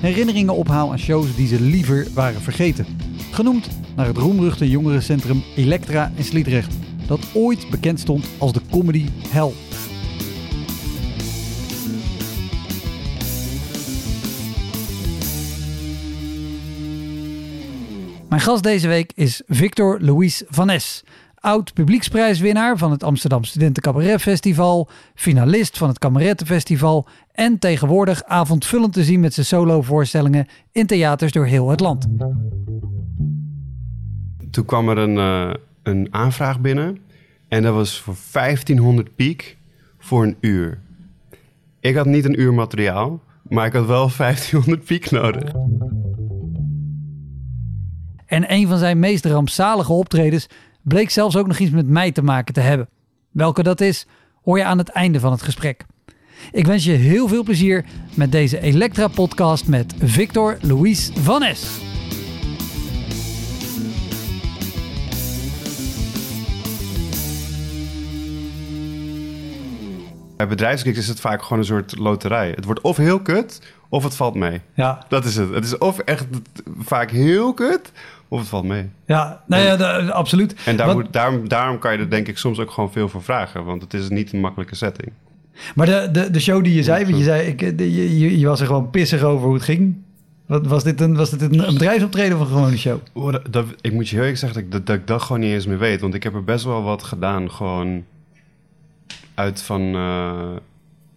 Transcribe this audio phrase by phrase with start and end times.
[0.00, 2.86] herinneringen ophaal aan shows die ze liever waren vergeten.
[3.30, 6.74] Genoemd naar het roemruchte jongerencentrum Elektra in Sliedrecht,
[7.06, 9.52] dat ooit bekend stond als de comedy hell.
[18.28, 21.04] Mijn gast deze week is Victor Louis Van Es.
[21.48, 28.92] Oud publieksprijswinnaar van het Amsterdam Studenten Cabaret Festival, finalist van het Kamerettenfestival en tegenwoordig avondvullend
[28.92, 32.06] te zien met zijn solovoorstellingen in theaters door heel het land.
[34.50, 36.98] Toen kwam er een, eh, een aanvraag binnen
[37.48, 39.56] en dat was voor 1500 piek
[39.98, 40.80] voor een uur.
[41.80, 45.52] Ik had niet een uur materiaal, maar ik had wel 1500 piek nodig.
[48.26, 50.48] En een van zijn meest rampzalige optredens
[50.88, 52.88] bleek zelfs ook nog iets met mij te maken te hebben.
[53.30, 54.06] Welke dat is,
[54.42, 55.84] hoor je aan het einde van het gesprek.
[56.52, 61.97] Ik wens je heel veel plezier met deze Elektra-podcast met Victor Louis Van Es.
[70.38, 72.52] Bij bedrijfskicks is het vaak gewoon een soort loterij.
[72.54, 74.60] Het wordt of heel kut, of het valt mee.
[74.74, 75.54] Ja, Dat is het.
[75.54, 76.26] Het is of echt
[76.78, 77.92] vaak heel kut,
[78.28, 78.88] of het valt mee.
[79.06, 80.54] ja, nou ja, da- absoluut.
[80.64, 83.08] En daar Wat- moet, daarom, daarom kan je er denk ik soms ook gewoon veel
[83.08, 83.64] voor vragen.
[83.64, 85.12] Want het is niet een makkelijke setting.
[85.74, 88.38] Maar de, de, de show die je zei, want je zei, ik, de- je, je,
[88.38, 89.96] je was er gewoon pissig over hoe het ging.
[90.46, 92.98] Wat, was, dit een, was dit een, bedrijfsoptreden of een gewone show?
[93.12, 95.22] Oh, dat, dat- ik moet je heel eerlijk zeggen dat ik, dat, dat ik dat
[95.22, 96.00] gewoon niet eens meer weet.
[96.00, 97.50] Want ik heb er best wel wat gedaan.
[97.50, 98.04] Gewoon
[99.38, 99.94] uit van...
[99.94, 100.56] eh,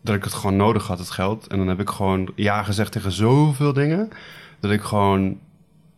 [0.01, 1.47] dat ik het gewoon nodig had, het geld.
[1.47, 4.09] En dan heb ik gewoon ja gezegd tegen zoveel dingen.
[4.59, 5.37] Dat ik gewoon...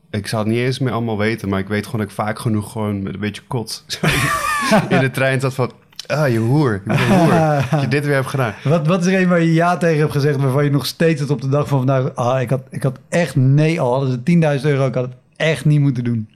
[0.09, 1.50] Ik zou het niet eens meer allemaal weten.
[1.50, 3.85] Maar ik weet gewoon dat ik vaak genoeg gewoon met een beetje kot...
[4.89, 5.72] in de trein zat van...
[6.07, 6.81] Ah, je hoer.
[6.85, 7.66] Je hoer.
[7.72, 8.53] Dat je dit weer hebt gedaan.
[8.63, 11.22] Wat, wat is er een waar je ja tegen hebt gezegd, waarvan je nog steeds
[11.22, 12.16] tot op de dag van vandaag...
[12.16, 15.16] Ah, ik had, ik had echt nee, al hadden ze 10.000 euro, ik had het
[15.35, 16.29] echt niet moeten doen.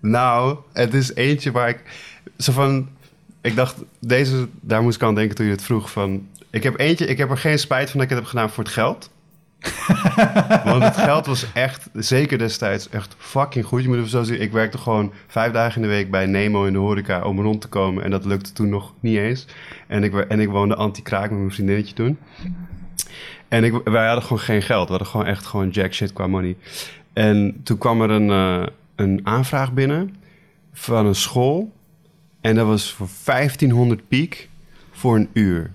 [0.00, 1.82] Nou, het is eentje waar ik...
[2.38, 2.88] Zo van...
[3.44, 4.48] Ik dacht, deze...
[4.60, 6.28] Daar moest ik aan denken toen je het vroeg van...
[6.50, 7.06] Ik heb eentje...
[7.06, 9.10] Ik heb er geen spijt van dat ik het heb gedaan voor het geld.
[10.64, 13.82] Want het geld was echt, zeker destijds, echt fucking goed.
[13.82, 14.40] Je moet even zo zien.
[14.40, 17.60] Ik werkte gewoon vijf dagen in de week bij Nemo in de horeca om rond
[17.60, 18.04] te komen.
[18.04, 19.46] En dat lukte toen nog niet eens.
[19.86, 22.18] En ik, en ik woonde anti-kraak met mijn vriendinnetje toen.
[23.48, 24.84] En ik, wij hadden gewoon geen geld.
[24.84, 26.56] We hadden gewoon echt gewoon jack shit qua money.
[27.12, 28.66] En toen kwam er een, eh,
[28.96, 30.16] een aanvraag binnen
[30.72, 31.72] van een school.
[32.44, 34.48] En dat was voor 1500 piek
[34.92, 35.70] voor een uur.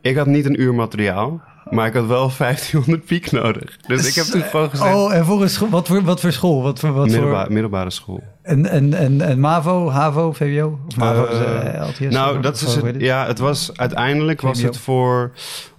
[0.00, 1.40] Ik had niet een uur materiaal,
[1.70, 3.76] maar ik had wel 1500 piek nodig.
[3.86, 4.94] Dus ik heb toen gewoon gezegd...
[4.94, 6.62] Oh, en voor een school, wat, voor, wat voor school?
[6.62, 8.22] Wat voor, wat middelba- voor, middelbare school.
[8.42, 10.78] en, en, en, en MAVO, HAVO, VWO?
[10.88, 12.14] Of MAVO is Eh, eh, LTS?
[12.14, 13.00] nou, dat is het.
[13.00, 15.32] Ja, het was uiteindelijk was het voor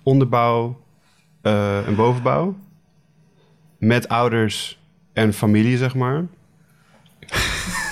[0.04, 0.80] onderbouw
[1.42, 2.56] eh, en bovenbouw.
[3.78, 4.80] Met ouders
[5.14, 6.26] en familie, zeg maar.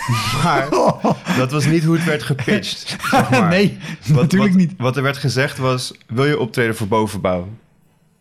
[0.44, 0.67] maar
[1.38, 2.97] dat was niet hoe het werd gepitcht.
[3.09, 3.50] Zeg maar.
[3.50, 4.73] nee, Wat- natuurlijk wat, niet.
[4.78, 7.47] Wat er werd gezegd was: wil je optreden voor bovenbouw?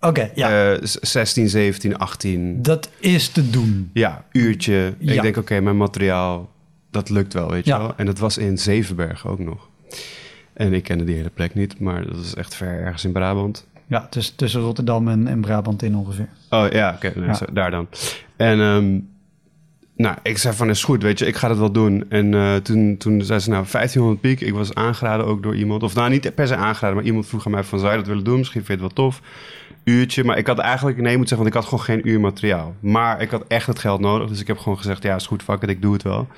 [0.01, 2.63] Oké, ja, Eh, z- 16, 17, 18.
[2.63, 3.91] dat is te doen.
[3.93, 4.95] Ja, uurtje.
[4.99, 5.13] Ja.
[5.13, 6.51] Ik denk, oké, mijn materiaal,
[6.91, 7.79] dat lukt wel, weet je Ja.
[7.79, 7.93] wel.
[7.97, 9.69] En dat was in Zevenberg ook nog.
[10.53, 13.67] En ik kende die hele plek niet, maar dat is echt ver ergens in Brabant.
[13.87, 16.29] Ja, tussen, tussen Rotterdam en, en Brabant in ongeveer.
[16.51, 17.35] Oh ja, oké, Ja.
[17.35, 17.89] zo- daar dan.
[18.37, 18.99] En ehm,
[20.01, 22.05] nou, ik zei van, is goed, weet je, ik ga het wel doen.
[22.09, 24.41] En eh, toen, toen zei ze, nou, 1500 piek.
[24.41, 25.83] Ik was aangeraden ook door iemand.
[25.83, 28.07] Of nou, niet per se aangeraden, maar iemand vroeg aan mij van, zou je dat
[28.07, 28.39] willen doen?
[28.39, 29.21] Misschien vind je het wel tof.
[29.85, 32.75] Uurtje, maar ik had eigenlijk nee moeten zeggen, want ik had gewoon geen uur materiaal.
[32.81, 35.43] Maar ik had echt het geld nodig, dus ik heb gewoon gezegd, ja, is goed,
[35.43, 36.29] fuck it, ik doe het wel.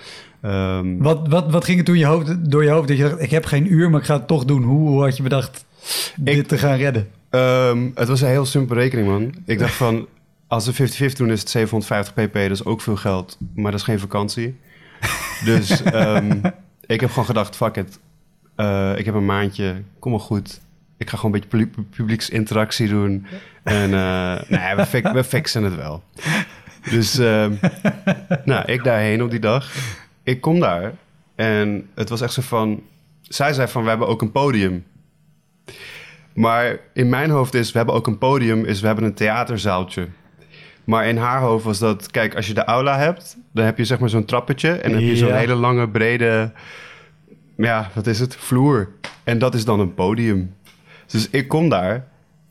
[0.41, 3.23] Ehm, Wat, wat, wat ging er toen je hoofd, door je hoofd dat je dacht,
[3.23, 4.63] ik heb geen uur, maar ik ga het toch doen.
[4.63, 5.65] Hoe, hoe had je bedacht
[6.17, 7.09] dit te gaan redden?
[7.31, 9.35] Ehm, het was een heel simpele rekening, man.
[9.45, 10.07] Ik dacht van,
[10.53, 12.33] als we 50-50 doen, is het 750 pp.
[12.35, 14.61] Dat is ook veel geld, maar dat is geen vakantie.
[15.45, 16.41] Dus ehm,
[16.87, 17.99] ik heb gewoon gedacht, fuck it.
[18.57, 20.61] Eh, ik heb een maandje, kom maar goed.
[20.97, 23.27] Ik ga gewoon een beetje pu- publieksinteractie doen.
[23.63, 26.03] En eh, nee, we, fix- we fixen het wel.
[26.91, 27.53] Dus ehm,
[28.45, 29.73] nou, ik daarheen op die dag.
[30.23, 30.93] Ik kom daar
[31.35, 32.83] en het was echt zo van...
[33.23, 34.85] Zij zei van, we hebben ook een podium.
[36.35, 40.09] Maar in mijn hoofd is, we hebben ook een podium, is we hebben een theaterzaaltje.
[40.85, 43.85] Maar in haar hoofd was dat, kijk, als je de aula hebt, dan heb je
[43.85, 45.35] zeg maar zo'n trappetje en dan heb je zo'n Ja.
[45.35, 46.53] hele lange, brede,
[47.57, 48.89] ja, wat is het, vloer.
[49.25, 50.55] En dat is dan een podium.
[51.07, 52.07] Dus ik kom daar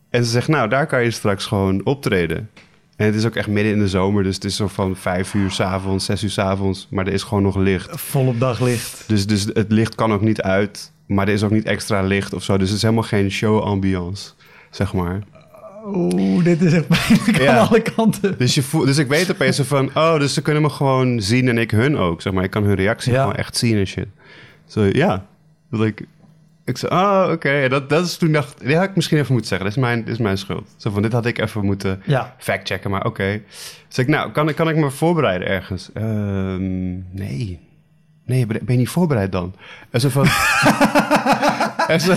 [0.09, 2.49] en ze zegt, nou, daar kan je straks gewoon optreden.
[2.95, 5.33] En het is ook echt midden in de zomer, dus het is zo van vijf
[5.33, 7.99] uur s'avonds, zes uur s'avonds, maar er is gewoon nog licht.
[8.01, 9.03] Volop daglicht.
[9.07, 12.33] Dus, dus het licht kan ook niet uit, maar er is ook niet extra licht
[12.33, 12.57] of zo.
[12.57, 14.31] Dus het is helemaal geen show-ambiance,
[14.69, 15.19] zeg maar.
[15.85, 17.57] Oeh, dit is echt pijnlijk Ja.
[17.57, 18.37] aan alle kanten.
[18.37, 21.47] Dus, je voelt, dus ik weet opeens van, oh, dus ze kunnen me gewoon zien
[21.47, 22.21] en ik hun ook.
[22.21, 23.19] Zeg maar, ik kan hun reactie Ja.
[23.21, 24.07] gewoon echt zien en shit.
[24.65, 25.25] Zo, ja.
[25.71, 26.05] Dat ik,
[26.65, 27.49] ik zei, oh, oké.
[27.49, 29.67] En Dat, dat is toen dacht, dit had ik misschien even moeten zeggen.
[29.67, 30.67] Dit is mijn, dit is mijn schuld.
[30.77, 32.35] Zo van, dit had ik even moeten Ja.
[32.37, 33.41] factchecken, maar oké.
[33.87, 35.89] Dus ik, nou, kan, ik- kan ik me voorbereiden ergens?
[35.93, 37.59] Ehm, nee.
[38.25, 39.55] Nee, ben ben je niet voorbereid dan?
[39.89, 40.25] En zo van...
[41.93, 42.13] en zo,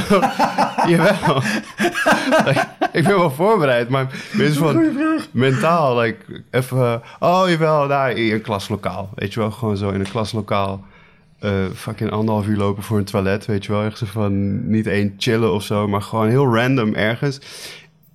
[0.87, 1.43] jawel.
[2.95, 4.93] Ik ben wel voorbereid, maar mensen van
[5.31, 7.03] mentaal, like, even...
[7.21, 9.11] oh, jawel, daar in een klaslokaal.
[9.15, 10.85] Weet je wel, gewoon zo in een klaslokaal...
[11.39, 13.83] eh fucking anderhalf uur lopen voor een toilet, weet je wel.
[13.83, 17.41] Echt zo van, niet één chillen of zo, maar gewoon heel random ergens.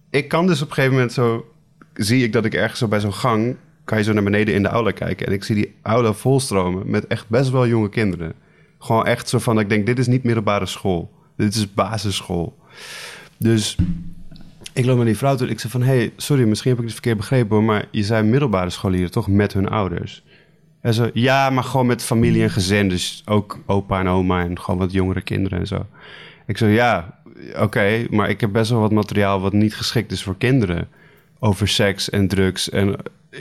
[0.10, 1.46] Ik kan dus op een gegeven moment zo...
[1.94, 3.56] zie ik dat ik ergens zo bij zo'n gang...
[3.84, 5.28] kan je zo naar beneden in de aula kijken...
[5.28, 8.34] en ik zie die aula volstromen met echt best wel jonge kinderen.
[8.80, 11.12] Gewoon echt zo van, ik denk, dit is niet middelbare school.
[11.38, 12.58] Dit is basisschool.
[13.38, 13.78] Dus
[14.80, 15.82] ik loop naar die vrouw toe ik zeg van...
[15.82, 17.66] hey, sorry, misschien heb ik het verkeerd begrepen...
[17.66, 20.24] maar je zei middelbare scholieren toch met hun ouders?
[20.82, 22.90] En zo, ja, maar gewoon met familie en gezin.
[22.90, 25.86] Dus ook opa en oma en gewoon wat jongere kinderen en zo.
[26.48, 27.20] Ik zo, ja,
[27.58, 29.40] oké, maar ik heb best wel wat materiaal...
[29.42, 30.88] wat niet geschikt is voor kinderen.
[31.40, 32.96] Over seks en drugs en...
[33.30, 33.40] eh,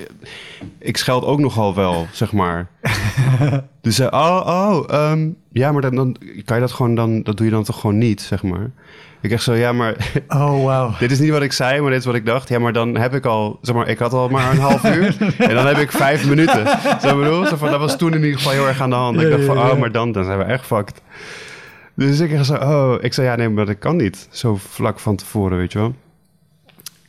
[0.79, 2.69] Ik scheld ook nogal wel, zeg maar.
[3.81, 7.23] Dus zei, oh, oh, ehm, ja, maar dan, dan kan je dat gewoon dan...
[7.23, 8.71] dat doe je dan toch gewoon niet, zeg maar.
[9.21, 10.95] Ik echt zo, ja, maar Oh, wauw.
[10.99, 12.49] dit is niet wat ik zei, maar dit is wat ik dacht.
[12.49, 15.17] Ja, maar dan heb ik al, zeg maar, ik had al maar een half uur.
[15.39, 16.67] en dan heb ik vijf minuten.
[17.03, 19.21] Zo bedoel, zo van, dat was toen in ieder geval heel erg aan de hand.
[19.21, 21.03] Ja, ik dacht van, oh, maar dan, dan zijn we echt fucked.
[21.95, 24.29] Dus ik zo, oh, ik zei, ja, nee, maar dat kan niet.
[24.31, 25.95] Zo vlak van tevoren, weet je wel.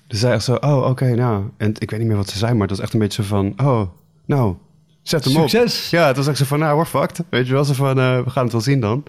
[0.07, 1.44] Dus zij echt zo, oh, oké, nou.
[1.57, 3.27] En ik weet niet meer wat ze zei, maar het was echt een beetje zo
[3.27, 3.81] van, oh,
[4.25, 4.55] nou,
[5.01, 5.50] zet hem op.
[5.50, 5.89] Succes.
[5.89, 7.21] Ja, het was echt zo van, nou, we're fucked.
[7.29, 9.03] Weet je wel, zo van, eh, we gaan het wel zien dan.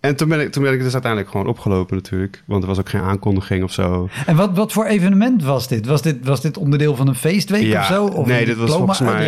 [0.00, 2.42] En toen ben, ik, toen ben ik dus uiteindelijk gewoon opgelopen natuurlijk.
[2.46, 4.08] Want er was ook geen aankondiging of zo.
[4.26, 5.86] En wat, wat voor evenement was dit?
[5.86, 8.04] Was dit, was dit onderdeel van een feestweek Ja, of zo?
[8.06, 9.26] Of nee, een dit was volgens mij-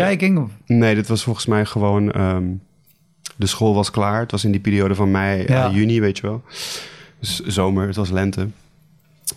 [0.66, 2.12] Nee, dit was volgens mij gewoon...
[2.12, 2.44] ehm,
[3.36, 4.20] de school was klaar.
[4.20, 5.68] Het was in die periode van mei, Ja.
[5.68, 6.42] eh, juni, weet je wel.
[7.20, 8.46] Dus zomer, het was lente.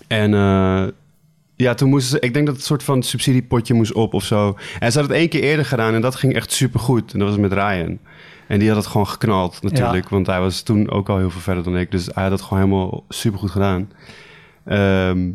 [0.07, 0.83] En eh,
[1.55, 2.19] ja, toen moesten ze...
[2.25, 4.57] Ik denk dat het soort van subsidiepotje moest op of zo.
[4.79, 7.13] En ze had het één keer eerder gedaan en dat ging echt supergoed.
[7.13, 7.99] En dat was met Ryan.
[8.47, 10.09] En die had het gewoon geknald natuurlijk.
[10.09, 11.91] Want hij was toen ook al heel veel verder dan ik.
[11.91, 13.91] Dus hij had het gewoon helemaal supergoed gedaan.
[14.65, 15.31] Ehm,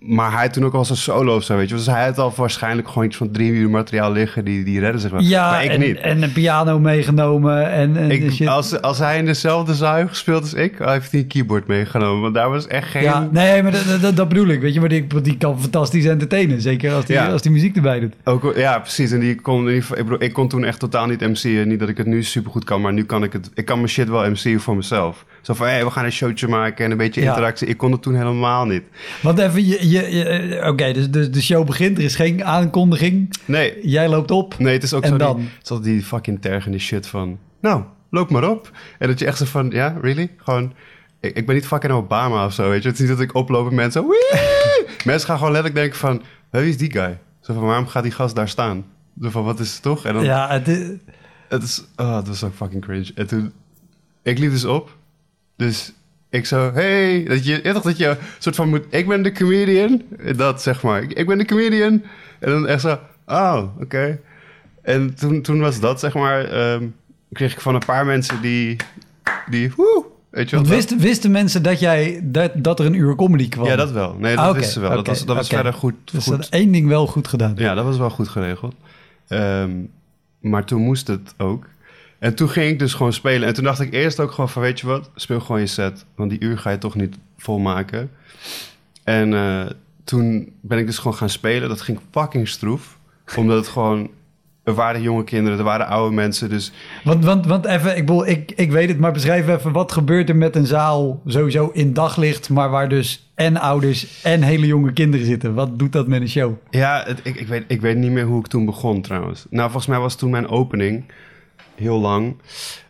[0.00, 1.74] maar hij toen ook al zijn solo of zo, weet je.
[1.74, 4.44] Dus hij had al waarschijnlijk gewoon iets van drie uur materiaal liggen.
[4.44, 5.20] Die, die redden zich wel.
[5.20, 5.96] Ja, maar ik en, niet.
[5.96, 8.46] en een piano meegenomen en, en Ik, shit.
[8.48, 11.66] als, als hij in dezelfde zaal heeft gespeeld als ik, hij heeft hij een keyboard
[11.66, 12.22] meegenomen.
[12.22, 13.02] Want daar was echt geen...
[13.02, 14.60] Ja, nee, maar dat, dat, dat bedoel ik.
[14.60, 16.60] Weet je, maar die, die kan fantastisch entertainen.
[16.60, 17.26] Zeker als die, Ja.
[17.30, 18.14] als die muziek erbij doet.
[18.24, 19.10] Ook, ja, precies.
[19.12, 21.68] En die kon, ik, bedoel, ik kon toen echt totaal niet MC'en.
[21.68, 23.50] Niet dat ik het nu supergoed kan, maar nu kan ik het.
[23.54, 25.24] Ik kan mijn shit wel MC'en voor mezelf.
[25.44, 27.28] Zo van, hé, we gaan een showtje maken en een beetje Ja.
[27.28, 27.66] interactie.
[27.68, 28.82] Ik kon het toen helemaal niet.
[29.22, 31.98] Want even, je, je, je- eh, oké, dus de, de show begint.
[31.98, 33.34] Er is geen aankondiging.
[33.44, 34.58] Nee, Jij loopt op.
[34.58, 35.36] nee het is ook En zo dan?
[35.36, 37.38] Die, het is altijd die fucking tergende shit van...
[37.60, 38.70] Nou, loop maar op.
[38.98, 40.30] En dat je echt zo van, ja, really?
[40.36, 40.72] Gewoon...
[41.20, 42.88] Ik, ik ben niet fucking Obama of zo, weet je.
[42.88, 44.06] Het is niet dat ik oploop en mensen...
[44.08, 44.40] "Wee!"
[45.04, 46.22] mensen gaan gewoon letterlijk denken van...
[46.50, 47.18] "Hé, Wie is die guy?
[47.40, 48.84] Zo van, waarom gaat die gast daar staan?
[49.22, 50.04] Zo van, wat is het toch?
[50.04, 50.88] En dan, Ja, het is-
[51.48, 53.10] Het is, oh, het was ook fucking cringe.
[53.14, 53.52] En toen,
[54.22, 54.96] ik liep dus op.
[55.56, 55.92] Dus
[56.28, 60.02] ik zo, hey, dat je, toch dat je soort van moet, ik ben de comedian.
[60.36, 62.02] Dat zeg maar, ik, ik ben de comedian.
[62.40, 64.18] En dan echt zo, oh, oké.
[64.82, 66.86] En toen, toen was dat, zeg maar, ehm,
[67.32, 68.76] kreeg ik van een paar mensen die,
[69.50, 70.64] die, woe, weet je wel.
[70.66, 73.66] wisten, wisten mensen dat, jij, dat, dat er een uur comedy kwam?
[73.66, 74.16] Ja, dat wel.
[74.18, 74.90] Nee, dat Ah, wisten ze wel.
[74.90, 75.94] dat was, dat was verder goed.
[76.04, 76.36] Dus goed.
[76.36, 77.52] dat één ding wel goed gedaan.
[77.56, 78.74] Ja, dat was wel goed geregeld.
[79.28, 79.70] Ehm,
[80.40, 81.66] maar toen moest het ook.
[82.24, 83.48] En toen ging ik dus gewoon spelen.
[83.48, 85.10] En toen dacht ik eerst ook gewoon van, weet je wat?
[85.14, 86.04] Speel gewoon je set.
[86.16, 88.10] Want die uur ga je toch niet volmaken.
[89.04, 89.60] En eh,
[90.04, 91.68] toen ben ik dus gewoon gaan spelen.
[91.68, 92.98] Dat ging fucking stroef.
[93.36, 94.10] Omdat het gewoon...
[94.62, 96.48] Er waren jonge kinderen, er waren oude mensen.
[96.48, 96.72] Dus
[97.04, 100.28] Want, want, want even, ik, bedoel, ik, ik weet het, maar beschrijf even wat gebeurt
[100.28, 104.92] er met een zaal sowieso in daglicht, maar waar dus en ouders en hele jonge
[104.92, 105.54] kinderen zitten.
[105.54, 106.52] Wat doet dat met een show?
[106.70, 109.46] ja, het- ik, ik, weet, ik weet niet meer hoe ik toen begon trouwens.
[109.50, 111.04] Nou, volgens mij was toen mijn opening
[111.74, 112.36] heel lang.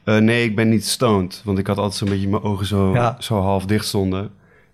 [0.04, 1.40] Eh, nee, ik ben niet stoned.
[1.44, 3.16] Want ik had altijd zo'n beetje mijn ogen zo, Ja.
[3.18, 4.30] zo half dicht stonden.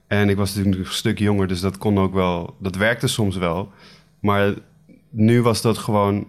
[0.07, 2.55] En ik was natuurlijk een stuk jonger, dus dat kon ook wel.
[2.59, 3.73] Dat werkte soms wel.
[4.21, 4.55] Maar
[5.11, 6.26] nu was dat gewoon.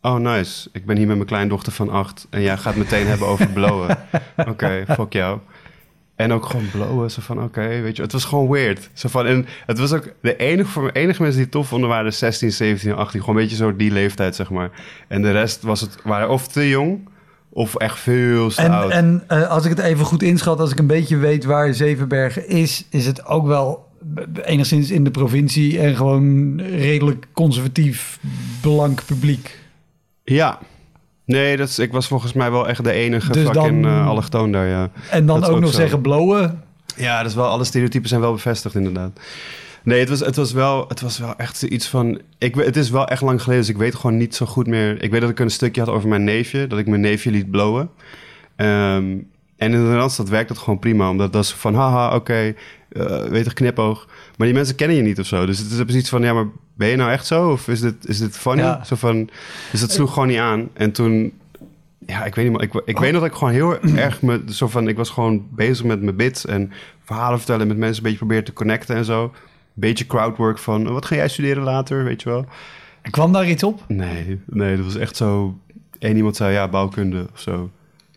[0.00, 0.68] Oh, nice.
[0.72, 2.26] Ik ben hier met mijn kleindochter van acht.
[2.30, 3.98] En jij gaat meteen hebben over blowen.
[4.50, 5.38] Oké, fuck jou.
[6.18, 7.10] En ook gewoon blowen.
[7.10, 8.02] Zo van, oké, weet je.
[8.02, 8.90] Het was gewoon weird.
[8.92, 11.88] Zo van, en het was ook de enige, voor enige mensen die het tof vonden
[11.88, 13.20] waren 16, 17, 18.
[13.20, 14.70] Gewoon een beetje zo die leeftijd, zeg maar.
[15.08, 17.08] En de rest was het, waren of te jong
[17.48, 18.90] of echt veel te En, oud.
[18.90, 22.48] en eh, als ik het even goed inschat, als ik een beetje weet waar Zevenbergen
[22.48, 23.86] is, is het ook wel
[24.44, 28.18] enigszins in de provincie en gewoon redelijk conservatief
[28.60, 29.58] blank publiek.
[30.24, 30.58] Ja.
[31.28, 34.06] Nee, dat is, ik was volgens mij wel echt de enige Dus fucking dan- eh
[34.06, 34.90] allochtoon daar, ja.
[35.10, 35.76] En dan Dat is ook ook nog zo.
[35.76, 36.62] zeggen blowen.
[36.96, 39.20] Ja, dus wel, alle stereotypen zijn wel bevestigd inderdaad.
[39.82, 42.20] Nee, het was, het was, wel, het was wel echt iets van...
[42.38, 45.02] Ik, het is wel echt lang geleden, dus ik weet gewoon niet zo goed meer...
[45.02, 47.50] Ik weet dat ik een stukje had over mijn neefje, dat ik mijn neefje liet
[47.50, 47.90] blowen.
[48.56, 49.04] Ehm,
[49.56, 51.74] en in de Randstad werkt dat gewoon prima, omdat dat is van...
[51.74, 52.54] Haha, oké,
[52.88, 54.06] eh, weet je, knipoog.
[54.36, 55.46] Maar die mensen kennen je niet of zo.
[55.46, 57.50] Dus het is precies van, ja, maar ben je nou echt zo?
[57.50, 58.62] Of is dit, is dit funny?
[58.62, 58.84] Ja.
[58.84, 59.30] Zo van,
[59.70, 60.68] dus dat sloeg gewoon niet aan.
[60.72, 61.32] En toen
[62.08, 64.42] ja, ik weet niet, maar ik, ik weet nog dat ik gewoon heel erg me,
[64.48, 66.72] zo van, ik was gewoon bezig met mijn bits en
[67.04, 69.34] verhalen vertellen met mensen, een beetje proberen te connecten en zo.
[69.74, 72.46] Beetje crowdwork van, wat ga jij studeren later, weet je wel?
[73.02, 73.84] En kwam daar iets op?
[73.88, 75.58] Nee, nee, dat was echt zo,
[75.98, 77.70] één iemand zei, ja, bouwkunde of zo.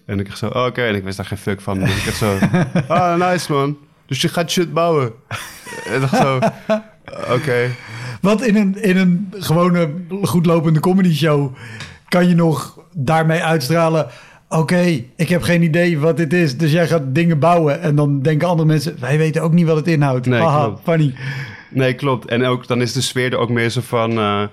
[0.06, 1.80] En ik echt zo, oh, oké, en ik wist daar geen fuck van.
[1.80, 2.38] Dus ik echt zo,
[2.88, 3.78] ah, nice man.
[4.12, 5.12] Dus je gaat shit bouwen.
[5.86, 6.40] En dacht zo,
[7.36, 7.70] oké.
[8.22, 9.90] Want in een, in een gewone
[10.22, 11.56] goed lopende comedy show
[12.08, 14.08] kan je nog daarmee uitstralen.
[14.50, 17.82] Oké, ik heb geen idee wat dit is, dus jij gaat dingen bouwen.
[17.82, 20.26] En dan denken andere mensen, wij weten ook niet wat het inhoudt.
[20.26, 20.82] Nee, klopt.
[20.84, 21.16] funny.
[21.70, 22.26] Nee, klopt.
[22.26, 24.12] En ook, dan is de sfeer er ook meer zo van...
[24.18, 24.44] eh,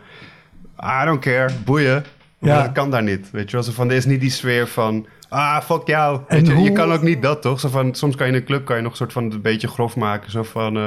[1.03, 2.05] I don't care, boeien.
[2.41, 2.63] Ja.
[2.63, 3.65] dat kan daar niet, weet je wel.
[3.65, 5.07] Zo van, er is niet die sfeer van...
[5.29, 6.21] Ah, fuck jou.
[6.29, 7.61] En je, kan ook niet dat, toch?
[7.61, 9.41] Zo van, soms kan je in een club kan je nog een soort van een
[9.43, 10.31] beetje grof maken.
[10.31, 10.77] Zo van...
[10.77, 10.87] eh,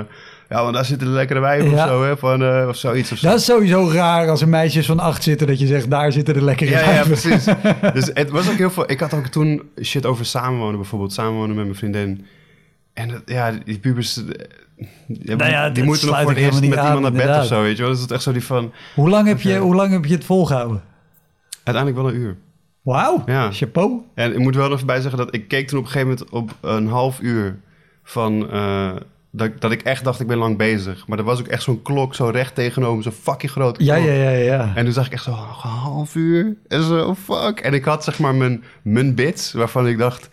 [0.49, 1.83] ja, want daar zitten de lekkere wijven Ja.
[1.83, 2.17] of zo, hè?
[2.17, 3.27] Van, eh, of zoiets of zo.
[3.29, 6.33] Dat is sowieso raar als er meisjes van acht zitten, dat je zegt, daar zitten
[6.33, 7.07] de lekkere Ja, ja, wijven.
[7.07, 7.45] precies.
[7.93, 8.91] Dus het was ook heel veel...
[8.91, 11.13] Ik had ook toen shit over samenwonen bijvoorbeeld.
[11.13, 12.25] Samenwonen met mijn vriendin.
[12.93, 14.17] En dat- ja, die pubers...
[14.17, 17.11] eh, ja, Nou ja, die dat moeten nog voor het eerst met aan, iemand naar
[17.11, 17.47] bed of inderdaad.
[17.47, 17.91] zo, weet je wel.
[17.91, 18.71] Dus het is echt zo die van...
[18.95, 20.81] Hoe, lang heb je, hoe lang heb je het volgehouden?
[21.63, 22.37] Uiteindelijk wel een uur.
[22.81, 23.51] Wauw, Ja.
[23.51, 24.01] chapeau.
[24.13, 26.29] En ik moet wel even bij zeggen dat ik keek toen op een gegeven moment
[26.29, 27.57] op een half uur
[28.03, 28.49] van...
[28.51, 28.91] eh,
[29.33, 31.07] dat, dat ik echt dacht, ik ben lang bezig.
[31.07, 34.07] Maar er was ook echt zo'n klok zo recht tegenover, zo'n fucking grote Ja, klok.
[34.07, 34.71] ja, ja, ja.
[34.75, 36.55] En toen zag ik echt zo, nog een half uur?
[36.67, 37.59] En zo, oh, fuck.
[37.59, 40.29] En ik had zeg maar mijn, mijn bits, waarvan ik dacht...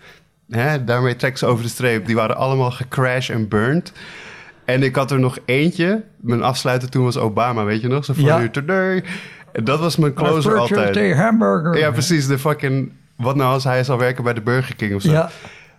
[0.49, 2.07] Hè, daarmee trek ze over de streep.
[2.07, 3.93] Die waren allemaal gecrashed en burned.
[4.64, 6.05] En ik had er nog eentje.
[6.17, 8.05] Mijn afsluiter toen was Obama, weet je nog?
[8.05, 8.49] Zo van Ja.
[9.65, 10.97] Dat was mijn closer altijd.
[10.97, 11.79] a hamburger.
[11.79, 12.27] Ja, precies.
[12.27, 12.93] De fucking...
[13.17, 15.11] Wat nou als hij zal werken bij de Burger King of zo?
[15.11, 15.31] Ja,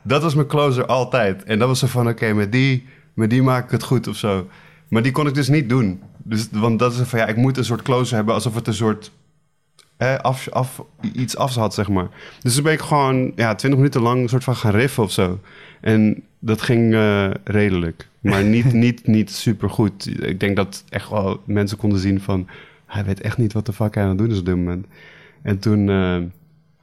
[0.02, 1.44] Dat was mijn closer altijd.
[1.44, 4.16] En dat was zo van, oké, met, die, met die maak ik het goed of
[4.16, 4.48] zo.
[4.88, 6.02] Maar die kon ik dus niet doen.
[6.24, 8.34] Dus, want dat is van, ja, ik moet een soort closer hebben...
[8.34, 9.12] alsof het een soort
[9.98, 10.82] eh, af, af,
[11.14, 12.08] iets had, zeg maar.
[12.42, 15.12] Dus toen ben ik gewoon ja, 20 minuten lang een soort van gaan riffen of
[15.12, 15.40] zo.
[15.82, 18.08] En dat ging eh, redelijk.
[18.20, 20.24] Maar niet, niet, niet super goed.
[20.24, 22.48] Ik denk dat echt wel mensen konden zien van...
[22.90, 24.86] hij weet echt niet wat de fuck hij aan het doen is op dit moment.
[25.42, 25.90] En toen...
[25.90, 26.18] eh,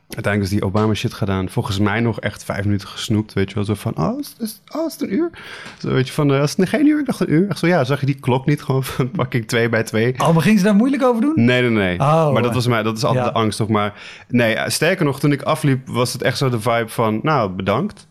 [0.09, 1.49] Uiteindelijk is die Obama shit gedaan.
[1.49, 3.33] Volgens mij nog echt vijf minuten gesnoept.
[3.33, 5.31] Weet je wel, zo van, oh, is, is, oh, is het een uur?
[5.79, 6.99] Zo weet je van, eh, is het geen uur?
[7.01, 7.49] Ik dacht een uur.
[7.49, 10.15] Echt zo, ja, zag je die klok niet gewoon van fucking twee bij twee?
[10.19, 11.33] oh, maar ging ze daar moeilijk over doen?
[11.45, 11.99] Nee, nee, nee.
[12.01, 13.31] Oh, maar dat was mij, dat is altijd ja.
[13.31, 13.69] de angst toch.
[13.69, 13.95] Maar
[14.29, 17.51] nee, eh, sterker nog, toen ik afliep, was het echt zo de vibe van, nou,
[17.51, 18.07] bedankt.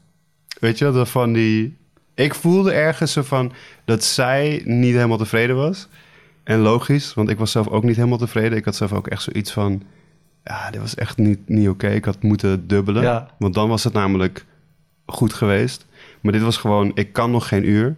[0.60, 1.78] Weet je, wel, van die.
[2.16, 3.52] Ik voelde ergens zo van
[3.86, 5.88] dat zij niet helemaal tevreden was.
[6.46, 8.58] En logisch, want ik was zelf ook niet helemaal tevreden.
[8.58, 9.84] Ik had zelf ook echt zoiets van,
[10.44, 11.88] ja, dit was echt niet, niet oké.
[11.88, 13.28] Ik had moeten dubbelen, Ja.
[13.40, 14.46] want dan was het namelijk
[15.06, 15.86] goed geweest.
[16.22, 17.96] Maar dit was gewoon, ik kan nog geen uur.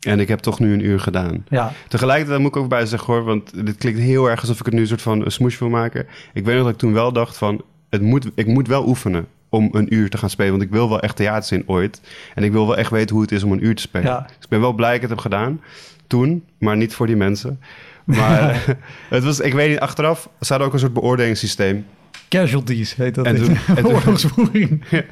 [0.00, 1.44] En ik heb toch nu een uur gedaan.
[1.48, 4.64] Ja, Tegelijkertijd moet ik ook bij zeggen hoor, want dit klinkt heel erg alsof ik
[4.64, 6.06] het nu een soort van een smoesje wil maken.
[6.32, 9.26] Ik weet nog dat ik toen wel dacht van, het moet, ik moet wel oefenen
[9.48, 12.00] om een uur te gaan spelen, want ik wil wel echt theater zien ooit.
[12.34, 14.06] En ik wil wel echt weten hoe het is om een uur te spelen.
[14.06, 14.20] Ja.
[14.20, 15.60] Dus ik ben wel blij dat ik het heb gedaan,
[16.10, 17.60] toen, maar niet voor die mensen.
[18.04, 18.64] Maar
[19.08, 21.86] het was, ik weet niet, achteraf, ze hadden ook een soort beoordelingssysteem.
[22.28, 23.24] casualties heet dat.
[23.26, 24.82] En toen- en toen-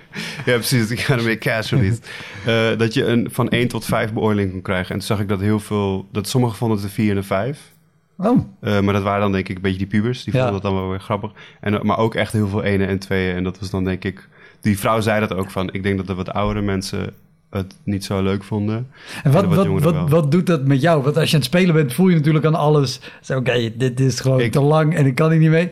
[0.46, 0.90] ja, precies.
[0.90, 1.98] Ik ga ermee casualties.
[2.46, 4.88] Eh dat je een, van 1 tot 5 beoordeling kon krijgen.
[4.92, 6.08] En toen zag ik dat heel veel...
[6.12, 7.72] Dat sommigen vonden het een 4 en een 5.
[8.16, 10.24] Oh, Eh, maar dat waren dan denk ik een beetje die pubers.
[10.24, 10.42] Die Ja.
[10.42, 11.30] vonden dat dan wel weer grappig.
[11.60, 13.34] En, eh, maar ook echt heel veel ene en tweeën.
[13.36, 14.28] En dat was dan denk ik...
[14.60, 15.72] Die vrouw zei dat ook van...
[15.72, 17.14] Ik denk dat de wat oudere mensen
[17.50, 18.88] het niet zo leuk vonden.
[19.22, 21.02] en wat, wat wat, wat, doet dat met jou?
[21.02, 23.00] Want als je aan het spelen bent, voel je natuurlijk aan alles.
[23.28, 25.70] Oké, dit is gewoon Ik- te lang en ik kan hier niet mee.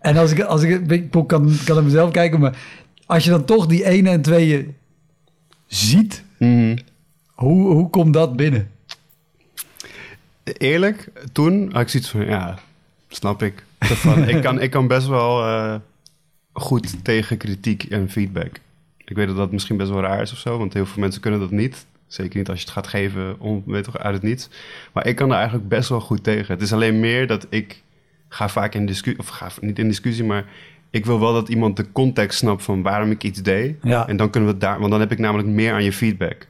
[0.00, 2.58] En als ik, als ik, ik kan, kan naar mezelf kijken, maar
[3.06, 4.74] als je dan toch die ene en tweeën
[5.66, 6.76] ziet, Mhm.
[7.34, 8.70] hoe, hoe komt dat binnen?
[10.44, 12.24] Eerlijk, toen had ik zoiets van...
[12.26, 12.58] Ja,
[13.08, 13.64] snap ik.
[14.26, 15.74] Ik, kan, ik kan best wel eh,
[16.52, 18.60] goed tegen kritiek en feedback.
[19.08, 20.58] Ik weet dat dat misschien best wel raar is of zo.
[20.58, 21.86] Want heel veel mensen kunnen dat niet.
[22.06, 24.48] Zeker niet als je het gaat geven om, weet toch, uit het niets.
[24.92, 26.54] Maar ik kan er eigenlijk best wel goed tegen.
[26.54, 27.82] Het is alleen meer dat ik
[28.28, 29.20] ga vaak in discussie...
[29.22, 30.44] Of ga niet in discussie, maar...
[30.90, 33.76] Ik wil wel dat iemand de context snapt van waarom ik iets deed.
[33.82, 34.08] Ja.
[34.08, 34.78] En dan kunnen we het daar...
[34.78, 36.46] Want dan heb ik namelijk meer aan je feedback.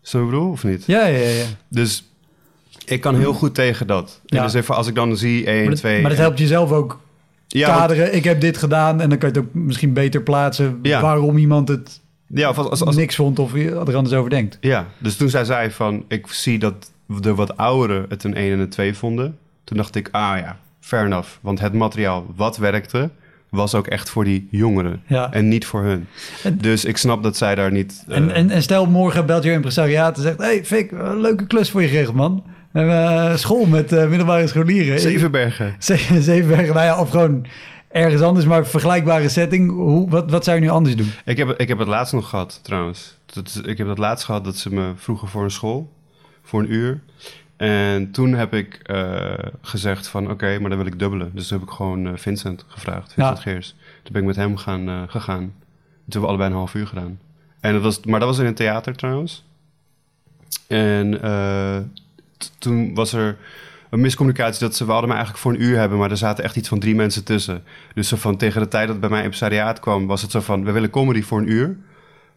[0.00, 0.86] Zo bedoel, of niet?
[0.86, 1.44] Ja, ja, ja.
[1.68, 2.04] Dus
[2.84, 4.20] ik kan heel goed tegen dat.
[4.26, 4.42] En Ja.
[4.42, 6.00] dus even als ik dan zie 1, Maar dat, 2...
[6.00, 7.00] maar dat helpt jezelf ook
[7.46, 8.14] ja, want-.
[8.14, 11.00] Ik heb dit gedaan en dan kan je het ook misschien beter plaatsen Ja.
[11.00, 14.58] waarom iemand het ja, of als, als, als- niks vond of er anders over denkt.
[14.60, 16.04] ja, dus toen zij zei van...
[16.08, 19.38] Ik zie dat de wat ouderen het een 1 en een 2 vonden.
[19.64, 21.28] Toen dacht ik, ah ja, fair enough.
[21.40, 23.10] Want het materiaal wat werkte...
[23.50, 25.02] was ook echt voor die jongeren.
[25.06, 25.32] Ja.
[25.32, 26.06] En niet voor hun.
[26.42, 28.04] En- dus ik snap dat zij daar niet...
[28.08, 30.38] eh, En, en, en stel morgen belt je impresariaat en zegt...
[30.38, 32.44] hey, Fik, leuke klus voor je geregeld, man.
[32.76, 35.00] Eh, school met eh, middelbare scholieren.
[35.00, 35.74] Zevenbergen.
[35.82, 37.46] Ze- Zevenbergen, nou ja, of gewoon
[37.88, 39.70] ergens anders, maar vergelijkbare setting.
[39.70, 41.10] Hoe, wat, wat zou je nu anders doen?
[41.24, 43.16] Ik heb, ik heb het laatst nog gehad, trouwens.
[43.26, 45.92] Dat, ik heb het laatst gehad dat ze me vroegen voor een school.
[46.42, 47.00] Voor een uur.
[47.56, 50.30] En toen heb ik eh, gezegd van...
[50.30, 51.30] Oké, maar dan wil ik dubbelen.
[51.34, 53.12] Dus toen heb ik gewoon Vincent gevraagd.
[53.12, 53.42] Vincent Ja.
[53.42, 53.74] Geers.
[54.02, 55.38] Toen ben ik met hem gaan, gegaan.
[55.40, 55.52] Toen
[56.02, 57.18] hebben we allebei een half uur gedaan.
[57.60, 59.44] En dat was, maar dat was in een theater trouwens.
[60.66, 61.20] En
[62.58, 63.36] toen was er
[63.90, 64.84] een miscommunicatie dat ze...
[64.84, 65.98] Hadden me eigenlijk voor een uur hebben...
[65.98, 67.64] maar er zaten echt iets van drie mensen tussen.
[67.94, 70.06] Dus zo van tegen de tijd dat het bij mij impresariaat kwam...
[70.06, 71.76] was het zo van, we willen comedy voor een uur.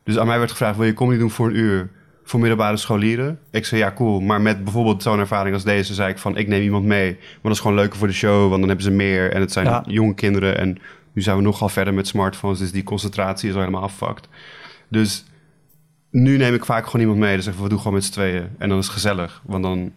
[0.03, 1.89] Dus aan mij werd gevraagd, wil je comedy doen voor een uur...
[2.23, 3.39] voor middelbare scholieren?
[3.51, 4.19] Ik zei, ja, cool.
[4.19, 5.93] Maar met bijvoorbeeld zo'n ervaring als deze...
[5.93, 7.11] zei ik van, ik neem iemand mee.
[7.11, 8.39] Maar dat is gewoon leuker voor de show...
[8.39, 9.31] want dan hebben ze meer.
[9.31, 9.83] En het zijn Ja.
[9.87, 10.57] jonge kinderen...
[10.57, 10.77] en
[11.13, 12.59] nu zijn we nogal verder met smartphones...
[12.59, 14.27] dus die concentratie is al helemaal affucked.
[14.87, 15.25] Dus
[16.11, 17.33] nu neem ik vaak gewoon iemand mee.
[17.33, 18.47] Dan zeggen we, we doen gewoon met z'n tweeën.
[18.57, 19.41] En dan is het gezellig.
[19.45, 19.91] Want dan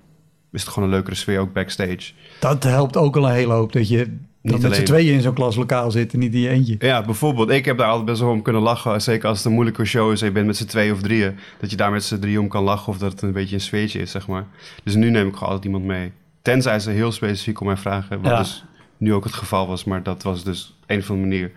[0.52, 2.12] is het gewoon een leukere sfeer ook backstage.
[2.40, 3.72] Dat helpt ook al een hele hoop.
[3.72, 6.76] Dat je dan met z'n tweeën in zo'n klaslokaal zit en niet in je eentje.
[6.78, 7.50] Ja, bijvoorbeeld.
[7.50, 9.02] Ik heb daar altijd best wel om kunnen lachen.
[9.02, 11.36] Zeker als het een moeilijke show is en je bent met z'n tweeën of drieën.
[11.60, 13.60] Dat je daar met z'n drieën om kan lachen of dat het een beetje een
[13.60, 14.46] sfeertje is, zeg maar.
[14.84, 16.12] Dus nu neem ik gewoon altijd iemand mee.
[16.42, 18.20] Tenzij ze heel specifiek om mij vragen.
[18.22, 18.38] Wat Ja.
[18.38, 18.64] dus
[18.96, 19.84] nu ook het geval was.
[19.84, 21.52] Maar dat was dus een of andere manier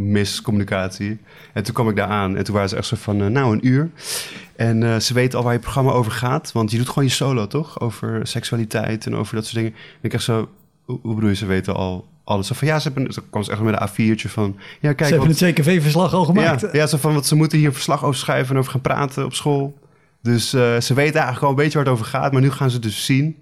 [0.00, 1.18] miscommunicatie.
[1.52, 3.52] En toen kwam ik daar aan en toen waren ze echt zo van, eh, nou
[3.52, 3.90] een uur.
[4.56, 6.52] En eh, ze weten al waar je programma over gaat.
[6.52, 7.80] Want je doet gewoon je solo, toch?
[7.80, 9.72] Over seksualiteit en over dat soort dingen.
[9.72, 10.48] En ik echt zo,
[10.84, 12.46] hoe, bedoel je, ze weten al alles.
[12.46, 15.08] Zo van, ja, ze hebben, ze kwam ze echt met een A4'tje van, ja, kijk,
[15.08, 16.60] Ze hebben het CKV-verslag al gemaakt.
[16.60, 19.24] ja, ja, zo van, wat ze moeten hier verslag over schrijven en over gaan praten
[19.24, 19.78] op school.
[20.22, 22.68] Dus eh, ze weten eigenlijk al een beetje waar het over gaat, maar nu gaan
[22.68, 23.36] ze het dus zien.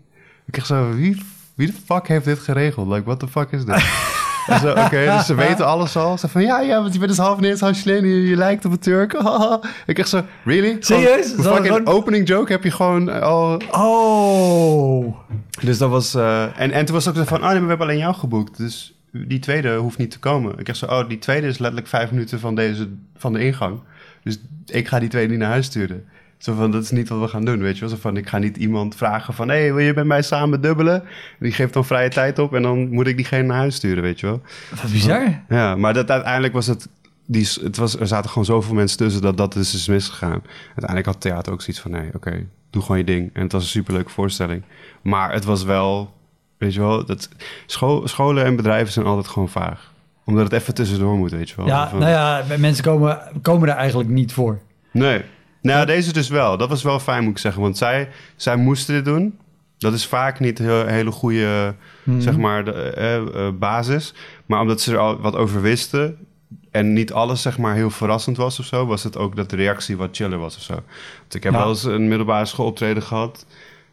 [0.47, 1.23] Ik echt zo, wie,
[1.55, 2.89] wie de fuck heeft dit geregeld?
[2.89, 3.85] Like, what the fuck is dit?
[4.49, 6.19] Oké, dus ze weten alles al.
[6.19, 8.73] Ze van, ja, ja, want je bent dus half Nederlands, half je, je lijkt op
[8.73, 9.13] een Turk.
[9.87, 10.77] ik echt zo, really?
[10.81, 11.27] Serieus?
[11.33, 13.61] Fucking gewoon- opening joke heb je gewoon al...
[13.71, 15.17] Oh.
[15.63, 16.15] Dus dat was...
[16.15, 17.99] eh, en, en toen was het ook zo van, oh nee, maar we hebben alleen
[17.99, 18.57] jou geboekt.
[18.57, 20.59] Dus die tweede hoeft niet te komen.
[20.59, 23.81] Ik echt zo, oh, die tweede is letterlijk vijf minuten van, deze, van de ingang.
[24.23, 26.05] Dus ik ga die tweede niet naar huis sturen.
[26.39, 27.89] Zo van, dat is niet wat we gaan doen, weet je wel.
[27.89, 29.49] Zo van, ik ga niet iemand vragen van...
[29.49, 31.03] hé, hey, wil je met mij samen dubbelen?
[31.39, 34.21] Die geeft dan vrije tijd op en dan moet ik diegene naar huis sturen, weet
[34.21, 34.43] je wel.
[34.83, 35.43] Wat bizar.
[35.49, 36.89] Ja, maar dat, uiteindelijk was het...
[37.27, 40.43] Die, het was, er zaten gewoon zoveel mensen tussen dat dat dus is misgegaan.
[40.67, 41.91] Uiteindelijk had theater ook zoiets van...
[41.91, 43.31] nee, oké, doe gewoon je ding.
[43.33, 44.63] En het was een superleuke voorstelling.
[45.03, 46.17] Maar het was wel...
[46.59, 47.29] Weet je wel, dat,
[47.67, 49.93] school, scholen en bedrijven zijn altijd gewoon vaag.
[50.25, 51.67] Omdat het even tussendoor moet, weet je wel.
[51.67, 54.59] Ja, Van- nou ja, mensen komen, komen er eigenlijk niet voor.
[54.91, 55.23] Nee.
[55.63, 56.57] Nou, deze dus wel.
[56.57, 57.63] Dat was wel fijn, moet ik zeggen.
[57.63, 59.39] Want zij, zij moesten dit doen.
[59.79, 62.21] Dat is vaak niet een heel, hele goede, Mhm.
[62.21, 64.15] zeg maar, de, eh, eh, basis.
[64.47, 66.27] Maar omdat ze er al wat over wisten...
[66.71, 68.87] en niet alles, zeg maar, heel verrassend was of zo...
[68.87, 70.73] was het ook dat de reactie wat chiller was of zo.
[71.19, 71.59] Want ik heb Ja.
[71.59, 73.47] wel eens een middelbare schooloptreden gehad...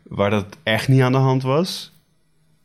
[0.03, 1.91] waar dat echt niet aan de hand was.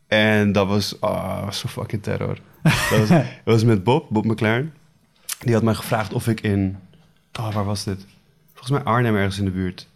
[0.08, 2.38] En dat was, ah, zo fucking terror.
[2.62, 4.72] dat, was, dat was met Bob, Bob McLaren.
[5.38, 6.78] Die had mij gevraagd of ik in...
[7.40, 8.06] Oh, waar was dit?
[8.60, 9.88] Volgens mij Arnhem ergens in de buurt.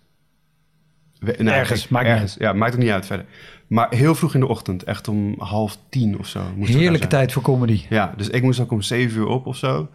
[1.18, 2.36] We- nou, Ergens, maakt niet ergens.
[2.38, 3.26] Ja, maakt ook niet uit verder.
[3.66, 6.40] Maar heel vroeg in de ochtend, echt om half tien of zo.
[6.58, 7.82] we Heerlijke tijd voor comedy.
[7.88, 9.88] Ja, dus ik moest ook om zeven uur op of zo.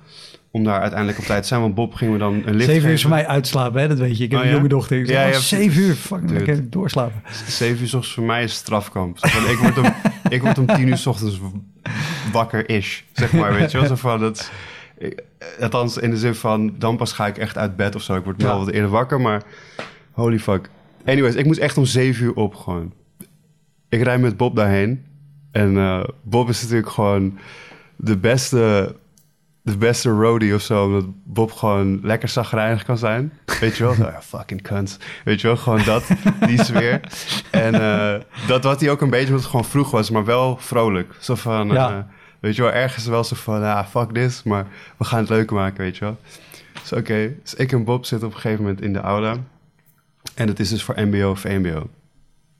[0.51, 1.61] Om daar uiteindelijk op tijd te zijn.
[1.61, 3.87] Want Bob ging me dan een lift Zeven uur is voor mij uitslapen, hè?
[3.87, 4.23] dat weet je.
[4.23, 4.57] Ik heb Oh, een ja?
[4.57, 4.99] jonge dochter.
[4.99, 6.33] Ik Ja, oh, ja, zeven uur, fuck, Dude.
[6.33, 7.21] lekker doorslapen.
[7.47, 9.19] Zeven uur 's ochtends voor mij is strafkamp.
[9.19, 9.93] Want ik word om,
[10.35, 11.39] ik word om tien uur s ochtends
[12.31, 13.87] wakker-ish, zeg maar, weet je wel.
[13.87, 14.51] Zo van, dat,
[14.99, 15.23] ik-
[15.61, 18.15] althans in de zin van, dan pas ga ik echt uit bed of zo.
[18.15, 18.57] Ik word wel Ja.
[18.65, 19.43] wat eerder wakker, maar
[20.11, 20.69] holy fuck.
[21.05, 22.93] Anyways, ik moest echt om zeven uur op gewoon.
[23.89, 25.05] Ik rijd met Bob daarheen.
[25.51, 27.37] En eh, Bob is natuurlijk gewoon
[27.95, 28.95] de beste,
[29.61, 30.85] de beste roadie of zo.
[30.85, 33.33] Omdat Bob gewoon lekker zagrijnig kan zijn.
[33.59, 33.93] Weet je wel?
[33.93, 34.97] Zo, ja, fucking cunts.
[35.23, 35.57] Weet je wel?
[35.57, 36.03] Gewoon dat,
[36.47, 36.99] die sfeer.
[37.51, 38.15] En eh,
[38.47, 41.15] dat wat hij ook een beetje, omdat het gewoon vroeg was, maar wel vrolijk.
[41.19, 41.89] Zo van, Ja.
[41.89, 41.97] eh,
[42.39, 44.43] weet je wel, ergens wel zo van, ah, fuck this.
[44.43, 46.17] Maar we gaan het leuk maken, weet je wel.
[46.81, 49.37] Dus oké, dus ik en Bob zitten op een gegeven moment in de aula.
[50.35, 51.89] En het is dus voor mbo of mbo.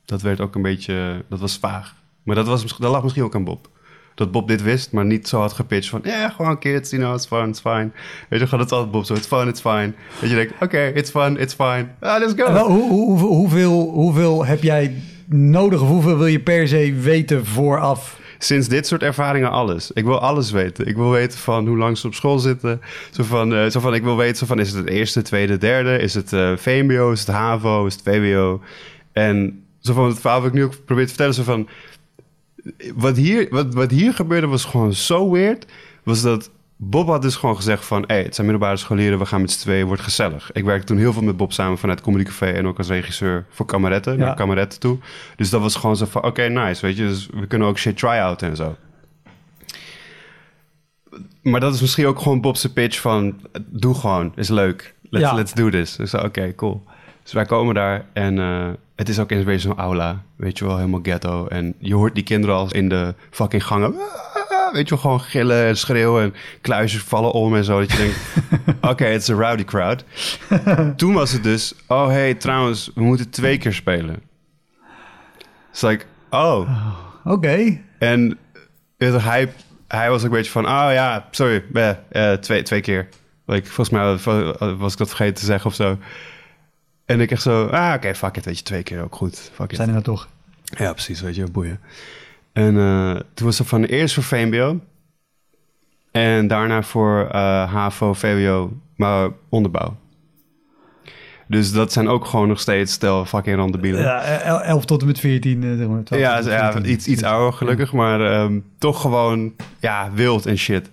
[0.04, 1.94] Dat werd ook een beetje, dat was vaag.
[2.22, 3.68] Maar dat, was, dat lag misschien ook aan Bob.
[4.14, 6.00] Dat Bob dit wist, maar niet zo had gepitcht van...
[6.04, 7.90] Ja, gewoon kids, you know, it's fun, it's fine.
[8.28, 9.92] Weet je, gewoon het altijd Bob zo, it's fun, it's fine.
[10.20, 11.86] Dat je denkt, oké, it's fun, it's fine.
[12.00, 12.68] Ah, let's go.
[12.68, 14.94] Hoeveel, hoeveel heb jij
[15.26, 18.18] nodig of hoeveel wil je per se weten vooraf?
[18.42, 19.90] Sinds dit soort ervaringen alles.
[19.90, 20.86] Ik wil alles weten.
[20.86, 22.80] Ik wil weten van hoe lang ze op school zitten.
[23.10, 25.58] Zo van, eh, zo van ik wil weten zo van, is het het eerste, tweede,
[25.58, 25.98] derde?
[25.98, 27.12] Is het eh, VMBO?
[27.12, 27.86] Is het HAVO?
[27.86, 28.60] Is het VWO?
[29.12, 31.34] En zo van het verhaal ik nu ook probeer te vertellen.
[31.34, 31.68] Zo van,
[32.94, 35.66] wat, hier, wat, wat hier gebeurde was gewoon zo weird.
[36.02, 36.50] Was dat
[36.82, 38.04] Bob had dus gewoon gezegd van...
[38.06, 40.52] Hey, het zijn middelbare scholieren, we gaan met z'n tweeën, wordt gezellig.
[40.52, 42.46] Ik werkte toen heel veel met Bob samen vanuit Comedy Café...
[42.46, 44.24] en ook als regisseur voor Kameretten, Ja.
[44.24, 44.98] naar Kameretten toe.
[45.36, 47.06] Dus dat was gewoon zo van, oké, nice, weet je.
[47.06, 48.76] Dus we kunnen ook shit try-out en zo.
[51.42, 53.40] Maar dat is misschien ook gewoon Bob's pitch van...
[53.66, 54.94] doe gewoon, is leuk.
[55.10, 55.34] Let's, Ja.
[55.34, 55.96] let's do this.
[55.96, 56.82] Ik zei, oké, cool.
[57.22, 60.22] Dus wij komen daar en eh, het is ook in zo'n aula.
[60.36, 61.46] Weet je wel, helemaal ghetto.
[61.46, 63.94] En je hoort die kinderen al in de fucking gangen...
[64.70, 67.78] "Ah", Weet je wel, gewoon gillen en schreeuwen en kluisjes vallen om en zo.
[67.80, 68.18] Dat je denkt,
[68.90, 70.04] oké, het is een rowdy crowd.
[70.96, 74.22] Toen was het dus, oh hey, trouwens, we moeten twee keer spelen.
[75.70, 76.70] It's like, oh...
[77.24, 77.80] Oké.
[77.98, 78.38] En
[78.98, 79.52] hij,
[79.88, 83.08] hij was ook een beetje van, oh ja, sorry, eh, eh, twee, twee keer.
[83.46, 84.04] Like, volgens mij
[84.76, 85.98] was- ik dat vergeten te zeggen of zo.
[87.04, 89.50] En ik echt zo, ah oké, fuck it, weet je, twee keer ook goed.
[89.54, 89.76] Fuck it.
[89.76, 90.28] Zijn er nou toch?
[90.64, 91.80] Ja, precies, weet je, boeien.
[92.52, 94.80] En eh, toen was het van eerst voor VMBO.
[96.10, 99.96] En daarna voor eh, HAVO, VWO, maar onderbouw.
[101.48, 104.00] Dus dat zijn ook gewoon nog steeds stel fucking randebielen.
[104.02, 106.02] Ja, el- 11 tot en met 14, eh, zeg maar.
[106.02, 106.90] 12 Ja, ja 14.
[106.92, 110.90] iets, iets ouder gelukkig, maar ehm, toch gewoon ja, wild en shit.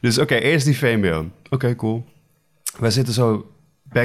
[0.00, 1.26] Dus oké, eerst die VMBO.
[1.50, 2.04] Oké, cool.
[2.78, 3.50] Wij zitten zo,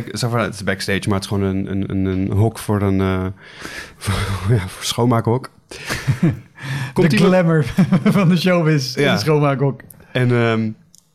[0.01, 2.57] back, zo van, het is backstage, maar het is gewoon een, een, een, een hok
[2.59, 3.25] voor een eh,
[4.03, 5.49] voor, ja, voor schoonmaakhok.
[6.93, 7.65] De iemand- glamour
[8.17, 9.13] van de showbiz in Ja.
[9.13, 9.81] de schoonmaakhok.
[10.11, 10.69] En ehm,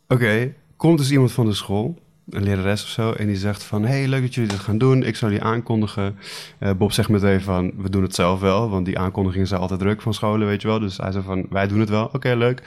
[0.09, 1.99] oké, komt dus iemand van de school,
[2.31, 5.03] een lerares of zo, en die zegt van, hey, leuk dat jullie dit gaan doen.
[5.03, 6.17] Ik zal jullie aankondigen.
[6.59, 9.81] Eh, Bob zegt meteen van, we doen het zelf wel, want die aankondigingen zijn altijd
[9.81, 10.79] druk van scholen, weet je wel.
[10.81, 12.09] Dus hij zei van, wij doen het wel.
[12.13, 12.63] Oké, leuk.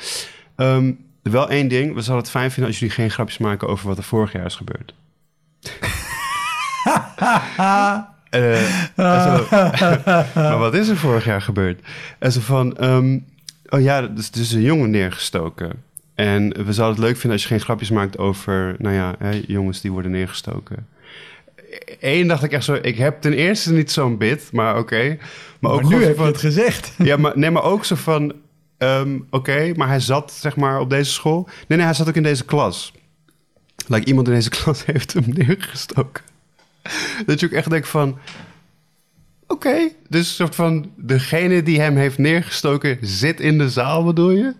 [0.55, 0.91] Ehm,
[1.21, 3.97] wel één ding, we zouden het fijn vinden als jullie geen grapjes maken over wat
[3.97, 4.93] er vorig jaar is gebeurd.
[8.29, 8.65] En
[8.97, 9.45] zo,
[10.35, 11.81] maar wat is er vorig jaar gebeurd?
[12.19, 13.17] En zo van, ehm,
[13.69, 15.71] oh ja, dus er is een jongen neergestoken.
[16.15, 19.41] En we zouden het leuk vinden als je geen grapjes maakt over, nou ja, hè,
[19.47, 20.87] jongens die worden neergestoken.
[21.99, 25.07] Eén dacht ik echt zo, ik heb ten eerste niet zo'n bit, maar oké.
[25.07, 25.17] Maar,
[25.59, 26.91] Maar, ook nu heb je het gezegd.
[27.09, 28.33] ja, maar, nee, maar ook zo van...
[28.77, 31.43] ehm, Oké, maar hij zat zeg maar op deze school.
[31.67, 32.93] Nee, nee, hij zat ook in deze klas.
[33.87, 36.23] Like, iemand in deze klas heeft hem neergestoken.
[37.25, 38.17] Dat je ook echt denkt van...
[39.47, 40.91] Oké, dus een soort van...
[40.95, 44.53] Degene die hem heeft neergestoken zit in de zaal, bedoel je?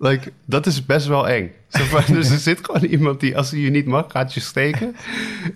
[0.00, 1.50] Like, dat is best wel eng.
[2.12, 4.96] Dus er zit gewoon iemand die, als hij je niet mag, gaat je steken.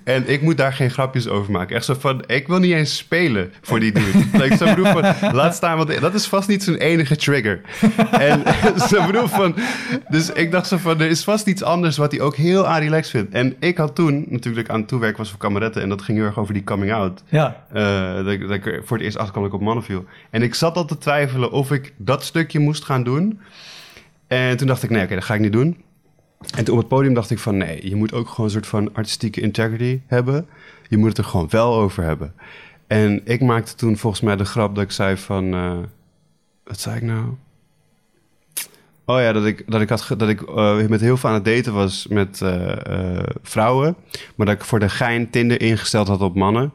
[0.05, 1.76] En ik moet daar geen grapjes over maken.
[1.76, 4.18] Echt zo van, ik wil niet eens spelen voor die dude.
[4.33, 7.61] like, zo bedoel van, laat staan, want dat is vast niet zijn enige trigger.
[8.11, 8.42] en
[8.90, 9.55] zo bedoel van,
[10.09, 12.81] dus ik dacht zo van, er is vast iets anders wat hij ook heel aan
[12.81, 13.33] relaxed vindt.
[13.35, 16.26] En ik had toen natuurlijk aan het toewerken was voor kameretten en dat ging heel
[16.26, 17.22] erg over die coming out.
[17.28, 17.64] Ja.
[17.72, 20.05] Eh, dat, ik- dat ik voor het eerst achterkwam dat ik op mannen viel.
[20.31, 23.40] En ik zat al te twijfelen of ik dat stukje moest gaan doen.
[24.32, 25.84] En toen dacht ik, nee, oké, dat ga ik niet doen.
[26.56, 28.66] En toen op het podium dacht ik van, nee, je moet ook gewoon een soort
[28.66, 30.46] van artistieke integrity hebben.
[30.88, 32.34] Je moet het er gewoon wel over hebben.
[32.86, 35.78] En ik maakte toen volgens mij de grap dat ik zei van, eh,
[36.64, 37.24] wat zei ik nou?
[39.04, 41.44] Oh ja, dat ik, dat ik, had, dat ik eh, met heel veel aan het
[41.44, 43.96] daten was met eh, vrouwen.
[44.34, 46.72] Maar dat ik voor de gein Tinder ingesteld had op mannen.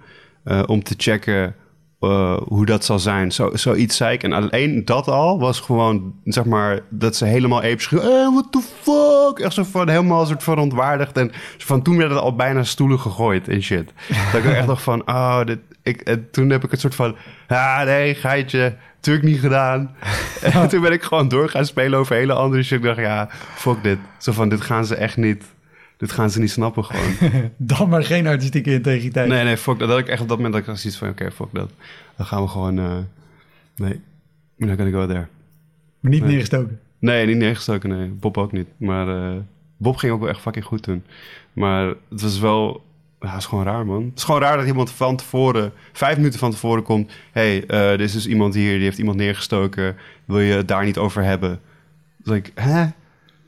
[0.66, 1.56] om te checken
[2.00, 3.32] eh, hoe dat zal zijn.
[3.32, 4.24] Zo, zoiets zei ik.
[4.24, 8.12] En alleen dat al was gewoon, zeg maar, dat ze helemaal episch schreeuwen.
[8.12, 9.40] Eh, what the fuck?
[9.46, 11.18] Echt zo van helemaal soort verontwaardigd.
[11.18, 13.94] En van toen werden er al bijna stoelen gegooid en shit.
[14.32, 17.16] dat ik echt dacht van, oh, dit, ik, en toen heb ik het soort van,
[17.48, 18.76] ah nee, geitje.
[18.96, 19.96] Natuurlijk niet gedaan.
[20.42, 22.78] En toen ben ik gewoon door gaan spelen over hele andere shit.
[22.78, 23.98] Ik dacht, ja, fuck dit.
[24.18, 25.44] Zo van, dit gaan ze echt niet...
[25.98, 27.50] Dit gaan ze niet snappen gewoon.
[27.58, 29.28] Dan maar geen artistieke integriteit.
[29.30, 29.88] Nee, nee, fuck dat.
[29.88, 31.72] Dat ik echt op dat moment dat ik zoiets van, oké, fuck dat.
[32.18, 32.80] Dan gaan we gewoon...
[32.80, 32.96] eh
[33.76, 34.02] nee,
[34.56, 35.28] we're not gonna go there.
[36.00, 36.30] Maar niet Nee.
[36.30, 36.80] neergestoken.
[37.00, 38.08] Nee, niet neergestoken, nee.
[38.08, 38.68] Bob ook niet.
[38.78, 39.38] Maar eh,
[39.78, 41.04] Bob ging ook wel echt fucking goed toen.
[41.54, 42.86] Maar het was wel...
[43.22, 44.04] Ja, het is gewoon raar, man.
[44.04, 45.72] Het is gewoon raar dat iemand van tevoren...
[45.94, 47.12] Vijf minuten van tevoren komt...
[47.32, 49.96] hey, eh, er is dus iemand hier, die heeft iemand neergestoken.
[50.26, 51.60] Wil je het daar niet over hebben?
[52.24, 52.86] Like, hè?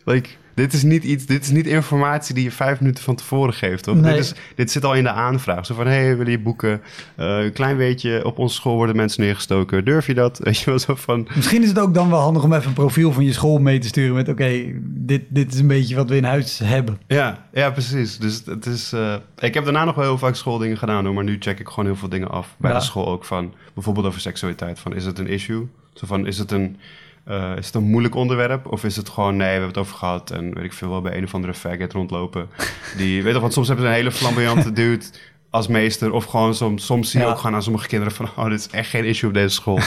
[0.05, 1.25] Like, dit is niet iets...
[1.25, 3.95] Dit is niet informatie die je vijf minuten van tevoren geeft, toch?
[3.95, 4.11] Nee.
[4.13, 5.65] Dit, is, dit zit al in de aanvraag.
[5.65, 6.81] Zo van, hey, willen je boeken?
[7.15, 9.85] Eh, een klein beetje, op onze school worden mensen neergestoken.
[9.85, 10.37] Durf je dat?
[10.43, 11.27] Weet je wel, zo van...
[11.35, 13.79] Misschien is het ook dan wel handig om even een profiel van je school mee
[13.79, 14.29] te sturen met...
[14.29, 16.99] oké, dit, dit is een beetje wat we in huis hebben.
[17.07, 18.17] Ja, ja, precies.
[18.17, 18.93] Dus het is.
[18.93, 21.67] eh, ik heb daarna nog wel heel vaak schooldingen gedaan, hoor, maar nu check ik
[21.67, 22.55] gewoon heel veel dingen af.
[22.57, 22.77] Bij Ja.
[22.77, 24.79] de school ook van bijvoorbeeld over seksualiteit.
[24.79, 25.67] Van is het een issue?
[25.93, 26.77] Zo van is het een.
[27.23, 28.65] Eh, is het een moeilijk onderwerp?
[28.71, 31.01] Of is het gewoon, nee, we hebben het over gehad en weet ik veel wel
[31.01, 32.49] bij een of andere faggot rondlopen.
[32.97, 35.05] Die, weet je, want soms hebben ze een hele flamboyante dude
[35.49, 36.11] als meester.
[36.11, 37.31] Of gewoon soms, soms zie je Ja.
[37.31, 39.79] ook gewoon aan sommige kinderen van, oh, dit is echt geen issue op deze school.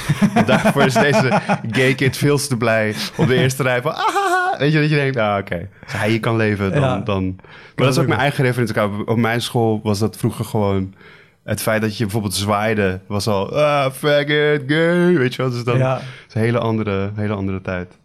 [0.46, 1.40] Daarvoor is deze
[1.70, 4.96] gay kid veel te blij op de eerste rij van, ah, weet je, dat je
[4.96, 5.68] denkt, ah, oké.
[5.84, 6.80] Als hij hier kan leven, dan...
[6.80, 6.98] Ja.
[6.98, 7.36] dan
[7.76, 8.82] maar dat is ook mijn eigen referentie.
[8.82, 10.94] Op- Op mijn school was dat vroeger gewoon...
[11.44, 13.56] Het feit dat je bijvoorbeeld zwaaide was al...
[13.56, 15.50] Ah, faggot, gay, weet je wel.
[15.50, 15.98] Dus dan Ja.
[16.28, 17.98] is een hele andere, hele andere tijd.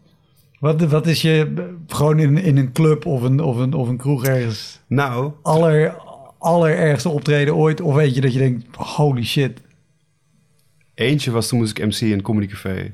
[0.60, 1.54] Wat, wat is je,
[1.88, 4.80] gewoon in, in een club of een, of, een, of een kroeg ergens...
[4.88, 5.96] Nou, aller,
[6.38, 7.82] allerergste optreden ooit?
[7.82, 9.62] Of weet je dat je denkt, holy shit.
[10.94, 12.94] eentje was toen moest ik MC in Comedy Café.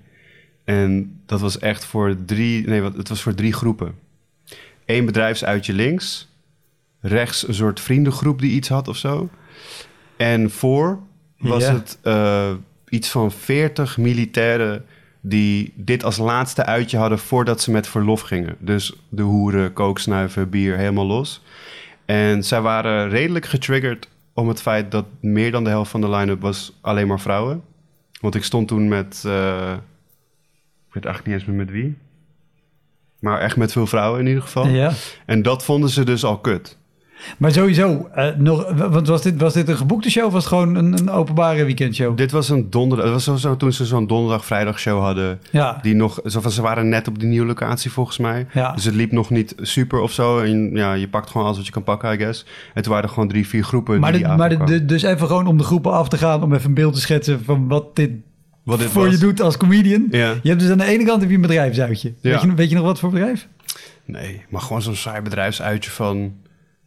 [0.63, 2.67] En dat was echt voor drie...
[2.67, 3.95] Nee, wat, het was voor drie groepen.
[4.85, 6.31] Eén bedrijfsuitje links.
[6.99, 9.29] Rechts een soort vriendengroep die iets had of zo.
[10.17, 10.99] En voor
[11.37, 11.73] was Ja.
[11.73, 12.51] het eh,
[12.89, 14.85] iets van 40 militairen
[15.21, 18.55] die dit als laatste uitje hadden voordat ze met verlof gingen.
[18.59, 21.41] Dus de hoeren, kooksnuiven, bier, helemaal los.
[22.05, 26.09] En zij waren redelijk getriggerd om het feit dat meer dan de helft van de
[26.09, 27.63] line-up was alleen maar vrouwen.
[28.21, 29.73] Want ik stond toen met, eh,
[30.87, 31.97] ik weet eigenlijk niet eens meer met wie.
[33.19, 34.67] Maar echt met veel vrouwen in ieder geval.
[34.67, 34.91] Ja.
[35.25, 36.77] En dat vonden ze dus al kut.
[37.37, 40.53] Maar sowieso, eh, nog, want was dit, was dit een geboekte show of was het
[40.53, 42.17] gewoon een, een openbare weekendshow?
[42.17, 43.05] Dit was een donderdag.
[43.05, 45.39] Het was sowieso toen ze zo'n donderdag-vrijdag show hadden.
[45.49, 45.79] Ja.
[45.81, 48.47] Die nog, ze waren net op die nieuwe locatie volgens mij.
[48.53, 48.71] Ja.
[48.71, 50.39] Dus het liep nog niet super of zo.
[50.39, 52.45] En ja, je pakt gewoon alles wat je kan pakken, I guess.
[52.73, 53.99] En toen waren er gewoon drie, vier groepen.
[53.99, 56.73] Maar, die maar dus even gewoon om de groepen af te gaan, om even een
[56.73, 58.11] beeld te schetsen van wat dit,
[58.63, 59.13] Wat dit voor was.
[59.13, 60.07] je doet als comedian.
[60.11, 60.33] Ja.
[60.41, 62.13] Je hebt dus aan de ene kant heb je een bedrijfsuitje.
[62.21, 62.31] Ja.
[62.31, 63.47] Weet, je, weet je nog wat voor bedrijf?
[64.05, 66.33] Nee, maar gewoon zo'n saai bedrijfsuitje van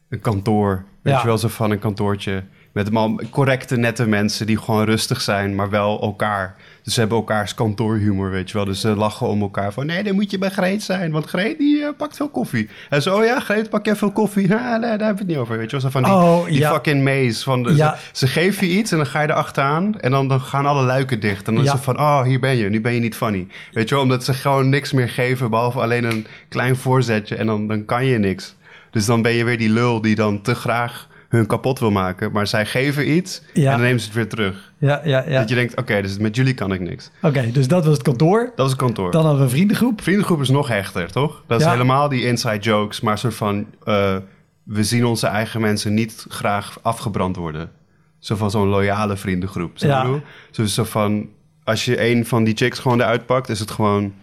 [0.09, 0.85] een kantoor.
[1.03, 1.21] Weet Ja.
[1.21, 2.43] je wel, zo van een kantoortje.
[2.73, 6.55] Met allemaal correcte, nette mensen die gewoon rustig zijn, maar wel elkaar.
[6.83, 8.65] Dus ze hebben elkaars kantoorhumor, weet je wel.
[8.65, 11.11] Dus ze lachen om elkaar van, nee, dan moet je bij Greet zijn.
[11.13, 12.69] Want Greet, die eh, pakt veel koffie.
[12.91, 14.49] En zo, oh ja, Greet, pak jij veel koffie?
[14.49, 15.81] Ja, nee, daar hebben we het niet over, weet je wel.
[15.81, 16.73] Zo van die, Oh, die ja.
[16.73, 17.43] fucking maze.
[17.43, 17.97] Van de, Ja.
[17.97, 20.01] ze, ze geven je iets en dan ga je erachteraan.
[20.01, 21.49] En dan, dan gaan alle luiken dicht.
[21.49, 21.69] En dan Ja.
[21.69, 22.69] is het van, oh, hier ben je.
[22.69, 23.47] Nu ben je niet funny.
[23.73, 27.37] Weet je wel, omdat ze gewoon niks meer geven, behalve alleen een klein voorzetje.
[27.37, 28.56] En dan, dan kan je niks.
[28.97, 32.33] Dus dan ben je weer die lul die dan te graag hun kapot wil maken.
[32.33, 33.65] Maar zij geven iets Ja.
[33.65, 34.73] en dan nemen ze het weer terug.
[34.79, 35.39] Ja, ja, ja.
[35.39, 37.11] Dat je denkt, oké, dus met jullie kan ik niks.
[37.23, 38.53] Oké, dus dat was het kantoor.
[38.55, 39.11] Dat is een kantoor.
[39.11, 40.03] Dan hadden we een vriendengroep.
[40.03, 41.43] Vriendengroep is nog hechter, toch?
[41.47, 43.67] Dat is helemaal die inside jokes, maar soort van...
[43.85, 44.17] eh,
[44.63, 47.71] we zien onze eigen mensen niet graag afgebrand worden.
[48.19, 49.77] Zo van zo'n loyale vriendengroep.
[49.77, 50.07] Ja.
[50.51, 51.29] Dus zo van...
[51.65, 54.15] Als je een van die chicks gewoon eruit pakt, is het gewoon...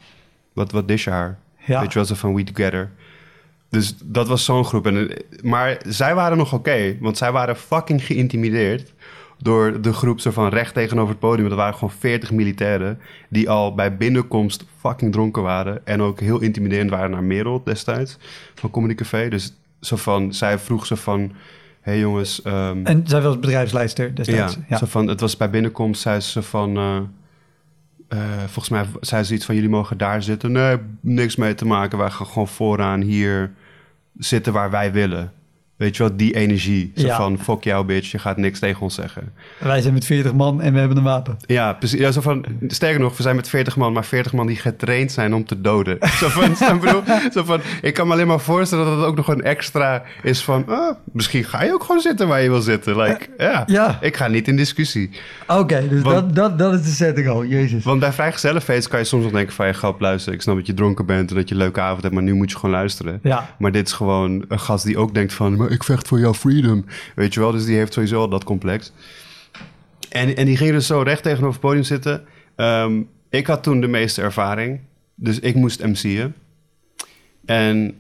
[0.54, 1.40] Wat, wat is je haar?
[1.66, 1.80] Ja.
[1.80, 2.92] Weet je wel, zo van We Together.
[3.74, 4.88] Dus dat was zo'n groep.
[4.88, 8.94] En, maar zij waren nog oké, want zij waren fucking geïntimideerd
[9.38, 11.50] door de groep zo van recht tegenover het podium.
[11.50, 15.86] Dat waren gewoon 40 militairen die al bij binnenkomst fucking dronken waren.
[15.86, 18.18] En ook heel intimiderend waren naar Merel destijds
[18.56, 19.30] van Comedy Café.
[19.30, 22.42] Dus zo van, zij vroeg zo van, hé hey jongens...
[22.42, 24.54] ehm, En zij was bedrijfsleider destijds.
[24.54, 24.78] ja, Ja.
[24.78, 26.78] Zo van, het was bij binnenkomst, zei ze van...
[26.78, 26.98] eh,
[28.08, 30.52] eh, volgens mij zei ze iets van, jullie mogen daar zitten.
[30.52, 31.98] Nee, niks mee te maken.
[31.98, 33.54] Wij gaan gewoon vooraan hier
[34.18, 35.32] zitten waar wij willen.
[35.84, 36.92] Weet je wel, die energie.
[36.96, 37.16] Zo Ja.
[37.18, 39.34] van, fuck jou bitch, je gaat niks tegen ons zeggen.
[39.58, 41.38] Wij zijn met 40 man en we hebben een wapen.
[41.46, 42.00] Ja, precies.
[42.00, 45.12] Ja, zo van, sterker nog, we zijn met 40 man, maar 40 man die getraind
[45.12, 45.98] zijn om te doden.
[46.22, 47.02] Zo van, zo bedoel,
[47.34, 50.44] zo van, ik kan me alleen maar voorstellen dat het ook nog een extra is
[50.44, 52.98] van, ah, misschien ga je ook gewoon zitten waar je wil zitten.
[52.98, 53.98] Like, ja, ja.
[54.02, 55.10] ik ga niet in discussie.
[55.48, 57.46] Oké, dus Want- dat, dat, dat is de setting al.
[57.46, 57.84] Jezus.
[57.84, 59.68] Want bij vrijgezellenfeest kan je soms nog denken van...
[59.68, 61.30] je grap, luister, ik snap dat je dronken bent...
[61.30, 63.20] en dat je een leuke avond hebt, maar nu moet je gewoon luisteren.
[63.24, 63.50] Ja.
[63.58, 65.58] Maar dit is gewoon een gast die ook denkt van...
[65.74, 66.86] ik vecht voor jouw freedom.
[67.16, 68.92] Weet je wel, dus die heeft sowieso al dat complex.
[70.10, 72.24] En, en die ging dus zo recht tegenover het podium zitten.
[72.56, 74.80] Ehm, ik had toen de meeste ervaring.
[75.16, 76.36] Dus ik moest MC'en.
[77.46, 77.96] En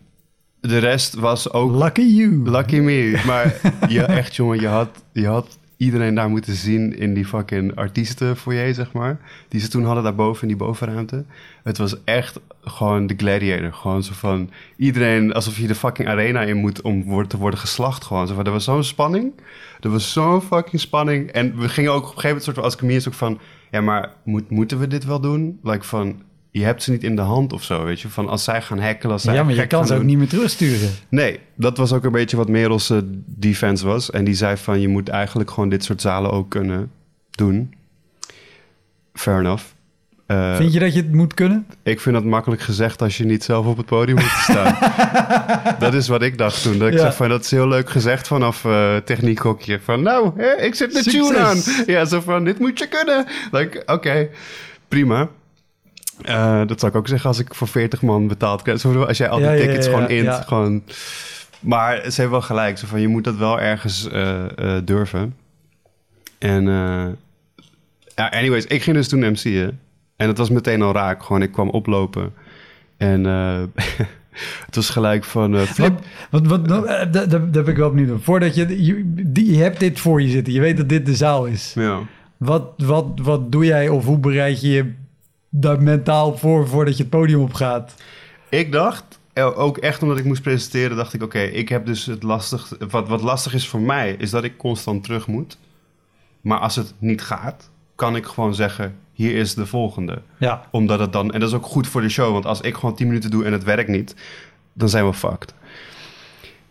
[0.60, 2.50] de rest was ook Lucky you.
[2.50, 3.22] lucky me.
[3.26, 3.56] Maar
[3.88, 8.74] je, echt, jongen, je had, je had iedereen daar moeten zien in die fucking artiestenfoyer,
[8.74, 9.19] zeg maar.
[9.48, 11.26] Die ze toen hadden daarboven in die bovenruimte.
[11.63, 13.74] Het was echt gewoon de gladiator.
[13.74, 18.04] Gewoon zo van iedereen, alsof je de fucking arena in moet om te worden geslacht.
[18.04, 19.34] Gewoon zo van, er was zo'n spanning.
[19.80, 21.32] Er was zo'n fucking spanning.
[21.32, 23.39] En we gingen ook op een gegeven moment soort van als comedians ook van...
[23.72, 25.60] Ja, maar moet, moeten we dit wel doen?
[25.63, 26.22] Like van,
[26.56, 28.10] je hebt ze niet in de hand of zo, weet je?
[28.10, 30.08] Van als zij gaan hacken, als zij Ja, maar je kan ze ook doen.
[30.08, 30.89] niet meer terugsturen.
[31.10, 34.12] Nee, dat was ook een beetje wat Merels eh, defense was.
[34.12, 36.92] En die zei van, je moet eigenlijk gewoon dit soort zalen ook kunnen
[37.32, 37.74] doen.
[39.13, 39.63] Fair enough.
[40.26, 41.66] Eh, Vind je dat je het moet kunnen?
[41.84, 44.76] Ik vind dat makkelijk gezegd als je niet zelf op het podium moet staan.
[45.80, 46.78] dat is wat ik dacht toen.
[46.80, 47.00] Dat ik Ja.
[47.00, 49.80] zeg van, dat is heel leuk gezegd vanaf eh techniekhokje.
[49.84, 51.58] Van, nou, hè, ik zet de tune aan.
[51.86, 53.26] Ja, zo van, dit moet je kunnen.
[53.52, 54.30] Like, oké,
[54.88, 55.30] prima.
[56.21, 58.86] Eh, dat zou ik ook zeggen als ik voor 40 man betaald krijg.
[58.86, 60.41] Als jij al die Ja, tickets ja, gewoon int, ja.
[60.41, 60.84] gewoon...
[61.60, 62.78] Maar ze hebben wel gelijk.
[62.78, 65.36] Zo van, je moet dat wel ergens eh, eh, durven.
[66.39, 66.67] En
[68.15, 69.80] anyways, ik ging dus toen MC'en.
[70.15, 71.23] En het was meteen al raak.
[71.23, 72.34] Gewoon, ik kwam oplopen.
[72.97, 73.23] En
[74.65, 75.58] het was gelijk van...
[75.58, 75.99] flip.
[76.30, 78.19] Wat, wat, wat, daar ben ik wel naar.
[78.19, 78.84] Voordat je,
[79.34, 80.54] je hebt dit voor je zitten.
[80.54, 81.71] Je weet dat dit de zaal is.
[81.76, 81.99] Ja.
[82.38, 84.93] Wat, wat, wat doe jij of hoe bereid je je
[85.56, 87.94] daar mentaal voor voordat je het podium op gaat?
[88.50, 91.24] Ik dacht, eh, ook echt omdat ik moest presenteren, dacht ik...
[91.24, 92.72] Oké, ik heb dus het lastig...
[92.89, 95.58] Wat, wat lastig is voor mij, is dat ik constant terug moet.
[96.42, 98.96] Maar als het niet gaat, kan ik gewoon zeggen...
[99.13, 100.22] Hier is de volgende.
[100.38, 101.32] Ja, Omdat het dan...
[101.32, 102.32] En dat is ook goed voor de show.
[102.32, 104.16] Want als ik gewoon 10 minuten doe en het werkt niet...
[104.74, 105.54] Dan zijn we fucked.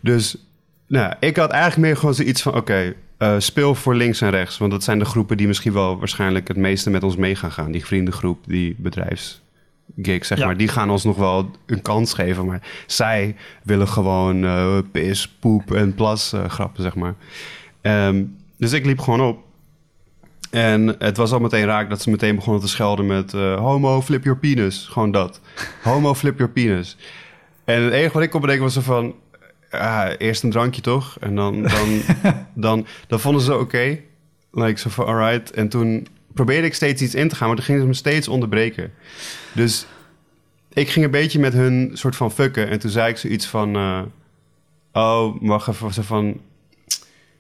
[0.00, 0.36] Dus
[0.86, 2.54] nou, ik had eigenlijk meer gewoon zoiets van...
[2.54, 4.58] Oké, eh, speel voor links en rechts.
[4.58, 7.52] Want dat zijn de groepen die misschien wel waarschijnlijk het meeste met ons mee gaan
[7.52, 7.72] gaan.
[7.72, 10.46] Die vriendengroep, die bedrijfsgigs, zeg Ja.
[10.46, 10.56] maar.
[10.56, 12.46] Die gaan ons nog wel een kans geven.
[12.46, 17.14] Maar zij willen gewoon eh, pis, poep en plas eh, grappen, zeg maar.
[17.80, 18.24] Ehm,
[18.58, 19.38] dus ik liep gewoon op.
[20.50, 23.32] En het was al meteen raak dat ze meteen begonnen te schelden met...
[23.32, 24.86] homo, flip your penis.
[24.90, 25.40] Gewoon dat.
[25.82, 26.96] homo, flip your penis.
[27.64, 29.14] En het enige wat ik kon bedenken was zo van...
[29.72, 31.16] ah, eerst een drankje toch?
[31.20, 32.02] En dan, dan,
[32.54, 33.98] dan, dan vonden ze oké.
[34.50, 35.50] Like, zo van, alright.
[35.50, 37.46] En toen probeerde ik steeds iets in te gaan...
[37.46, 38.92] maar toen gingen ze me steeds onderbreken.
[39.54, 39.86] Dus
[40.72, 42.68] ik ging een beetje met hun soort van fucken.
[42.68, 43.76] En toen zei ik zoiets van...
[43.76, 44.02] eh,
[44.92, 45.92] oh, wacht even.
[45.92, 46.40] Zo van,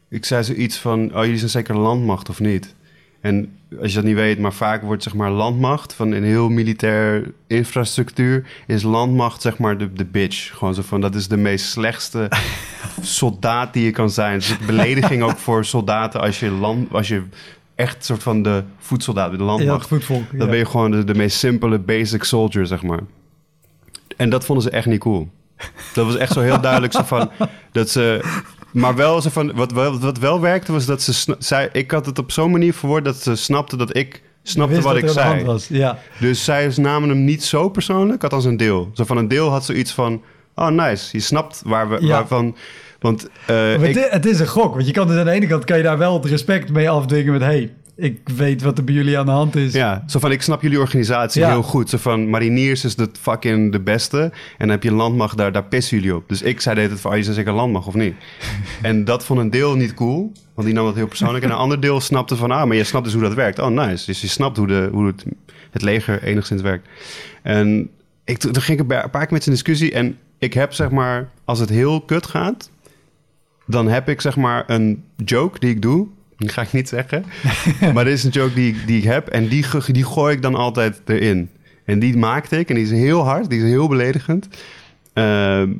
[0.08, 1.16] ik zei zoiets van...
[1.16, 2.74] oh, jullie zijn zeker landmacht of niet?
[3.22, 6.48] En als je dat niet weet, maar vaak wordt zeg maar landmacht van een heel
[6.48, 10.56] militair infrastructuur, is landmacht zeg maar de, de bitch.
[10.56, 12.30] Gewoon zo van, dat is de meest slechtste
[13.00, 14.32] soldaat die je kan zijn.
[14.32, 17.22] Het is een belediging ook voor soldaten als je, land, als je
[17.74, 19.78] echt soort van de voedsoldaat de ja landmacht.
[19.78, 20.30] het voetvolk.
[20.30, 20.46] Dan ja.
[20.46, 23.00] ben je gewoon de, de meest simpele basic soldier, zeg maar.
[24.16, 25.30] En dat vonden ze echt niet cool.
[25.94, 27.30] Dat was echt zo heel duidelijk zo van...
[27.72, 28.24] Dat ze...
[28.72, 29.52] Maar wel zo van...
[29.54, 31.34] Wat wel, wat wel werkte was dat ze...
[31.38, 34.96] Zij, ik had het op zo'n manier verwoord dat ze snapte dat ik snapte wat
[34.96, 35.26] ik zei.
[35.26, 35.68] hand Was.
[35.68, 35.98] Ja.
[36.20, 38.90] Dus zij namen hem niet zo persoonlijk, althans een deel.
[38.94, 40.22] Zo van een deel had zoiets van...
[40.54, 41.08] Oh, nice.
[41.12, 41.96] Je snapt waar we...
[42.00, 42.08] Ja.
[42.08, 42.56] Waarvan,
[43.00, 45.30] want eh, het, ik, i- het is een gok, want je kan dus aan de
[45.30, 47.42] ene kant kan je daar wel het respect mee afdwingen met...
[47.42, 49.72] hey, ik weet wat er bij jullie aan de hand is.
[49.72, 51.48] Ja, zo van ik snap jullie organisatie Ja.
[51.48, 51.90] heel goed.
[51.90, 54.20] Zo van mariniers is de fucking de beste.
[54.20, 56.28] En dan heb je landmacht, daar, daar pissen jullie op.
[56.28, 58.14] Dus ik zei deed het van, oh, je zeker landmacht of niet?
[58.82, 61.44] en dat vond een deel niet cool, want die nam dat heel persoonlijk.
[61.44, 63.58] En een ander deel snapte van, ah, maar je snapt dus hoe dat werkt.
[63.58, 64.06] Oh, nice.
[64.06, 65.24] Dus je snapt hoe, de, hoe het,
[65.70, 66.88] het leger enigszins werkt.
[67.42, 67.90] En
[68.24, 69.92] ik, toen ging ik een paar keer met zijn discussie.
[69.92, 72.70] En ik heb zeg maar, als het heel kut gaat,
[73.66, 76.08] dan heb ik zeg maar een joke die ik doe.
[76.42, 77.24] Die ga ik niet zeggen.
[77.94, 79.28] maar dit is een joke die, ik- die ik heb.
[79.28, 81.50] En die, die gooi ik dan altijd erin.
[81.84, 82.68] En die maakte ik.
[82.68, 83.50] En die is heel hard.
[83.50, 84.48] Die is heel beledigend.
[85.12, 85.72] Ehm,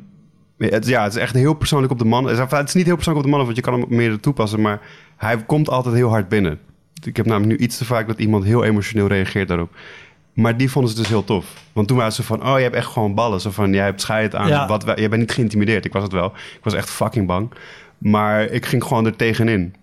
[0.57, 2.25] het, ja, het is echt heel persoonlijk op de man.
[2.25, 4.61] Het is- niet heel persoonlijk op de mannen, want je kan hem op meerdere toepassen.
[4.61, 4.81] Maar
[5.17, 6.59] hij komt altijd heel hard binnen.
[7.03, 9.75] Ik heb namelijk nu iets te vaak dat iemand heel emotioneel reageert daarop.
[10.33, 11.45] Maar die vonden ze dus heel tof.
[11.73, 13.41] Want toen waren ze van, oh, je hebt echt gewoon ballen.
[13.41, 14.47] Zo van, jij hebt scheid aan.
[14.47, 14.67] Ja.
[14.67, 15.85] Wat jij bent niet geïntimideerd.
[15.85, 16.25] Ik was het wel.
[16.35, 17.51] Ik was echt fucking bang.
[17.97, 19.73] Maar ik ging gewoon er tegenin.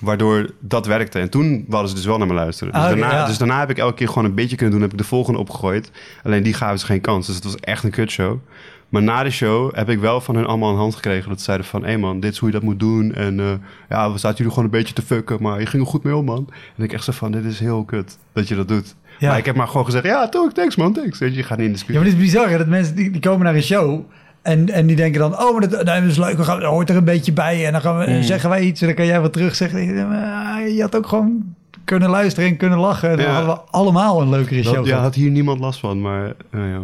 [0.00, 1.18] Waardoor dat werkte.
[1.18, 2.72] En toen wilden ze dus wel naar me luisteren.
[2.72, 3.26] Dus, Ah, daarna, ja.
[3.26, 4.82] dus daarna heb ik elke keer gewoon een beetje kunnen doen.
[4.82, 5.90] Heb ik de volgende opgegooid.
[6.24, 7.26] Alleen die gaven ze geen kans.
[7.26, 8.38] Dus het was echt een kutshow.
[8.88, 11.28] Maar na de show heb ik wel van hun allemaal een hand gekregen.
[11.28, 13.14] Dat ze zeiden van, hé man, dit is hoe je dat moet doen.
[13.14, 13.46] En eh,
[13.88, 15.42] ja, we zaten jullie gewoon een beetje te fucken.
[15.42, 16.48] Maar je ging er goed mee om, man.
[16.76, 18.94] En ik echt zo van, dit is heel kut dat je dat doet.
[19.18, 19.28] Ja.
[19.28, 21.18] Maar ik heb maar gewoon gezegd, ja, toch, thanks man, thanks.
[21.18, 22.94] Weet je, je gaat niet in de Ja, maar het is bizar hè, dat mensen
[22.94, 24.00] die, die komen naar een show
[24.42, 26.90] en, en die denken dan, oh, maar dat, dat is leuk, we gaan, dat hoort
[26.90, 28.22] er een beetje bij en dan gaan we, Mm.
[28.22, 29.80] zeggen wij iets en dan kan jij wat terug zeggen.
[29.80, 33.10] Ah, Je had ook gewoon kunnen luisteren en kunnen lachen.
[33.10, 33.32] En dan Ja.
[33.32, 36.60] hadden we allemaal een leukere show Dat, ja, had hier niemand last van, maar eh,
[36.70, 36.80] ja.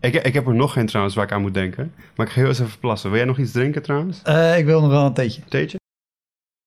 [0.00, 1.92] Ik, ik heb er nog geen trouwens waar ik aan moet denken.
[2.16, 3.08] Maar ik ga heel eens even plassen.
[3.10, 4.20] Wil jij nog iets drinken trouwens?
[4.22, 5.40] Eh, ik wil nog wel een theetje.
[5.48, 5.78] Theetje?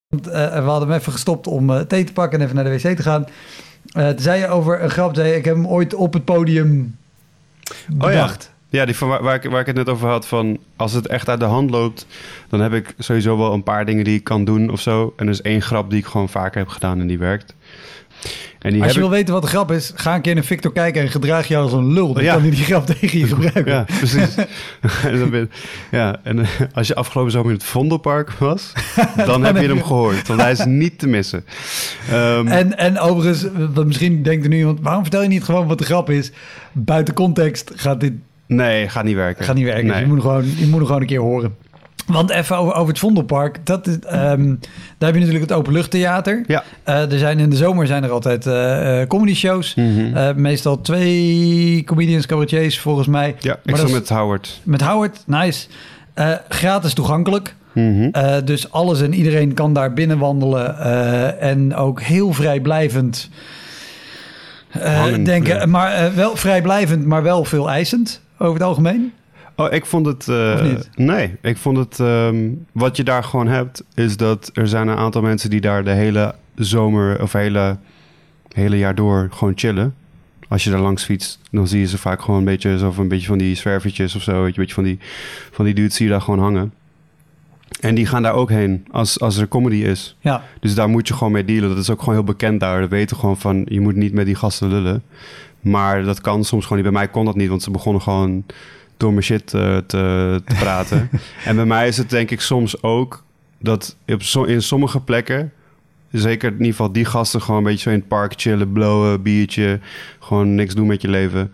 [0.08, 2.64] Want, eh, we hadden hem even gestopt om eh, thee te pakken en even naar
[2.64, 3.26] de wc te gaan.
[3.92, 6.96] Toen zei je over een grap, zei ik heb hem ooit op het podium
[7.88, 8.44] bedacht.
[8.44, 10.58] Ja, die van waar, waar, ik, waar ik het net over had van...
[10.76, 12.06] als het echt uit de hand loopt...
[12.50, 15.14] dan heb ik sowieso wel een paar dingen die ik kan doen of zo.
[15.18, 17.56] En er is één grap die ik gewoon vaker heb gedaan en die werkt.
[18.60, 20.34] En die Als heb je ik- wil weten wat de grap is, ga een keer
[20.34, 22.14] naar Victor kijken en gedraag je als een lul.
[22.14, 22.34] Dan Ja.
[22.34, 23.66] kan hij die grap tegen je gebruiken.
[23.66, 24.36] Ja, precies.
[25.92, 28.72] ja, en eh, als je afgelopen zomer in het Vondelpark was,
[29.26, 30.28] dan, heb je hem gehoord.
[30.28, 31.46] Want hij is niet te missen.
[32.10, 35.68] Ehm, En, en overigens, wat misschien denkt er nu iemand, waarom vertel je niet gewoon
[35.68, 36.32] wat de grap is?
[36.72, 38.14] Buiten context gaat dit
[38.56, 39.46] nee, gaat niet werken.
[39.46, 39.88] gaat niet werken.
[39.88, 41.56] Dus je, moet hem gewoon, je moet hem gewoon een keer horen.
[42.06, 43.66] Want even over, over het Vondelpark.
[43.66, 44.56] Dat ehm,
[44.98, 46.44] daar heb je natuurlijk het openluchttheater.
[46.48, 46.64] Ja.
[46.84, 49.76] Eh, er zijn in de zomer zijn er altijd eh, comedy shows.
[49.76, 50.42] Mhm.
[50.42, 53.36] Meestal twee comedians, cabaretiers volgens mij.
[53.40, 54.60] ja, ik maar dat met Howard.
[54.64, 55.68] Met Howard, nice.
[56.50, 57.56] Gratis toegankelijk.
[57.74, 58.10] Mhm.
[58.12, 60.80] Eh, dus alles en iedereen kan daar binnen wandelen.
[60.80, 63.30] eh, en ook heel vrijblijvend
[65.24, 65.70] denken.
[65.70, 69.14] Maar wel vrijblijvend, maar wel veel eisend over het algemeen.
[69.56, 70.28] Oh, ik vond het...
[70.28, 70.90] eh, Of?
[70.96, 72.00] Nee, ik vond het...
[72.00, 75.84] ehm, wat je daar gewoon hebt, is dat er zijn een aantal mensen die daar
[75.84, 77.78] de hele zomer of hele,
[78.54, 79.94] hele jaar door gewoon chillen.
[80.48, 83.04] Als je daar langs fietst, dan zie je ze vaak gewoon een beetje, zo van,
[83.04, 84.32] een beetje van die zwervertjes of zo.
[84.32, 85.00] Weet je, een beetje van die,
[85.52, 86.74] van die dudes zie je daar gewoon hangen.
[87.80, 90.16] En die gaan daar ook heen als, als er comedy is.
[90.20, 91.70] Ja, Dus daar moet je gewoon mee dealen.
[91.70, 92.80] Dat is ook gewoon heel bekend daar.
[92.82, 95.04] We weten gewoon van, je moet niet met die gasten lullen.
[95.62, 96.92] Maar dat kan soms gewoon niet.
[96.92, 98.46] Bij mij kon dat niet, want ze begonnen gewoon
[98.98, 101.10] door mijn shit eh, te, te praten.
[101.46, 103.24] en bij mij is het denk ik soms ook
[103.60, 105.54] dat op in sommige plekken...
[106.12, 109.22] Zeker in ieder geval die gasten gewoon een beetje zo in het park chillen, blowen,
[109.22, 109.80] biertje.
[110.20, 111.54] Gewoon niks doen met je leven.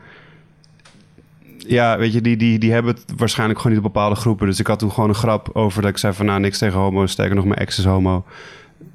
[1.57, 4.47] Ja, weet je, die, die, die hebben het waarschijnlijk gewoon niet op bepaalde groepen.
[4.47, 6.25] Dus ik had toen gewoon een grap over dat ik zei van...
[6.25, 8.25] nou, niks tegen homo's, sterker nog, mijn ex is homo.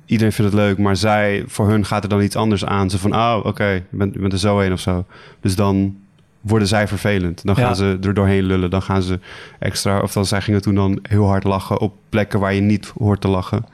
[0.07, 2.91] Iedereen vindt het leuk, maar zij, voor hun gaat er dan iets anders aan.
[2.91, 5.05] Ze van, oh, oké, je, bent, je bent er zo een of zo.
[5.41, 5.97] Dus dan
[6.41, 7.45] worden zij vervelend.
[7.45, 7.75] Dan gaan Ja.
[7.75, 8.71] ze er doorheen lullen.
[8.71, 9.19] Dan gaan ze
[9.59, 10.01] extra...
[10.01, 13.21] Of dan, zij gingen toen dan heel hard lachen op plekken waar je niet hoort
[13.21, 13.65] te lachen.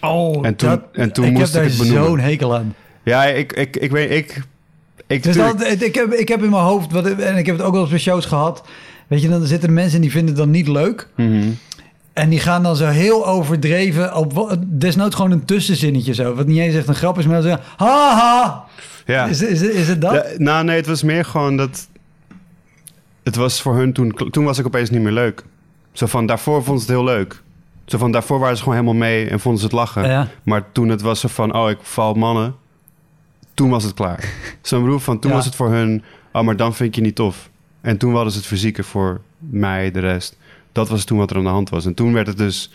[0.00, 2.74] Oh, En toen- en toen ik moest heb ik daar zo'n hekel aan.
[3.02, 4.10] Ja, ik, ik, ik weet...
[4.10, 4.42] Ik,
[5.06, 7.66] ik, Dus dat, ik, heb, ik heb in mijn hoofd, wat, en ik heb het
[7.66, 8.68] ook wel eens bij shows gehad.
[9.06, 11.08] Weet je, dan zitten er mensen die vinden het dan niet leuk.
[11.16, 11.48] Mhm.
[12.18, 16.34] En die gaan dan zo heel overdreven, op, desnoods gewoon een tussenzinnetje zo.
[16.34, 18.64] Wat niet eens echt een grap is, maar dan zeggen, haha.
[19.06, 19.26] Ja.
[19.26, 20.12] Is, is, is het dat?
[20.12, 21.88] Ja, nou, nee, het was meer gewoon dat.
[23.22, 24.30] Het was voor hun toen.
[24.30, 25.44] Toen was ik opeens niet meer leuk.
[25.92, 27.42] Zo van daarvoor vonden ze het heel leuk.
[27.84, 30.08] Zo van daarvoor waren ze gewoon helemaal mee en vonden ze het lachen.
[30.08, 30.28] Ja.
[30.42, 32.54] Maar toen het was zo van, oh, ik val mannen.
[33.54, 34.32] Toen was het klaar.
[34.62, 35.36] Zo'n bedoel van, toen Ja.
[35.36, 36.02] was het voor hun,
[36.32, 37.50] oh, maar dan vind ik je niet tof.
[37.80, 40.36] En toen hadden ze het fysieke voor mij, de rest.
[40.78, 41.86] Dat was toen wat er aan de hand was.
[41.86, 42.70] En toen werd het dus,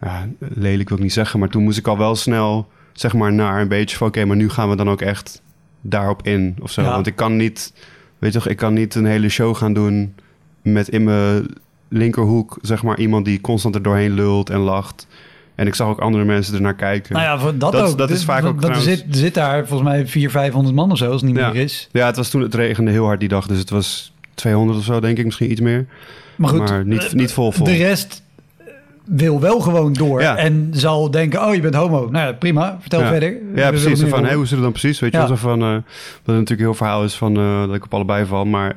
[0.00, 3.32] ja, lelijk wil ik niet zeggen, maar toen moest ik al wel snel, zeg maar,
[3.32, 5.42] naar een beetje van, oké, maar nu gaan we dan ook echt
[5.80, 6.82] daarop in of zo.
[6.82, 6.90] Ja.
[6.90, 7.72] Want ik kan niet,
[8.18, 10.14] weet je toch, ik kan niet een hele show gaan doen
[10.62, 11.46] met in mijn
[11.88, 15.06] linkerhoek, zeg maar, iemand die constant er doorheen lult en lacht.
[15.54, 17.12] En ik zag ook andere mensen ernaar kijken.
[17.14, 17.98] Nou ja, voor dat, Dat- ook.
[17.98, 20.98] dat is Dus- vaak ook trouwens- zit, zit daar volgens mij 400, 500 man of
[20.98, 21.52] zo, als het niet Ja.
[21.52, 21.88] meer is.
[21.92, 24.84] Ja, het was toen het regende heel hard die dag, dus het was 200 of
[24.84, 25.86] zo, denk ik, misschien iets meer.
[26.36, 27.66] Maar goed, maar niet, eh, niet vol vol.
[27.66, 28.22] de rest
[29.04, 30.20] wil wel gewoon door.
[30.20, 30.36] Ja.
[30.36, 32.08] En zal denken, oh, je bent homo.
[32.10, 33.08] Nou ja, prima, vertel ja.
[33.08, 33.30] verder.
[33.30, 34.08] We Ja, willen precies.
[34.08, 35.00] Van, hey, hoe zit het dan precies?
[35.00, 37.66] Weet je wel, zo van, eh, dat het natuurlijk een heel verhaal is van eh,
[37.66, 38.76] dat ik op allebei val, maar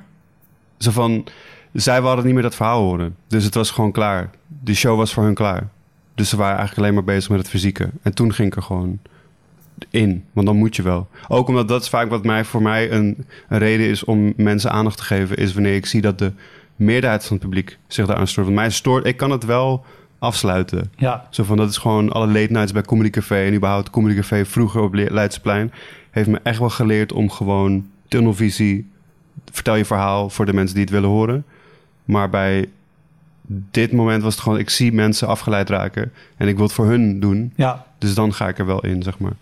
[0.77, 1.25] zo van,
[1.73, 3.15] zij wilden niet meer dat verhaal horen.
[3.27, 4.29] Dus het was gewoon klaar.
[4.47, 5.67] Die show was voor hun klaar.
[6.15, 7.89] Dus ze waren eigenlijk alleen maar bezig met het fysieke.
[8.01, 8.99] En toen ging ik er gewoon
[9.89, 11.07] in, want dan moet je wel.
[11.27, 14.71] Ook omdat dat is vaak wat mij, voor mij een, een reden is om mensen
[14.71, 16.31] aandacht te geven, is wanneer ik zie dat de
[16.79, 18.45] meerderheid van het publiek zich daaraan stoort.
[18.45, 19.85] Want mij stoort, ik kan het wel
[20.19, 20.91] afsluiten.
[20.97, 24.15] Ja, Zo van, dat is gewoon alle late nights bij Comedy Café en überhaupt Comedy
[24.15, 25.71] Café vroeger op Le- Leidseplein.
[26.11, 28.89] Heeft me echt wel geleerd om gewoon tunnelvisie,
[29.51, 31.45] vertel je verhaal voor de mensen die het willen horen.
[32.05, 32.69] Maar bij
[33.71, 36.85] dit moment was het gewoon, ik zie mensen afgeleid raken en ik wil het voor
[36.85, 37.53] hun doen.
[37.55, 37.85] ja.
[37.97, 39.33] Dus dan ga ik er wel in, zeg maar.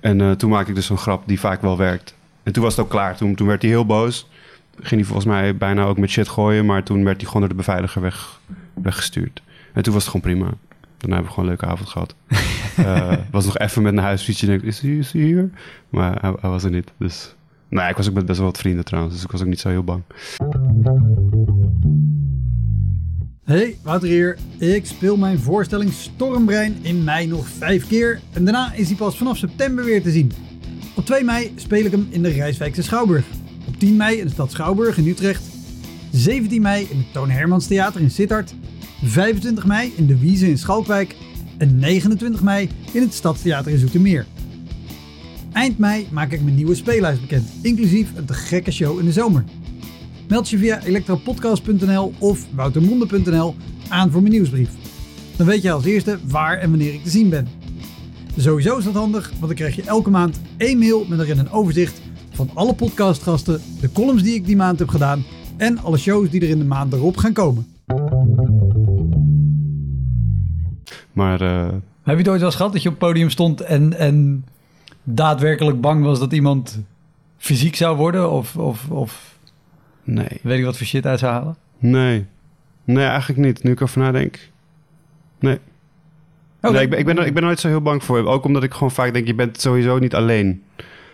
[0.00, 2.14] En eh, toen maakte ik dus een grap die vaak wel werkt.
[2.42, 3.16] En toen was het ook klaar.
[3.16, 4.28] Toen, toen werd hij heel boos.
[4.76, 6.66] Ging hij volgens mij bijna ook met shit gooien.
[6.66, 8.40] Maar toen werd hij gewoon door de beveiliger weg,
[8.74, 9.42] weggestuurd.
[9.72, 10.54] En toen was het gewoon prima.
[10.96, 12.14] Daarna hebben we gewoon een leuke avond gehad.
[12.76, 14.48] Eh, was nog even met naar huis fietsen.
[14.48, 15.50] En ik, is hij, is hij hier?
[15.88, 16.92] Maar hij, hij was er niet.
[16.98, 17.34] Dus,
[17.68, 19.14] nou, ik was ook met best wel wat vrienden trouwens.
[19.14, 20.02] Dus ik was ook niet zo heel bang.
[23.44, 24.38] Hey, Wouter hier.
[24.58, 29.16] Ik speel mijn voorstelling Stormbrein in mei nog vijf keer en daarna is hij pas
[29.16, 30.32] vanaf september weer te zien.
[30.96, 33.24] Op 2 mei speel ik hem in de Rijswijkse Schouwburg.
[33.82, 35.42] Op 10 mei in de stad Schouwburg in Utrecht.
[36.10, 38.54] 17 mei in het Toon Hermans Theater in Sittard.
[39.02, 41.16] 25 mei in de Wiese in Schalkwijk.
[41.58, 44.26] En 29 mei in het Stadstheater in Zoetermeer.
[45.52, 49.12] Eind mei maak ik mijn nieuwe speellijst bekend, inclusief een te gekke show in de
[49.12, 49.44] zomer.
[50.28, 53.54] Meld je via elektropodcast.nl of woutermonde.nl
[53.88, 54.70] aan voor mijn nieuwsbrief.
[55.36, 57.48] Dan weet je als eerste waar en wanneer ik te zien ben.
[58.36, 61.50] Sowieso is dat handig, want dan krijg je elke maand één mail met erin een
[61.50, 62.00] overzicht
[62.32, 65.24] van alle podcastgasten, de columns die ik die maand heb gedaan
[65.56, 67.66] en alle shows die er in de maand erop gaan komen.
[71.12, 71.66] Maar eh,
[72.02, 74.44] Heb je het ooit wel eens gehad dat je op het podium stond en, en
[75.02, 76.80] daadwerkelijk bang was dat iemand
[77.36, 78.30] fysiek zou worden?
[78.30, 79.38] Of, of, of
[80.04, 80.38] nee.
[80.42, 81.56] weet ik wat voor shit uit zou halen?
[81.78, 82.24] Nee.
[82.84, 83.62] Nee, eigenlijk niet.
[83.62, 84.50] Nu ik erover nadenk.
[85.38, 85.58] Nee.
[86.62, 86.72] Oké.
[86.72, 88.26] nee ik, ben, ik, ben, er- ik ben er nooit zo heel bang voor.
[88.26, 90.62] Ook omdat ik gewoon vaak denk, je bent sowieso niet alleen.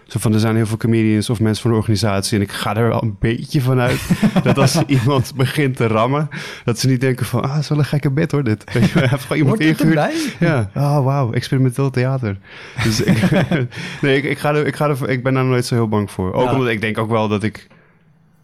[0.09, 2.37] Zo van, er zijn heel veel comedians of mensen van de organisatie.
[2.37, 4.01] En ik ga er wel een beetje van uit
[4.43, 6.29] dat als iemand begint te rammen...
[6.65, 8.65] dat ze niet denken van, ah, is wel een gekke bed hoor dit.
[8.73, 10.37] Weet je, gewoon iemand ingehuurd.
[10.39, 12.39] Ja, oh wauw, experimenteel theater.
[12.83, 13.31] Dus ik,
[14.03, 16.11] nee, ik, ik, ga er, ik, ga er, ik ben daar nooit zo heel bang
[16.11, 16.33] voor.
[16.33, 16.53] Ook Ja.
[16.53, 17.67] omdat ik denk ook wel dat ik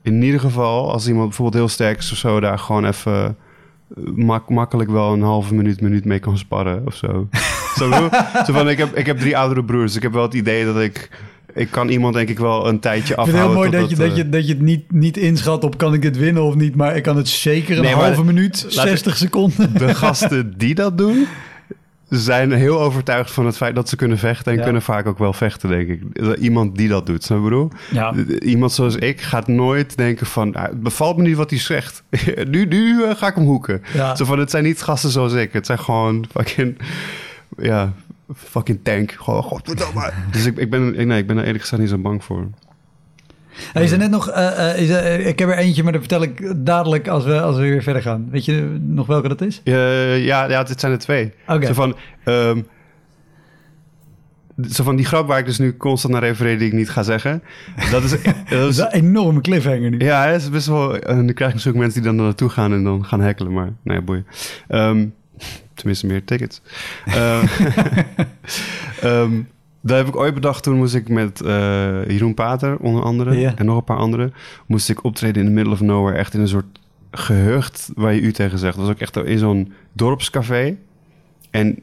[0.02, 3.36] in ieder geval, als iemand bijvoorbeeld heel sterk is of zo, daar gewoon even
[3.96, 7.28] eh, mak- makkelijk wel een halve minuut, minuut mee kan sparren of zo.
[7.74, 7.90] zo
[8.52, 10.80] van, ik heb, ik heb drie oudere broers, dus ik heb wel het idee dat
[10.80, 11.08] ik,
[11.54, 13.60] ik kan iemand denk ik wel een tijdje Ik vind het afhouden.
[13.62, 16.02] heel mooi dat je, dat, je, dat je het niet, niet inschat op kan ik
[16.02, 16.74] dit winnen of niet.
[16.76, 19.74] Maar ik kan het zeker een Nee, halve minuut, Laat- 60 seconden.
[19.74, 21.26] eh, de gasten die dat doen,
[22.08, 24.64] zijn heel overtuigd van het feit dat ze kunnen vechten en Ja.
[24.64, 26.02] kunnen vaak ook wel vechten, denk ik.
[26.38, 27.70] Iemand die dat doet, snap je bedoel?
[27.90, 28.14] Ja.
[28.38, 30.54] Iemand zoals ik gaat nooit denken van...
[30.54, 32.02] "Ah, het bevalt me niet wat hij zegt.
[32.48, 33.82] nu nu eh, ga ik hem hoeken.
[33.94, 34.16] Ja.
[34.16, 35.52] Zo van, het zijn niet gasten zoals ik.
[35.52, 36.78] Het zijn gewoon fucking...
[37.58, 37.92] Ja,
[38.34, 39.12] fucking tank.
[39.12, 40.10] Gewoon, godverdomme.
[40.32, 42.48] dus ik, ik, ben, ik- nee, ik ben er eerlijk gezegd niet zo bang voor.
[43.72, 46.00] Hij is er net nog, eh, eh, is er- ik heb er eentje, maar dat
[46.00, 48.28] vertel ik dadelijk als we, als we weer verder gaan.
[48.30, 49.60] Weet je nog welke dat is?
[49.64, 51.32] Eh, ja, ja, dit zijn er twee.
[51.46, 51.66] Oké.
[51.66, 51.96] Zo van...
[52.24, 52.60] ehm,
[54.70, 57.02] zo van die grap waar ik dus nu constant naar refereer die ik niet ga
[57.02, 57.42] zeggen.
[57.90, 59.98] Dat is, dat Dat is een enorme cliffhanger nu.
[59.98, 60.98] Ja, het is best wel.
[60.98, 63.72] En dan krijg je natuurlijk mensen die dan naartoe gaan en dan gaan hekkelen, maar
[63.82, 64.26] nee, boeien.
[64.68, 65.06] Ehm,
[65.74, 66.60] tenminste, meer tickets.
[67.04, 67.46] Ehm,
[69.00, 69.42] ehm,
[69.80, 70.62] dat heb ik ooit bedacht.
[70.62, 74.34] Toen moest ik met eh, Jeroen Pater, onder andere, en nog een paar anderen,
[74.66, 76.78] moest ik optreden in the middle of nowhere, echt in een soort
[77.10, 78.76] gehucht waar je u tegen zegt.
[78.76, 80.76] Dat was ook echt in zo'n dorpscafé.
[81.50, 81.78] En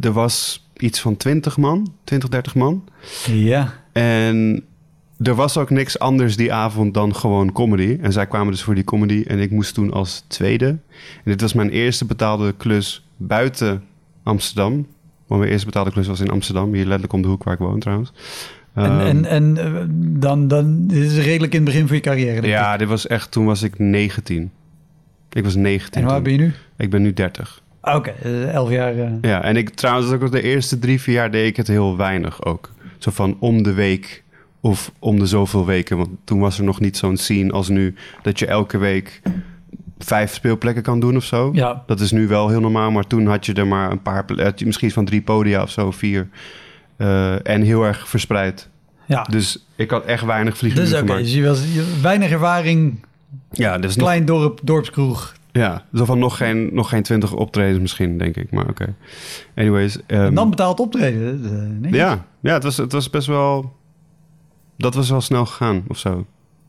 [0.00, 2.84] er was iets van 20 man, 20, 30 man.
[3.26, 3.72] Ja.
[3.92, 4.64] En
[5.22, 7.98] er was ook niks anders die avond dan gewoon comedy.
[8.00, 9.24] En zij kwamen dus voor die comedy.
[9.26, 10.66] En ik moest toen als tweede.
[10.66, 10.78] En
[11.24, 13.82] dit was mijn eerste betaalde klus buiten
[14.22, 14.86] Amsterdam.
[15.26, 16.72] Want mijn eerste betaalde klus was in Amsterdam.
[16.72, 18.12] Hier letterlijk om de hoek waar ik woon trouwens.
[18.74, 19.82] En, Ehm, en, en eh,
[20.20, 22.32] dan, dan dit is redelijk in het begin van je carrière.
[22.32, 22.50] denk ik.
[22.50, 23.30] ja, dit was echt...
[23.30, 24.50] Toen was ik 19.
[25.32, 26.22] Ik was 19 En toen.
[26.22, 26.52] ben je nu?
[26.76, 27.62] Ik ben nu 30.
[27.80, 28.98] Ah, Oké, eh, elf jaar.
[28.98, 29.10] eh.
[29.20, 32.44] Ja, en ik trouwens ook de eerste drie, vier jaar deed ik het heel weinig
[32.44, 32.70] ook.
[32.98, 34.21] Zo van om de week
[34.64, 35.96] of om de zoveel weken.
[35.96, 39.22] Want toen was er nog niet zo'n scene als nu dat je elke week
[39.98, 41.50] vijf speelplekken kan doen of zo.
[41.52, 41.82] Ja.
[41.86, 44.24] Dat is nu wel heel normaal, maar toen had je er maar een paar,
[44.64, 46.28] misschien van drie podia of zo, vier.
[46.96, 48.68] Eh, en heel erg verspreid.
[49.06, 49.22] ja.
[49.22, 53.04] Dus ik had echt weinig vliegen Dus oké, dus je was je- weinig ervaring,
[53.50, 55.32] Ja, dus nog, klein dorp, dorpskroeg.
[55.52, 58.50] ja, zo van nog geen, nog geen twintig optredens misschien, denk ik.
[58.50, 58.94] Maar oké.
[59.56, 59.96] Anyways.
[60.06, 61.40] en ehm, dan betaald optreden.
[61.44, 61.92] eh, nee.
[61.92, 63.72] Ja, ja het, was, het was best wel...
[64.76, 66.26] Dat was wel snel gegaan, of zo.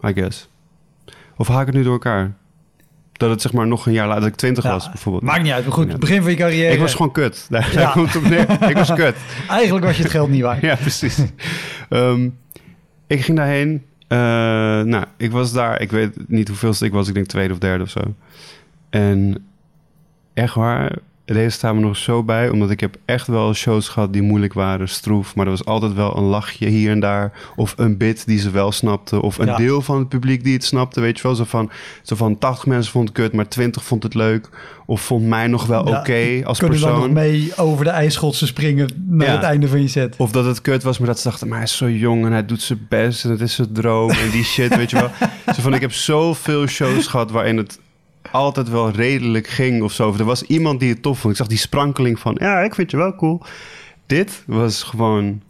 [0.07, 0.49] I guess.
[1.37, 2.33] Of haak ik het nu door elkaar?
[3.13, 5.23] Dat het zeg maar nog een jaar later, dat ik twintig Ja, was bijvoorbeeld.
[5.23, 5.97] Maakt niet uit, maar goed, Ja.
[5.97, 6.73] begin van je carrière.
[6.73, 7.45] Ik was gewoon kut.
[7.49, 7.77] Daar, Ja.
[7.79, 8.69] daar komt het op neer.
[8.69, 9.15] Ik was kut.
[9.49, 10.61] Eigenlijk was je het geld niet waard.
[10.69, 11.19] Ja, precies.
[11.89, 12.29] Ehm,
[13.07, 13.83] ik ging daarheen.
[14.07, 14.17] Eh,
[14.81, 15.81] nou, ik was daar.
[15.81, 17.07] Ik weet niet hoeveelste ik was.
[17.07, 17.99] Ik denk tweede of derde of zo.
[18.89, 19.45] En
[20.33, 22.49] echt waar, deze staan me nog zo bij.
[22.49, 25.35] Omdat ik heb echt wel shows gehad die moeilijk waren, stroef.
[25.35, 27.31] Maar er was altijd wel een lachje hier en daar.
[27.55, 29.21] Of een bit die ze wel snapte.
[29.21, 29.55] Of een Ja.
[29.55, 31.01] deel van het publiek die het snapte.
[31.01, 31.71] Weet je wel, zo van,
[32.01, 34.49] zo van 80 mensen vond het kut, maar 20 vond het leuk.
[34.85, 37.13] Of vond mij nog wel Ja, oké als Kunnen dan nog persoon.
[37.13, 39.33] mee over de ijsschotsen springen naar Ja.
[39.33, 40.15] het einde van je set.
[40.17, 42.31] Of dat het kut was, maar dat ze dachten, maar hij is zo jong en
[42.31, 45.09] hij doet zijn best en het is zijn droom en die shit, weet je wel.
[45.55, 47.79] Zo van, ik heb zoveel shows gehad waarin het
[48.31, 50.13] altijd wel redelijk ging of zo.
[50.17, 51.33] Er was iemand die het tof vond.
[51.33, 53.41] Ik zag die sprankeling van, ja, ik vind je wel cool.
[54.05, 55.41] Dit was gewoon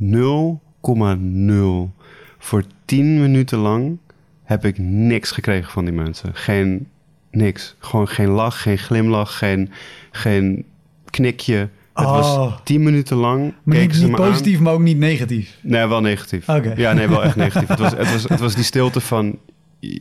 [0.00, 1.90] 0,0.
[2.38, 3.98] Voor 10 minuten lang
[4.44, 6.30] heb ik niks gekregen van die mensen.
[6.34, 6.86] Geen
[7.30, 7.76] niks.
[7.78, 9.70] Gewoon geen lach, geen glimlach, geen,
[10.10, 10.64] geen
[11.10, 11.68] knikje.
[11.94, 12.12] Het Oh.
[12.12, 13.54] was tien minuten lang.
[13.62, 14.10] Maar niet, niet aan.
[14.14, 15.58] positief, maar ook niet negatief.
[15.62, 16.46] Nee, wel negatief.
[16.76, 17.68] Ja, nee, wel echt negatief.
[17.68, 19.51] het, was, het, was, het was die stilte van, "J-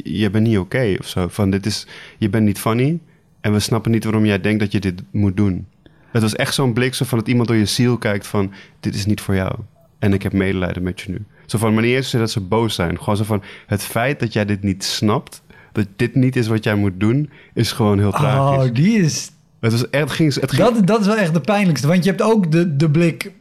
[0.04, 1.28] je bent niet oké of zo.
[1.28, 3.00] Van, dit is, je bent niet funny
[3.42, 5.68] en we snappen niet waarom jij denkt dat je dit moet doen.
[6.12, 8.96] Het was echt zo'n blik zo van dat iemand door je ziel kijkt van, dit
[8.96, 9.56] is niet voor jou.
[10.00, 11.26] En ik heb medelijden met je nu.
[11.46, 12.98] Zo van, maar niet eens dat ze boos zijn.
[12.98, 16.64] Gewoon zo van, het feit dat jij dit niet snapt, dat dit niet is wat
[16.64, 18.70] jij moet doen, is gewoon heel tragisch.
[18.70, 19.32] Oh, die is...
[19.60, 21.88] Het was echt, het ging, het ging Dat, dat is wel echt de pijnlijkste.
[21.88, 23.32] Want je hebt ook de, de blik...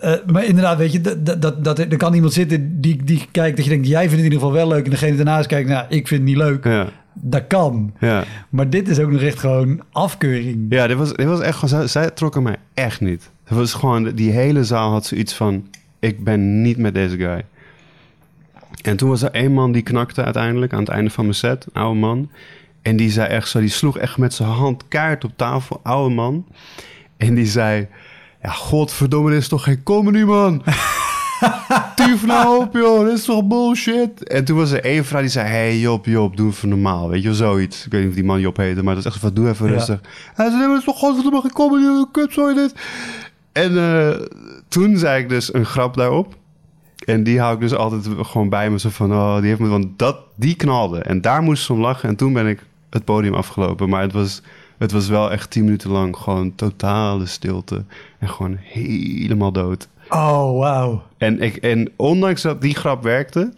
[0.00, 3.28] eh, maar inderdaad, weet je, dat, dat, dat, dat, er kan iemand zitten die, die
[3.30, 3.86] kijkt dat je denkt...
[3.86, 4.84] jij vindt het in ieder geval wel leuk.
[4.84, 6.64] En degene daarnaast kijkt, nou, ik vind het niet leuk.
[6.64, 7.92] ja, Dat kan.
[8.00, 8.24] ja.
[8.48, 10.66] Maar dit is ook nog echt gewoon afkeuring.
[10.68, 11.68] Ja, dit was, dit was echt gewoon...
[11.68, 13.30] Zij, zij trokken mij echt niet.
[13.44, 14.14] Het was gewoon...
[14.14, 15.68] Die hele zaal had zoiets van...
[15.98, 17.44] Ik ben niet met deze guy.
[18.82, 20.72] En toen was er één man die knakte uiteindelijk...
[20.72, 21.66] aan het einde van mijn set.
[21.72, 22.30] Een oude man.
[22.82, 23.60] En die zei echt zo...
[23.60, 25.80] Die sloeg echt met zijn hand kaart op tafel.
[25.82, 26.46] Oude man.
[27.16, 27.88] En die zei...
[28.42, 30.62] Ja, godverdomme, dit is toch geen comedy, man?
[31.96, 33.04] Tief nou op, joh.
[33.04, 34.28] Dit is toch bullshit?
[34.28, 35.48] En toen was er één vrouw die zei...
[35.48, 37.08] Hey, Job, Job, doe even normaal.
[37.08, 37.86] Weet je wel, zoiets.
[37.86, 39.34] Ik weet niet of die man Job heette, maar dat is echt van...
[39.34, 39.72] Doe even Ja.
[39.72, 40.00] rustig.
[40.34, 42.10] Hij zei, nee, maar dat is toch godverdomme geen comedy?
[42.12, 42.74] Kut, zo dit.
[43.52, 44.20] En eh,
[44.68, 46.34] toen zei ik dus een grap daarop.
[47.04, 48.78] En die hou ik dus altijd gewoon bij me.
[48.78, 49.68] Zo van, oh, die heeft me...
[49.68, 50.98] Want dat, die knalde.
[50.98, 52.08] En daar moest ze om lachen.
[52.08, 53.88] En toen ben ik het podium afgelopen.
[53.88, 54.42] Maar het was,
[54.80, 57.84] het was wel echt tien minuten lang gewoon totale stilte.
[58.18, 59.88] En gewoon helemaal dood.
[60.08, 61.02] Oh, wauw.
[61.18, 63.52] En, ik, en ondanks dat die grap werkte...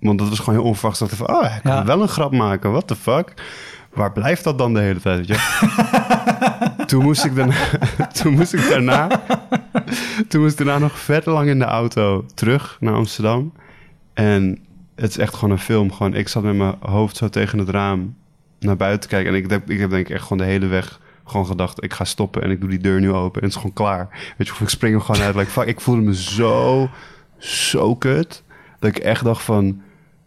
[0.00, 0.98] Want dat was gewoon heel onverwachts.
[0.98, 1.84] Dat ik van, oh, hij kan Ja.
[1.84, 2.70] wel een grap maken.
[2.70, 3.34] What the fuck?
[3.94, 5.26] Waar blijft dat dan de hele tijd?
[5.26, 6.84] Weet je?
[6.86, 7.54] toen, moest ik daarna,
[8.22, 9.08] toen moest ik daarna...
[10.28, 13.52] toen moest ik daarna nog vet lang in de auto terug naar Amsterdam.
[14.14, 14.58] En
[14.94, 15.92] het is echt gewoon een film.
[15.92, 18.14] Gewoon, ik zat met mijn hoofd zo tegen het raam
[18.60, 19.32] naar buiten te kijken.
[19.32, 21.84] En ik, heb- ik heb denk ik echt gewoon de hele weg gewoon gedacht...
[21.84, 23.40] ik ga stoppen en ik doe die deur nu open.
[23.40, 24.08] En het is gewoon klaar.
[24.38, 25.34] Weet je, of ik spring er gewoon uit.
[25.34, 26.88] Like, fuck, ik voelde me zo,
[27.38, 28.42] zo kut...
[28.78, 29.80] dat ik echt dacht van...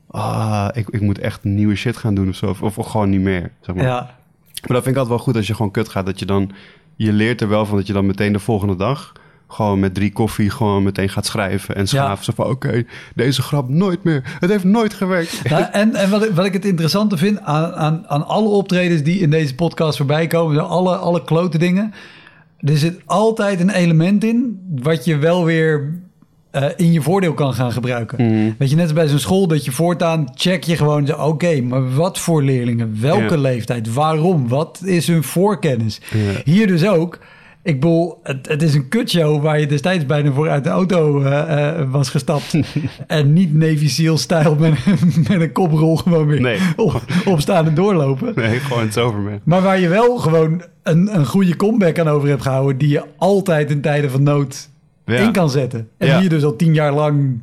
[0.07, 2.45] Ah, ik, ik moet echt nieuwe shit gaan doen of zo.
[2.45, 3.86] Of, of gewoon niet meer, zeg maar.
[3.86, 3.99] Ja.
[3.99, 6.05] Maar dat vind ik altijd wel goed als je gewoon kut gaat.
[6.05, 6.51] Dat je dan...
[6.95, 9.11] Je leert er wel van dat je dan meteen de volgende dag...
[9.54, 12.26] gewoon met drie koffie gewoon meteen gaat schrijven en schaven.
[12.26, 12.84] Zo van, oké,
[13.16, 14.38] deze grap nooit meer.
[14.39, 15.49] Het heeft nooit gewerkt.
[15.49, 19.04] Nou, en en wat, ik, wat ik het interessante vind aan, aan, aan alle optredens
[19.04, 21.93] die in deze podcast voorbij komen, alle, alle klote dingen.
[22.60, 26.01] Er zit altijd een element in wat je wel weer
[26.51, 28.26] eh, in je voordeel kan gaan gebruiken.
[28.26, 28.51] Mhm.
[28.58, 31.95] Weet je, net als bij zo'n school dat je voortaan check je gewoon, oké, maar
[31.95, 32.97] wat voor leerlingen?
[33.01, 33.93] Welke leeftijd?
[33.93, 34.47] Waarom?
[34.47, 36.01] Wat is hun voorkennis?
[36.43, 37.20] Hier dus ook.
[37.64, 41.22] Ik bedoel, het, het is een kutshow waar je destijds bijna voor uit de auto
[41.22, 42.53] eh, eh, was gestapt.
[43.07, 46.59] en niet Navy Seal-stijl met, een- met een koprol gewoon weer Nee.
[46.76, 48.32] op, opstaan en doorlopen.
[48.36, 49.39] Nee, gewoon het over, man.
[49.43, 52.78] Maar waar je wel gewoon een, een goede comeback aan over hebt gehouden...
[52.78, 54.70] die je altijd in tijden van nood
[55.05, 55.16] Ja.
[55.18, 55.88] in kan zetten.
[55.97, 56.14] En Ja.
[56.14, 57.41] die je dus al tien jaar lang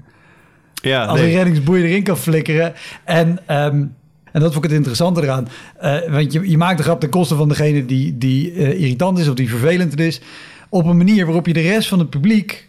[0.74, 1.28] Ja, als nee.
[1.30, 2.72] een reddingsboei erin kan flikkeren.
[3.04, 3.84] En, ehm,
[4.32, 5.48] en dat vond ik het interessante eraan.
[5.78, 9.18] Eh, want je, je maakt de grap ten koste van degene die, die eh, irritant
[9.18, 10.20] is of die vervelend is.
[10.68, 12.68] Op een manier waarop je de rest van het publiek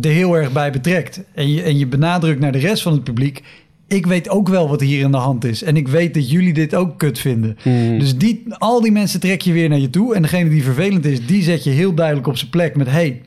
[0.00, 1.20] er heel erg bij betrekt.
[1.34, 3.42] En je, en je benadrukt naar de rest van het publiek.
[3.86, 5.62] Ik weet ook wel wat hier in de hand is.
[5.62, 7.56] En ik weet dat jullie dit ook kut vinden.
[7.64, 7.98] Mhm.
[7.98, 10.14] Dus die, al die mensen trek je weer naar je toe.
[10.14, 12.90] En degene die vervelend is, die zet je heel duidelijk op zijn plek met...
[12.90, 13.22] Hey,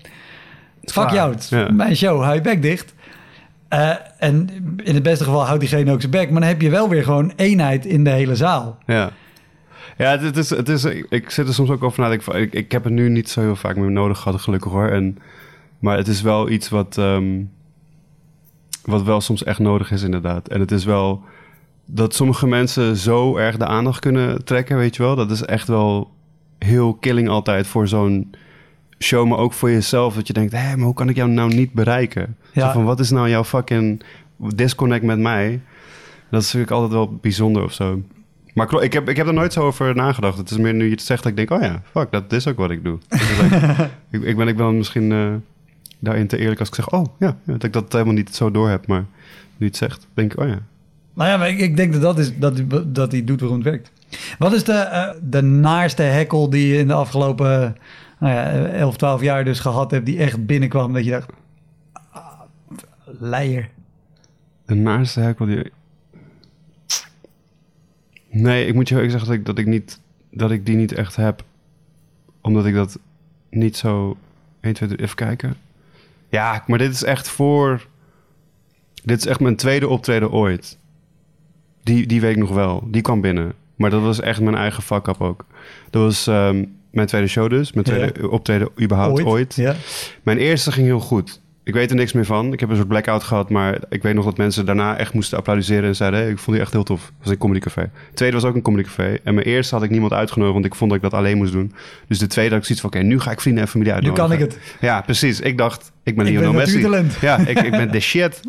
[0.84, 1.72] fuck jou, Ja.
[1.72, 2.93] mijn show, hou je bek dicht.
[3.72, 4.49] Eh, en
[4.84, 6.32] in het beste geval houdt diegene ook zijn bek.
[6.32, 8.78] Maar dan heb je wel weer gewoon eenheid in de hele zaal.
[8.86, 9.11] Ja.
[9.97, 12.11] Ja, het, is, het is, ik, zit er soms ook over na.
[12.11, 14.88] Ik, ik heb het nu niet zo heel vaak meer nodig gehad, gelukkig hoor.
[14.88, 15.17] En,
[15.80, 17.43] maar het is wel iets wat, ehm,
[18.84, 20.47] wat wel soms echt nodig is, inderdaad.
[20.47, 21.24] En het is wel
[21.86, 25.15] dat sommige mensen zo erg de aandacht kunnen trekken, weet je wel.
[25.15, 26.11] Dat is echt wel
[26.59, 28.34] heel killing altijd voor zo'n
[29.04, 30.16] show, maar ook voor jezelf.
[30.16, 32.38] Dat je denkt, hé, maar hoe kan ik jou nou niet bereiken?
[32.54, 32.66] Ja.
[32.66, 34.04] Zo van, wat is nou jouw fucking
[34.38, 35.62] disconnect met mij?
[36.30, 38.02] Dat is natuurlijk altijd wel bijzonder of zo.
[38.54, 40.38] Maar ik heb, ik heb er nooit zo over nagedacht.
[40.38, 42.47] Het is meer nu je het zegt dat ik denk, oh ja, fuck, dat is
[42.47, 42.97] ook wat ik doe.
[43.08, 43.22] Dus
[44.12, 45.34] ik, ik ben ik ben misschien eh,
[45.99, 48.70] daarin te eerlijk als ik zeg, oh ja, dat ik dat helemaal niet zo door
[48.70, 48.88] heb.
[48.88, 49.06] Maar nu
[49.58, 50.60] je het zegt, denk ik, oh ja.
[51.14, 53.68] Nou ja, maar ik, ik denk dat dat is dat, dat hij doet waarom het
[53.68, 53.91] werkt.
[54.38, 57.76] Wat is de, eh, de naarste hekkel die je in de afgelopen
[58.22, 60.05] nou ja, 11, 12 jaar dus gehad hebt...
[60.05, 61.30] die echt binnenkwam dat je dacht...
[63.05, 63.69] Leier.
[64.65, 65.72] De naaste hekel die...
[68.30, 69.99] Nee, ik moet je eerlijk zeggen dat ik, dat, ik niet,
[70.32, 71.43] dat ik die niet echt heb.
[72.41, 72.99] Omdat ik dat
[73.49, 74.17] niet zo...
[74.59, 75.55] 1, 2, 3, even kijken.
[76.30, 77.88] Ja, maar dit is echt voor...
[79.03, 80.78] Dit is echt mijn tweede optreden ooit.
[81.84, 82.88] Die, die weet ik nog wel.
[82.91, 83.53] Die kwam binnen.
[83.76, 85.45] Maar dat was echt mijn eigen fuck-up ook.
[85.89, 87.74] Dat was ehm, mijn tweede show dus.
[87.74, 89.56] Mijn tweede optreden überhaupt ooit.
[89.56, 89.76] Ja.
[90.24, 91.42] Mijn eerste ging heel goed.
[91.64, 92.54] Ik weet er niks meer van.
[92.54, 95.38] Ik heb een soort blackout gehad, maar ik weet nog dat mensen daarna echt moesten
[95.38, 97.02] applaudisseren en zeiden: hey, ik vond die echt heel tof.
[97.02, 97.82] Dat was een comedy café.
[97.82, 99.18] De tweede was ook een comedy café.
[99.24, 101.52] En mijn eerste had ik niemand uitgenodigd, want ik vond dat ik dat alleen moest
[101.52, 101.74] doen.
[102.08, 103.98] Dus de tweede had ik zoiets van: oké, nu ga ik vrienden en familie Nu
[103.98, 104.38] uitnodigen.
[104.38, 104.78] kan ik het.
[104.82, 105.39] Ja, precies.
[105.39, 106.88] Ik dacht, ik ben Lionel Messi.
[107.22, 108.39] Ja, ik, ik ben de shit.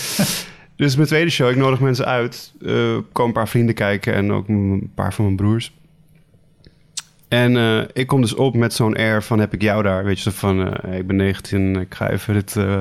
[0.76, 2.52] dus mijn tweede show, ik nodig mensen uit.
[2.60, 5.72] Eh komen een paar vrienden kijken en ook een paar van mijn broers.
[7.32, 10.04] En eh, ik kom dus op met zo'n air van heb ik jou daar.
[10.04, 12.78] Weet je, zo van eh, ik ben 19, ik ga even dit, eh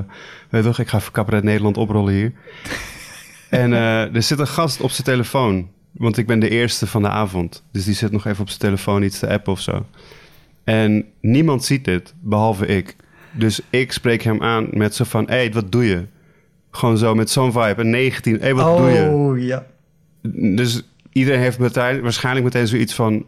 [0.50, 2.32] weet toch, ik ga even Cabaret Nederland oprollen hier.
[3.50, 3.74] en
[4.14, 7.64] er zit een gast op zijn telefoon, want ik ben de eerste van de avond.
[7.72, 9.86] Dus die zit nog even op zijn telefoon iets te appen of zo.
[10.64, 12.96] En niemand ziet dit, behalve ik.
[13.32, 16.06] Dus ik spreek hem aan met zo van, hé, hey, wat doe je?
[16.72, 17.82] Gewoon zo, met zo'n vibe.
[17.82, 19.10] En 19, hé, hey, wat doe je?
[19.10, 19.66] Oh, ja.
[20.56, 20.82] Dus
[21.12, 23.26] iedereen heeft meteen, waarschijnlijk meteen zoiets van...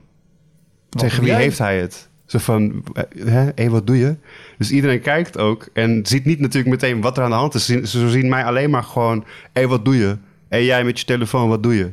[0.95, 2.09] tegen wie heeft hij het?
[2.25, 4.15] Zo van, eh, hè, hé, wat doe je?
[4.57, 7.65] Dus iedereen kijkt ook en ziet niet natuurlijk meteen wat er aan de hand is.
[7.65, 10.17] Ze zien- mij alleen maar gewoon, hé, wat doe je?
[10.49, 11.91] Hé, jij met je telefoon, wat doe je?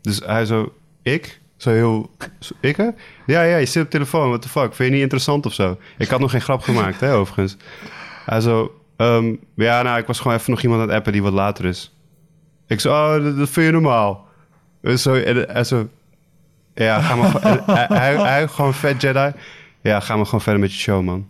[0.00, 0.72] Dus hij zo,
[1.02, 1.40] ik?
[1.56, 2.88] Zo heel, zo, ik hè?
[3.26, 4.74] Ja, ja, je zit op telefoon, what the fuck?
[4.74, 5.76] Vind je niet interessant of zo?
[5.98, 7.56] Ik had nog geen grap gemaakt, hè, overigens.
[8.26, 11.22] Hij zo, ehm, ja, nou, ik was gewoon even nog iemand aan het appen die
[11.22, 11.94] wat later is.
[12.66, 14.26] Ik zo, oh, dat, dat vind je normaal.
[14.82, 15.88] En Zo, en, en zo,
[16.74, 17.40] ja, ga maar
[17.88, 19.32] hij, hij, gewoon vet Jedi.
[19.80, 21.26] Ja, ga maar gewoon verder met je show, man.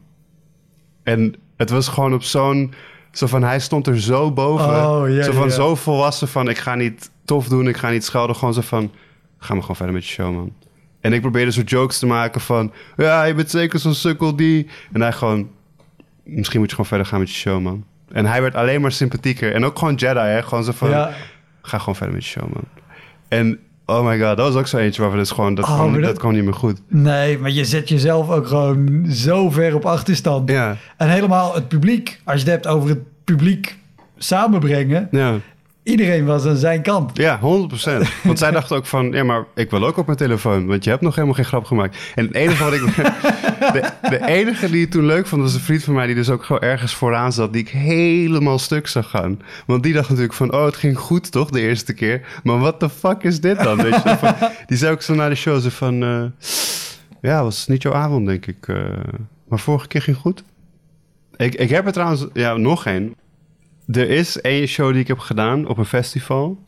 [1.02, 2.74] En het was gewoon op zo'n,
[3.12, 4.66] zo van, hij stond er zo boven.
[4.66, 8.36] Oh, zo van, zo volwassen van, ik ga niet tof doen, ik ga niet schelden.
[8.36, 8.90] Gewoon zo van,
[9.38, 10.52] ga maar gewoon verder met je show, man.
[11.00, 14.68] En ik probeerde zo jokes te maken van, ja, je bent zeker zo'n sukkel die...
[14.92, 15.50] En hij gewoon,
[16.24, 17.84] misschien moet je gewoon verder gaan met je show, man.
[18.12, 19.54] En hij werd alleen maar sympathieker.
[19.54, 20.42] En ook gewoon Jedi, hè.
[20.42, 21.12] Gewoon zo van, ja.
[21.62, 22.64] ga gewoon verder met je show, man.
[23.28, 25.92] En, oh my god, dat was ook zo eentje waarvan dus gewoon, dat, Oh, kwam,
[25.92, 26.02] dat...
[26.02, 26.80] dat- kwam niet meer goed.
[26.88, 30.50] Nee, maar je zet jezelf ook gewoon zo ver op achterstand.
[30.50, 33.76] Ja, En helemaal het publiek, als je het hebt over het publiek
[34.18, 35.34] samenbrengen, ja.
[35.82, 37.16] Iedereen was aan zijn kant.
[37.16, 37.42] Ja, 100%.
[38.24, 40.90] Want zij dacht ook van, ja, maar ik wil ook op mijn telefoon, want je
[40.90, 41.96] hebt nog helemaal geen grap gemaakt.
[42.14, 42.80] En het enige wat ik.
[43.72, 46.30] De, de enige die het toen leuk vond, was een vriend van mij die dus
[46.30, 49.38] ook gewoon ergens vooraan zat, die ik helemaal stuk zag gaan.
[49.66, 52.40] Want die dacht natuurlijk van, oh, het ging goed toch de eerste keer.
[52.42, 53.76] Maar wat de fuck is dit dan?
[53.82, 54.16] Weet je?
[54.18, 54.34] Van,
[54.66, 56.48] die zei ook zo na de show zo van, eh,
[57.20, 58.68] ja, was niet jouw avond, denk ik.
[58.68, 58.76] eh,
[59.48, 60.44] maar vorige keer ging goed.
[61.36, 63.14] Ik, ik heb er trouwens, ja, nog één.
[63.86, 66.58] Er is één show die ik heb gedaan op een festival.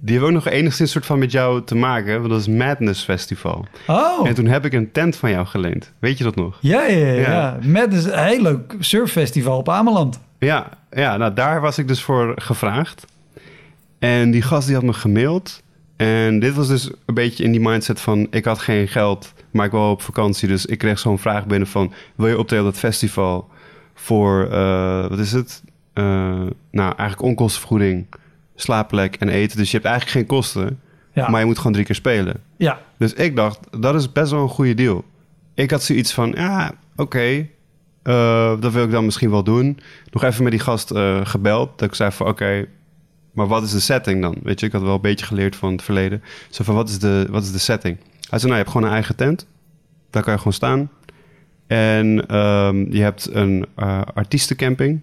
[0.00, 3.04] Die heeft ook nog enigszins soort van met jou te maken, want dat is Madness
[3.04, 3.66] Festival.
[3.86, 5.92] Oh, En toen heb ik een tent van jou geleend.
[5.98, 6.58] Weet je dat nog?
[6.60, 7.20] ja, ja, ja.
[7.30, 7.58] Ja.
[7.62, 10.20] Met een heel leuk surffestival op Ameland.
[10.38, 13.06] Ja, ja, nou daar was ik dus voor gevraagd.
[13.98, 15.62] En die gast die had me gemaild.
[15.96, 18.26] En dit was dus een beetje in die mindset van...
[18.30, 20.48] ik had geen geld, maar ik wil op vakantie.
[20.48, 21.92] Dus ik kreeg zo'n vraag binnen van...
[22.14, 23.48] wil je optreden op dat festival
[23.94, 24.48] voor...
[24.50, 25.62] eh, wat is het?
[25.98, 26.04] Eh,
[26.70, 28.06] nou, eigenlijk onkostenvergoeding,
[28.54, 29.56] slaapplek en eten.
[29.56, 30.80] Dus je hebt eigenlijk geen kosten,
[31.12, 32.36] Ja, maar je moet gewoon drie keer spelen.
[32.56, 32.80] ja.
[32.98, 35.04] Dus ik dacht, dat is best wel een goede deal.
[35.54, 37.46] Ik had zoiets van, ja, oké,
[38.02, 39.78] eh, dat wil ik dan misschien wel doen.
[40.10, 41.78] Nog even met die gast eh, gebeld.
[41.78, 42.66] Dat ik zei van, oké,
[43.32, 44.36] maar wat is de setting dan?
[44.42, 46.22] Weet je, ik had wel een beetje geleerd van het verleden.
[46.50, 47.96] Zo van, wat is de, wat is de setting?
[48.30, 49.46] Hij zei, nou, je hebt gewoon een eigen tent.
[50.10, 50.90] Daar kan je gewoon staan.
[51.66, 53.66] En ehm, je hebt een
[54.14, 55.00] artiestencamping.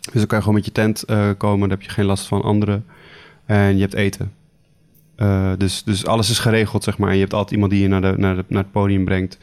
[0.00, 1.60] Dus dan kan je gewoon met je tent eh, komen.
[1.68, 2.84] Dan heb je geen last van anderen.
[3.46, 4.32] En je hebt eten.
[5.16, 7.08] Eh, dus, dus alles is geregeld, zeg maar.
[7.08, 9.38] En je hebt altijd iemand die je naar, de, naar, de, naar het podium brengt.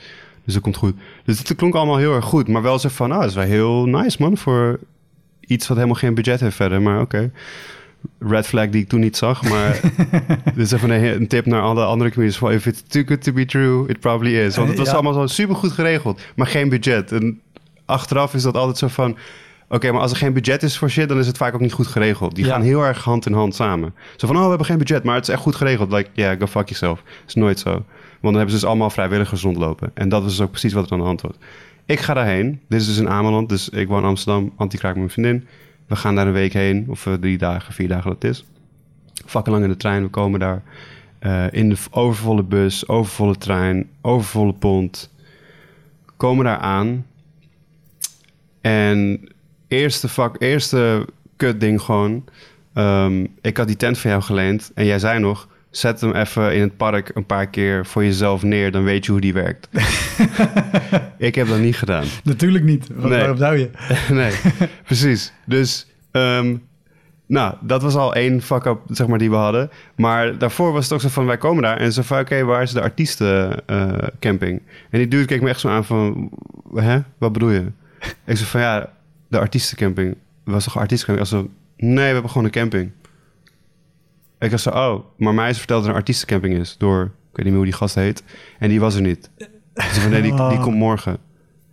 [0.46, 0.96] Dus dat komt goed.
[1.26, 2.48] Dus het klonk allemaal heel erg goed.
[2.48, 4.38] Maar wel zo van, nou, dat is wel heel nice, man.
[4.38, 4.80] Voor
[5.40, 6.82] iets wat helemaal geen budget heeft verder.
[6.82, 7.32] Maar oké.
[8.20, 9.50] Red flag die ik toen niet zag.
[9.50, 9.80] Maar
[10.56, 12.38] dit is even een, een tip naar alle andere comedians.
[12.38, 14.56] Van, if it's too good to be true, it probably is.
[14.56, 14.94] Want het was Ja.
[14.94, 16.22] allemaal zo super goed geregeld.
[16.36, 17.12] Maar geen budget.
[17.12, 17.42] En
[17.86, 19.18] achteraf is dat altijd zo van...
[19.70, 21.74] Oké, maar als er geen budget is voor shit, dan is het vaak ook niet
[21.74, 22.36] goed geregeld.
[22.36, 22.52] Die Ja.
[22.52, 23.94] gaan heel erg hand in hand samen.
[24.16, 25.92] Zo van, oh, we hebben geen budget, maar het is echt goed geregeld.
[25.92, 27.04] Like, yeah, go fuck yourself.
[27.28, 27.70] is nooit zo.
[27.72, 27.86] Want
[28.22, 29.92] dan hebben ze dus allemaal vrijwilligers rondlopen.
[29.94, 31.36] En dat is dus ook precies wat er aan de hand was.
[31.86, 32.60] Ik ga daarheen.
[32.70, 34.54] Dit is dus in Ameland, dus ik woon in Amsterdam.
[34.56, 35.48] Antikraak met mijn vriendin.
[35.88, 38.46] We gaan daar een week heen, of eh, drie dagen, vier dagen dat het is.
[39.26, 40.62] Vakken lang in de trein, we komen daar.
[41.20, 45.14] eh, in de overvolle bus, overvolle trein, overvolle pont.
[46.18, 47.06] Komen daar aan.
[48.62, 49.20] En
[49.68, 51.06] eerste vak, eerste
[51.36, 52.24] kut ding gewoon.
[52.74, 55.48] Ehm, ik had die tent van jou geleend en jij zei nog...
[55.70, 58.72] zet hem even in het park een paar keer voor jezelf neer...
[58.72, 59.68] dan weet je hoe die werkt.
[61.18, 62.06] ik heb dat niet gedaan.
[62.24, 62.88] Natuurlijk niet.
[62.96, 63.18] Wa- Nee.
[63.18, 63.70] Waarom zou je?
[64.14, 64.32] nee,
[64.86, 65.34] precies.
[65.46, 66.56] Dus ehm,
[67.28, 69.70] Nou, dat was al één fuck-up, zeg maar, die we hadden.
[69.96, 71.78] Maar daarvoor was het ook zo van, wij komen daar.
[71.78, 74.62] En zo van, oké, waar is de artiestencamping?
[74.90, 76.30] en die dude keek me echt zo aan van,
[76.74, 77.66] hè, wat bedoel je?
[78.26, 78.90] ik zei van, ja,
[79.28, 80.16] de artiestencamping.
[80.44, 81.32] Was toch een artiestencamping?
[81.32, 82.92] Als nee, we hebben gewoon een camping.
[84.40, 86.76] Ik was zo, oh, maar mij is verteld dat er een artiestencamping is.
[86.78, 88.24] Door, ik weet niet meer hoe die gast heet.
[88.60, 89.30] En die was er niet.
[89.76, 91.14] Ze van, nee, die, die komt morgen.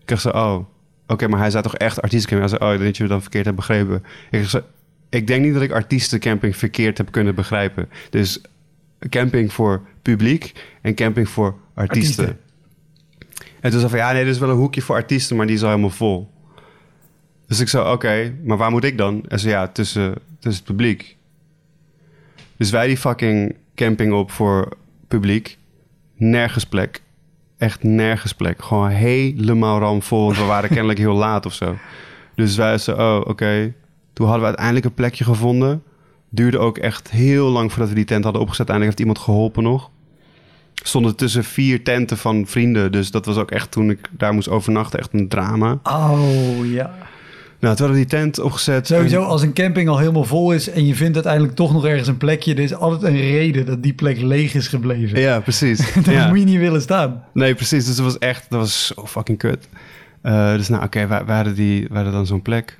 [0.00, 0.58] Ik dacht zo, oh,
[1.06, 2.50] oké, maar hij zei toch echt artiestencamping?
[2.50, 4.02] Hij zei, oh, dat je het dan verkeerd hebt begrepen.
[4.30, 4.60] Ik dacht zo,
[5.08, 7.88] ik denk niet dat ik artiestencamping verkeerd heb kunnen begrijpen.
[8.10, 8.40] Dus
[9.08, 10.52] camping voor publiek
[10.82, 12.24] en camping voor artiesten.
[12.24, 12.42] Artiesten.
[13.60, 15.54] En toen zei van, ja, nee, er is wel een hoekje voor artiesten, maar die
[15.54, 16.30] is al helemaal vol.
[17.46, 19.24] Dus ik zei, oké, maar waar moet ik dan?
[19.28, 21.16] En ze ja, tussen, tussen het publiek.
[22.56, 24.68] Dus wij die fucking camping op voor
[25.08, 25.58] publiek.
[26.16, 27.02] Nergens plek.
[27.58, 28.62] Echt nergens plek.
[28.62, 30.24] Gewoon helemaal ramvol.
[30.24, 31.76] Want we waren kennelijk heel laat of zo.
[32.34, 33.72] Dus wij zeiden, oh, oké.
[34.12, 35.82] Toen hadden we uiteindelijk een plekje gevonden.
[36.28, 38.68] Duurde ook echt heel lang voordat we die tent hadden opgezet.
[38.68, 39.90] Uiteindelijk heeft iemand geholpen nog.
[40.74, 42.92] Stonden tussen vier tenten van vrienden.
[42.92, 44.98] Dus dat was ook echt toen ik daar moest overnachten.
[44.98, 45.78] Echt een drama.
[45.82, 46.94] Oh ja.
[47.60, 48.86] Nou, toen hadden we die tent opgezet.
[48.86, 51.86] Sowieso, En- als een camping al helemaal vol is en je vindt uiteindelijk toch nog
[51.86, 55.20] ergens een plekje, er is altijd een reden dat die plek leeg is gebleven.
[55.20, 55.92] Ja, precies.
[56.04, 56.28] Daar ja.
[56.28, 57.24] moet je niet willen staan.
[57.32, 57.84] Nee, precies.
[57.86, 59.68] Dus dat was echt, dat was zo fucking kut.
[60.22, 62.78] Eh, dus nou, oké, wij, wij hadden die, wij hadden dan zo'n plek.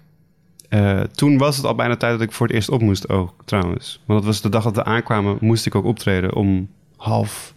[0.69, 3.35] Eh, toen was het al bijna tijd dat ik voor het eerst op moest ook,
[3.45, 4.01] trouwens.
[4.07, 7.55] Want dat was de dag dat we aankwamen, moest ik ook optreden om half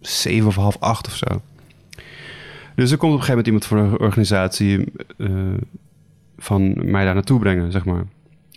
[0.00, 1.26] zeven of half acht of zo.
[2.74, 4.84] Dus er komt op een gegeven moment iemand voor een organisatie
[5.18, 5.28] eh,
[6.38, 8.04] van mij daar naartoe brengen, zeg maar.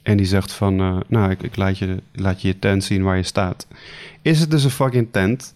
[0.04, 3.04] En die zegt van, eh, nou, ik, ik laat, je, laat je je tent zien
[3.04, 3.68] waar je staat.
[4.22, 5.56] Is het dus een fucking tent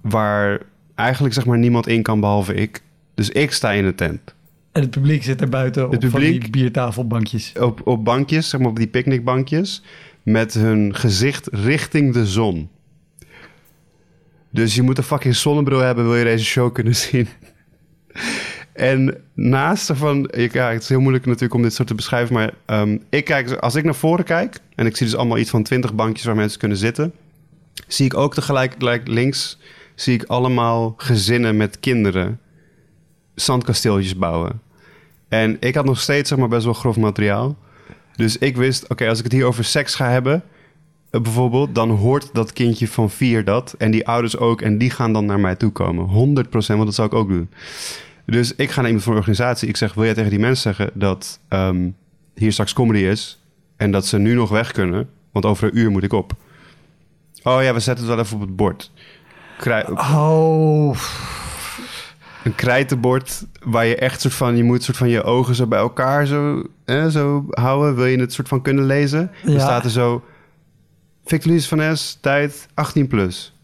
[0.00, 0.60] waar
[0.94, 2.82] eigenlijk zeg maar niemand in kan behalve ik.
[3.14, 4.34] Dus ik sta in de tent.
[4.72, 7.52] En het publiek zit er buiten op Het van die publiek- biertafelbankjes.
[7.60, 9.82] Op, op bankjes, zeg maar op die picknickbankjes.
[10.22, 12.68] Met hun gezicht richting de zon.
[14.50, 17.28] Dus je moet een fucking zonnebril hebben, wil je deze show kunnen zien.
[18.74, 22.52] En naast ervan, ja, het is heel moeilijk natuurlijk om dit soort te beschrijven, maar
[22.66, 25.62] ehm, ik kijk, als ik naar voren kijk, en ik zie dus allemaal iets van
[25.62, 27.12] twintig bankjes waar mensen kunnen zitten,
[27.86, 29.58] zie ik ook tegelijk links,
[29.94, 32.40] zie ik allemaal gezinnen met kinderen
[33.34, 34.60] zandkasteeltjes bouwen.
[35.28, 37.56] En ik had nog steeds zeg maar, best wel grof materiaal.
[38.16, 40.42] Dus ik wist, oké, als ik het hier over seks ga hebben,
[41.10, 43.74] eh, bijvoorbeeld, dan hoort dat kindje van vier dat.
[43.78, 44.60] En die ouders ook.
[44.62, 46.04] En die gaan dan naar mij toe komen.
[46.04, 47.48] 100%, want dat zou ik ook doen.
[48.26, 49.68] Dus ik ga naar iemand van een organisatie.
[49.68, 51.88] Ik zeg, wil jij tegen die mensen zeggen dat ehm,
[52.34, 53.42] hier straks comedy is?
[53.76, 55.08] En dat ze nu nog weg kunnen?
[55.32, 56.32] Want over een uur moet ik op.
[57.42, 58.90] Oh ja, we zetten het wel even op het bord.
[59.58, 60.98] Krij- Oh,
[62.44, 64.56] een krijtenbord waar je echt soort van...
[64.56, 67.94] je moet soort van je ogen zo bij elkaar zo, hè, zo houden.
[67.96, 69.30] Wil je het soort van kunnen lezen?
[69.44, 69.58] Dan Ja.
[69.60, 70.24] staat er zo...
[71.24, 73.54] Victor van S, tijd 18 plus.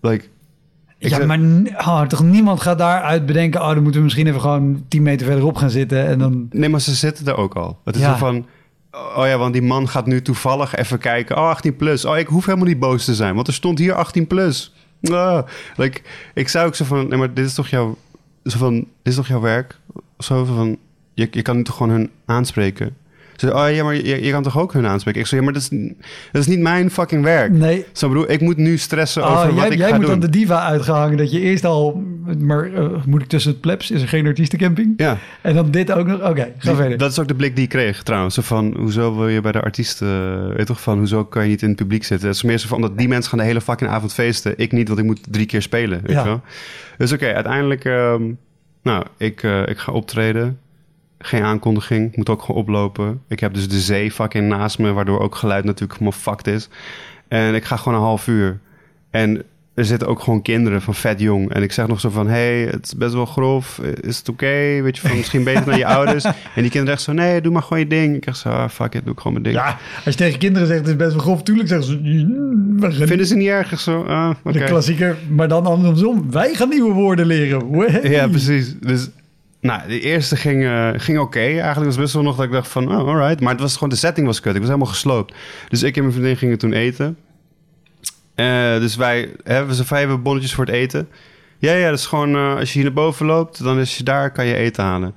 [0.00, 0.24] Like,
[1.00, 1.38] ik ja, zeg- maar
[1.78, 3.60] oh, toch niemand gaat daaruit bedenken...
[3.60, 6.06] oh, dan moeten we misschien even gewoon 10 meter verderop gaan zitten...
[6.06, 6.46] en dan...
[6.50, 7.78] Nee, maar ze zitten er ook al.
[7.84, 8.12] Het is Ja.
[8.12, 8.46] zo van...
[9.16, 11.36] Oh ja, want die man gaat nu toevallig even kijken.
[11.36, 12.04] Oh, 18 plus.
[12.04, 13.34] Oh, ik hoef helemaal niet boos te zijn.
[13.34, 14.74] Want er stond hier 18 plus.
[15.02, 15.42] Ah,
[15.76, 16.00] like,
[16.34, 17.08] ik zou ook zo van...
[17.08, 17.96] Nee, maar dit is toch jouw...
[18.44, 19.78] Zo van, dit is toch jouw werk?
[20.18, 20.76] Zo van...
[21.14, 22.96] Je, je kan nu toch gewoon hun aanspreken?
[23.40, 25.20] Ze zei, oh ja, maar je, je kan toch ook hun aanspreken?
[25.20, 25.78] Ik zei, ja, maar dat is,
[26.32, 27.52] dat is niet mijn fucking werk.
[27.52, 30.00] Nee, Zo bedoel, ik moet nu stressen over oh, wat jij, ik jij ga moet
[30.06, 30.10] doen.
[30.10, 31.16] dan de diva uitgehangen...
[31.16, 32.02] dat je eerst al...
[32.38, 33.90] maar eh, moet ik tussen het plebs?
[33.90, 34.92] Is er geen artiestencamping?
[34.96, 35.18] Ja.
[35.42, 36.28] En dan dit ook nog?
[36.28, 36.98] Oké, ga verder.
[36.98, 38.38] Dat is ook de blik die ik kreeg trouwens.
[38.40, 40.48] Van, hoezo wil je bij de artiesten...
[40.48, 42.26] Weet je toch van, hoezo kan je niet in het publiek zitten?
[42.28, 44.54] Het is meer zo van, omdat die mensen gaan de hele fucking avond feesten.
[44.56, 46.00] Ik niet, want ik moet drie keer spelen.
[46.02, 46.24] Weet Ja.
[46.24, 46.40] wel?
[46.98, 47.84] Dus oké, uiteindelijk...
[47.84, 48.22] ehm,
[48.82, 50.58] nou, ik, eh, ik ga optreden.
[51.22, 52.16] Geen aankondiging.
[52.16, 53.20] Moet ook gewoon oplopen.
[53.28, 54.92] Ik heb dus de zee fucking naast me...
[54.92, 56.68] waardoor ook geluid natuurlijk helemaal fucked is.
[57.28, 58.58] En ik ga gewoon een half uur.
[59.10, 59.42] En
[59.74, 61.52] er zitten ook gewoon kinderen van vet jong.
[61.52, 63.78] En ik zeg nog zo van, hey, het is best wel grof.
[64.00, 64.80] Is het oké?
[64.82, 66.24] Weet je, van misschien beter naar je ouders.
[66.24, 68.16] En die kinderen echt zo, nee, doe maar gewoon je ding.
[68.16, 69.56] Ik zeg zo, ah, fuck it, doe ik gewoon mijn ding.
[69.56, 71.42] Ja, als je tegen kinderen zegt, het is best wel grof.
[71.42, 73.80] Tuurlijk zeggen ze, "Mm, Vinden ze niet erg?
[73.80, 75.16] Zo, ah, de klassieker.
[75.28, 77.70] Maar dan andersom, wij gaan nieuwe woorden leren.
[77.78, 78.10] Wee.
[78.10, 78.74] Ja, precies.
[78.80, 79.08] Dus,
[79.60, 81.38] nou, de eerste ging, eh, ging oké.
[81.38, 83.40] Eigenlijk was best wel nog dat ik dacht van, oh, alright.
[83.40, 84.54] Maar het was gewoon, de setting was kut.
[84.54, 85.34] Ik was helemaal gesloopt.
[85.68, 87.18] Dus ik en mijn vriendin gingen toen eten.
[88.34, 91.08] Eh, dus wij hebben ze vijf bonnetjes voor het eten.
[91.58, 94.04] Ja, ja, dat is gewoon, eh, als je hier naar boven loopt, dan is je
[94.04, 95.14] daar, kan je eten halen.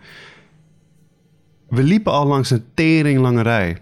[1.69, 3.77] We liepen al langs een teringlange rij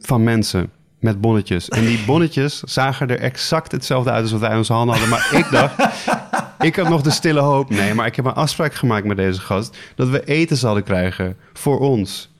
[0.00, 1.68] van mensen met bonnetjes.
[1.68, 5.10] En die bonnetjes zagen er exact hetzelfde uit als wat wij in onze handen hadden.
[5.10, 5.74] Maar ik dacht,
[6.68, 7.70] ik had nog de stille hoop.
[7.70, 9.76] Nee, maar ik heb een afspraak gemaakt met deze gast...
[9.94, 12.32] dat we eten zouden krijgen voor ons.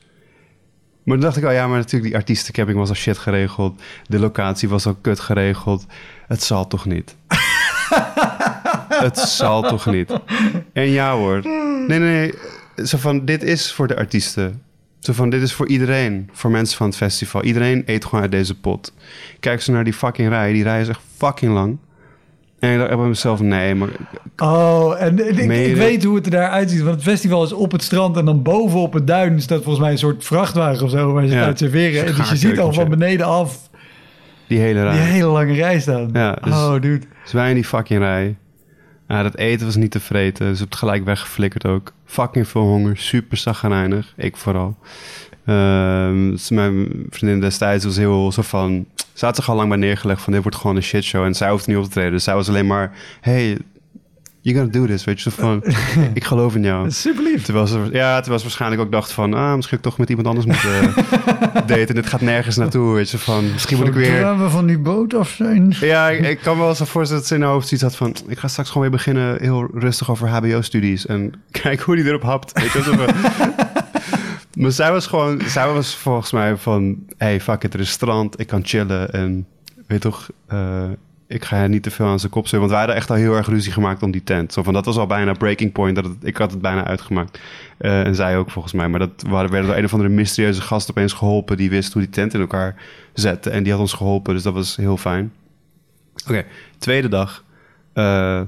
[1.03, 3.81] Maar toen dacht ik, oh ja, maar natuurlijk die artiestencamping was al shit geregeld.
[4.07, 5.85] De locatie was al kut geregeld.
[6.27, 7.15] Het zal toch niet?
[9.05, 10.19] het zal toch niet?
[10.73, 11.41] En ja hoor.
[11.87, 12.33] Nee, nee, nee.
[12.85, 14.61] Zo van, dit is voor de artiesten.
[14.99, 16.29] Zo van, dit is voor iedereen.
[16.31, 17.43] Voor mensen van het festival.
[17.43, 18.93] Iedereen eet gewoon uit deze pot.
[19.39, 20.53] Kijk ze naar die fucking rij.
[20.53, 21.77] Die rij is echt fucking lang.
[22.65, 23.89] En ik dacht bij mezelf, nee, maar...
[24.37, 26.81] Oh, en ik, weet hoe het er daar uitziet.
[26.81, 29.79] Want het festival is op het strand en dan boven op het duin staat volgens
[29.83, 32.05] mij een soort vrachtwagen of zo waar ze het Ja, uit serveren.
[32.05, 33.69] En dus je ziet al van beneden af
[34.47, 34.91] Die hele rij.
[34.91, 36.09] die hele lange rij staan.
[36.13, 37.05] Ja, dus- Oh, dude.
[37.23, 38.35] Dus wij in die fucking rij.
[39.07, 40.47] Ja, dat eten was niet te vreten.
[40.47, 41.93] Dus op het gelijk weggeflikkerd ook.
[42.05, 42.97] Fucking veel honger.
[42.97, 44.13] Super zagrijnig.
[44.17, 44.77] Ik vooral.
[45.45, 48.85] Ehm, dus mijn vriendin destijds was heel zo van...
[49.15, 51.23] Ze had zich al lang bij neergelegd van dit wordt gewoon een shitshow.
[51.23, 52.11] En zij hoeft niet op te treden.
[52.11, 52.91] Dus zij was alleen maar...
[53.21, 53.57] Hey,
[54.41, 55.03] you gotta do this.
[55.03, 55.63] Weet je, zo van...
[56.13, 56.91] ik geloof in jou.
[56.91, 57.43] Super lief.
[57.43, 59.33] Terwijl ze, ja, terwijl ze waarschijnlijk ook dacht van...
[59.33, 60.93] Ah, misschien ik toch met iemand anders moeten
[61.67, 61.95] daten.
[61.95, 62.93] Dit gaat nergens naartoe.
[62.93, 63.51] Weet je, van...
[63.51, 64.05] Misschien moet ik weer...
[64.05, 65.75] Zodra we van die boot af zijn.
[65.79, 67.95] Ja, ik, ik kan me wel zo voorstellen dat ze in haar hoofd iets had
[67.95, 68.15] van...
[68.27, 71.05] ik ga straks gewoon weer beginnen heel rustig over hbo-studies...
[71.05, 72.61] en kijk hoe die erop hapt.
[72.61, 73.64] Weet je,
[74.55, 75.41] maar zij was gewoon...
[75.41, 77.05] Zij was volgens mij van...
[77.17, 79.13] hey, fuck is strand, ik kan chillen...
[79.13, 79.47] en
[79.87, 80.89] weet toch, eh,
[81.27, 82.59] ik ga niet te veel aan zijn kop zetten...
[82.59, 84.53] want wij hadden echt al heel erg ruzie gemaakt om die tent.
[84.53, 87.39] Zo van, dat was al bijna breaking point, dat het, ik had het bijna uitgemaakt.
[87.77, 88.87] Eh, en zij ook volgens mij.
[88.87, 91.57] Maar dat we hadden- werden door een of andere mysterieuze gast opeens geholpen...
[91.57, 92.75] die wist hoe die tent in elkaar
[93.13, 93.49] zette...
[93.49, 95.33] en die had ons geholpen, dus dat was heel fijn.
[96.27, 96.45] Oké,
[96.77, 97.43] tweede dag.
[97.93, 98.41] Eh,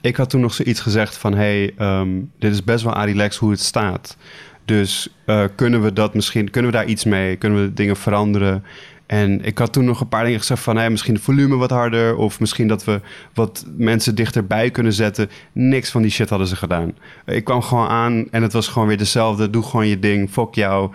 [0.00, 1.34] ik had toen nog zoiets gezegd van...
[1.34, 4.16] hey, ehm, dit is best wel relax hoe het staat.
[4.64, 6.50] Dus eh, kunnen we dat misschien...
[6.50, 7.36] kunnen we daar iets mee?
[7.36, 8.64] Kunnen we dingen veranderen?
[9.06, 10.76] En ik had toen nog een paar dingen gezegd van...
[10.76, 12.16] Hey, misschien het volume wat harder...
[12.16, 13.00] of misschien dat we
[13.34, 15.30] wat mensen dichterbij kunnen zetten.
[15.52, 16.92] Niks van die shit hadden ze gedaan.
[17.26, 19.50] Ik kwam gewoon aan en het was gewoon weer dezelfde.
[19.50, 20.90] Doe gewoon je ding, fuck jou.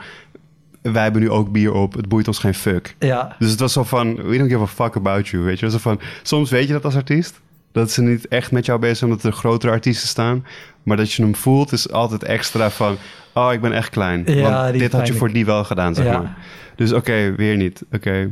[0.82, 1.94] Wij hebben nu ook bier op.
[1.94, 2.96] Het boeit ons geen fuck.
[3.00, 3.36] Ja.
[3.40, 5.70] Dus het was zo van, we don't give a fuck about you, weet je.
[5.70, 7.42] Zo van, soms weet je dat als artiest.
[7.76, 10.46] Dat ze niet echt met jou bezig zijn omdat er grotere artiesten staan.
[10.84, 12.98] Maar dat je hem voelt is altijd extra van...
[13.34, 14.24] Oh, ik ben echt klein.
[14.26, 16.18] Ja, Want dit had je voor die wel gedaan, zeg Ja.
[16.18, 16.38] maar.
[16.76, 17.84] Dus oké, weer niet.
[17.92, 18.30] Oké.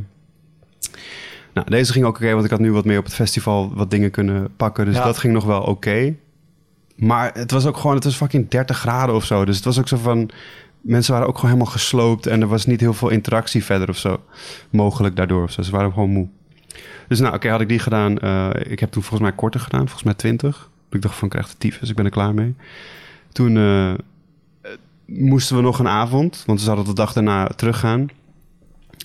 [1.54, 3.90] Nou, deze ging ook oké, want ik had nu wat meer op het festival wat
[3.90, 4.84] dingen kunnen pakken.
[4.84, 5.04] Dus Ja.
[5.04, 6.14] dat ging nog wel oké.
[6.96, 9.44] Maar het was ook gewoon, het was fucking 30 graden of zo.
[9.44, 10.30] Dus het was ook zo van,
[10.80, 12.26] mensen waren ook gewoon helemaal gesloopt.
[12.26, 14.20] En er was niet heel veel interactie verder of zo.
[14.70, 15.62] Mogelijk daardoor of zo.
[15.62, 16.28] Ze waren gewoon moe.
[17.08, 18.18] Dus nou, oké, had ik die gedaan.
[18.18, 20.70] Eh, ik heb toen volgens mij korter gedaan, volgens mij 20.
[20.90, 22.54] Ik dacht van, ik krijg de tyfus, ik ben er klaar mee.
[23.32, 23.96] Toen eh, eh,
[25.04, 28.08] moesten we nog een avond, want we zouden de dag daarna teruggaan.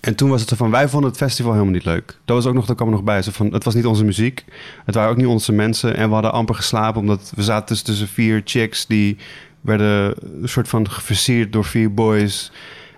[0.01, 2.17] En toen was het zo van, wij vonden het festival helemaal niet leuk.
[2.25, 3.21] Dat was ook nog, dat kwam er nog bij.
[3.21, 4.45] Zo van, het was niet onze muziek.
[4.85, 5.95] Het waren ook niet onze mensen.
[5.95, 8.85] En we hadden amper geslapen, omdat we zaten tussen vier chicks...
[8.87, 9.17] die
[9.61, 12.51] werden een soort van geversierd door vier boys.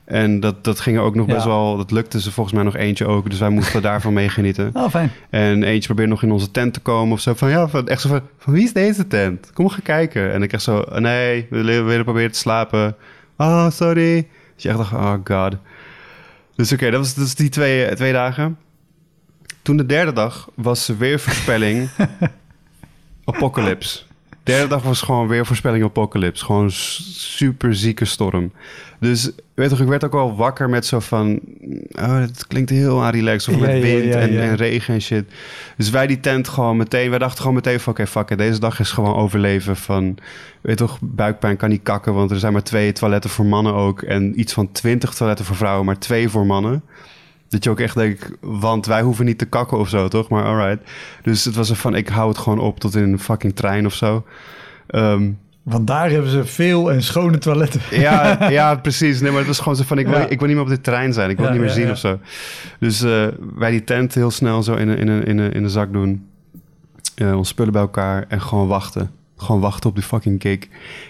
[0.06, 1.34] En dat, dat ging ook nog Ja.
[1.34, 1.78] best wel...
[1.78, 3.30] Dat lukte ze volgens mij nog eentje ook.
[3.30, 4.70] Dus wij moesten daarvan meegenieten.
[4.74, 5.12] Oh, fijn.
[5.30, 7.34] En eentje probeerde nog in onze tent te komen of zo.
[7.34, 9.52] Van ja, van, echt zo van, van wie is deze tent?
[9.54, 10.32] Kom gaan kijken.
[10.34, 12.96] En ik echt zo, oh, nee, we willen, proberen te slapen.
[13.38, 14.28] Oh, sorry.
[14.56, 15.56] Dus je echt dacht, oh god.
[16.56, 18.58] Dus oké, dat was dus die twee, twee dagen.
[19.62, 21.90] Toen de derde dag was weer voorspelling
[23.26, 24.00] Apocalypse.
[24.44, 26.46] De derde dag was gewoon weer voorspelling Apocalypse.
[26.46, 28.52] Gewoon super zieke storm.
[29.00, 31.40] Dus weet toch, ik werd ook wel wakker met zo van...
[31.92, 33.56] Oh, het klinkt heel aan relaxed.
[33.56, 34.42] Of Ja, met wind ja, en, ja.
[34.42, 35.26] en regen en shit.
[35.78, 37.10] Dus wij die tent gewoon meteen...
[37.10, 37.94] Wij dachten gewoon meteen van...
[37.94, 38.38] Oké, fuck it.
[38.38, 40.18] Deze dag is gewoon overleven van...
[40.62, 42.14] Weet toch, buikpijn kan niet kakken.
[42.14, 44.02] Want er zijn maar twee toiletten voor mannen ook.
[44.02, 45.86] En iets van twintig toiletten voor vrouwen.
[45.86, 46.84] Maar twee voor mannen.
[47.52, 50.30] Dat je ook echt denkt, want wij hoeven niet te kakken of zo, toch?
[50.30, 50.90] Maar alright.
[51.24, 53.86] Dus het was er van, ik hou het gewoon op tot in een fucking trein
[53.86, 54.26] of zo.
[54.88, 55.30] Ehm,
[55.64, 57.82] Want daar hebben ze veel en schone toiletten.
[57.90, 59.20] ja, ja, precies.
[59.22, 60.28] Nee, maar het was gewoon zo van, ik wil, Ja.
[60.28, 61.30] ik wil niet meer op dit trein zijn.
[61.30, 62.20] Ik wil Ja, het niet meer ja, zien of zo.
[62.80, 65.64] Dus eh, wij die tent heel snel zo in een, in een, in een, in
[65.64, 66.26] een zak doen.
[67.16, 69.12] Eh ons spullen bij elkaar en gewoon wachten.
[69.38, 70.60] Gewoon wachten op die fucking gig.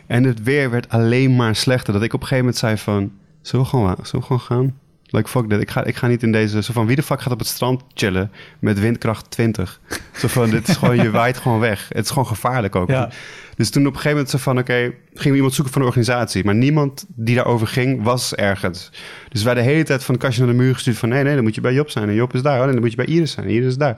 [0.07, 1.93] En het weer werd alleen maar slechter.
[1.93, 3.11] Dat ik op een gegeven moment zei van...
[3.41, 4.77] Zullen we gewoon, zullen we gewoon gaan?
[5.11, 5.61] Like, fuck that.
[5.61, 6.63] Ik ga, ik ga niet in deze...
[6.63, 9.81] Zo van, wie de fuck gaat op het strand chillen met windkracht 20?
[10.15, 10.95] Zo van, dit is gewoon...
[10.95, 11.87] Je waait gewoon weg.
[11.89, 12.89] Het is gewoon gevaarlijk ook.
[12.89, 13.09] Ja.
[13.55, 14.57] Dus toen op een gegeven moment zo van...
[14.57, 16.43] Oké, gingen we iemand zoeken van de organisatie.
[16.43, 18.91] Maar niemand die daarover ging, was ergens.
[19.29, 21.09] Dus wij de hele tijd van de kastje naar de muur gestuurd van...
[21.09, 22.09] Nee, nee, dan moet je bij Job zijn.
[22.09, 22.57] En Job is daar.
[22.57, 23.45] Oh, nee, dan moet je bij Iris zijn.
[23.45, 23.97] En Iris is daar.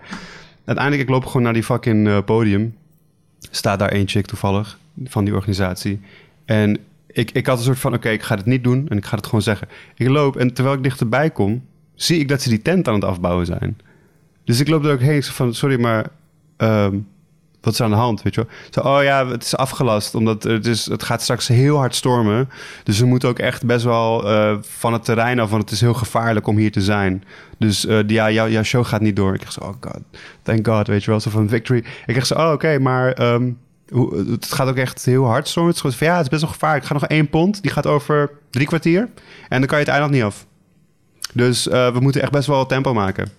[0.65, 2.75] Uiteindelijk, ik loop gewoon naar die fucking eh, podium.
[3.51, 5.99] Staat daar één chick toevallig van die organisatie.
[6.45, 6.77] En
[7.13, 9.15] ik, ik had een soort van, oké, ik ga het niet doen en ik ga
[9.15, 9.67] het gewoon zeggen.
[9.95, 13.03] Ik loop en terwijl ik dichterbij kom, zie ik dat ze die tent aan het
[13.03, 13.77] afbouwen zijn.
[14.43, 16.07] Dus ik loop er ook heen, van, sorry, maar
[16.57, 16.97] ehm,
[17.61, 18.49] wat is aan de hand, weet je wel?
[18.69, 22.49] Zo, oh ja, het is afgelast, omdat het, is, het gaat straks heel hard stormen.
[22.83, 25.81] Dus we moeten ook echt best wel eh, van het terrein af, want het is
[25.81, 27.23] heel gevaarlijk om hier te zijn.
[27.57, 29.33] Dus uh, ja, jou, jouw show gaat niet door.
[29.33, 29.99] Ik zeg zo, oh god,
[30.41, 31.83] thank god, weet je wel, zo van victory.
[32.05, 33.57] Ik zeg zo, oh oké, maar um,
[33.89, 35.73] hoe, het gaat ook echt heel hard stormen.
[35.73, 36.83] Het is gewoon van, ja, het is best wel gevaarlijk.
[36.83, 39.09] Ik ga nog één pond, die gaat over drie kwartier.
[39.49, 40.45] En dan kan je het eiland niet af.
[41.33, 43.31] Dus uh, we moeten echt best wel tempo maken.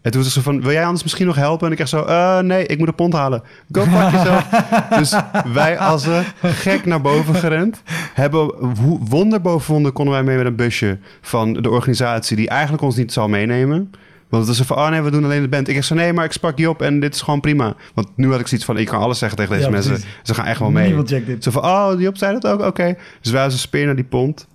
[0.00, 1.66] En toen was ze van, wil jij anders misschien nog helpen?
[1.66, 3.42] En ik echt zo, uh, nee, ik moet een pond halen.
[3.72, 4.48] Go fuck jezelf.
[4.88, 5.14] dus
[5.52, 6.24] wij als een
[6.64, 7.82] gek naar boven gerend.
[8.14, 8.74] Hebben
[9.08, 12.36] wonder boven wonder konden wij mee met een busje van de organisatie...
[12.36, 13.90] die eigenlijk ons niet zal meenemen.
[14.28, 15.68] Want het was van, oh nee, we doen alleen de band.
[15.68, 17.74] Ik zeg zo, nee, maar ik sprak je op en dit is gewoon prima.
[17.94, 19.92] Want nu had ik zoiets van, ik kan alles zeggen tegen deze ja, mensen.
[19.92, 20.10] Precies.
[20.22, 20.86] Ze gaan echt wel mee.
[20.86, 21.42] Niemand checkt dit.
[21.42, 22.58] Zo van, oh, die op zei dat ook?
[22.58, 22.68] Oké.
[22.68, 22.96] Okay.
[23.20, 24.46] Dus wij als een speer naar die pont.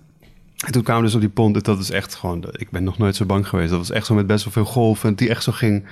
[0.64, 1.64] En toen kwamen we dus op die pont.
[1.64, 2.44] Dat is echt gewoon...
[2.52, 3.70] Ik ben nog nooit zo bang geweest.
[3.70, 5.14] Dat was echt zo met best wel veel golven.
[5.14, 5.84] Die echt zo ging,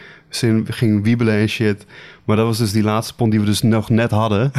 [0.65, 1.87] ging wiebelen en shit.
[2.25, 4.51] Maar dat was dus die laatste pont die we dus nog net hadden.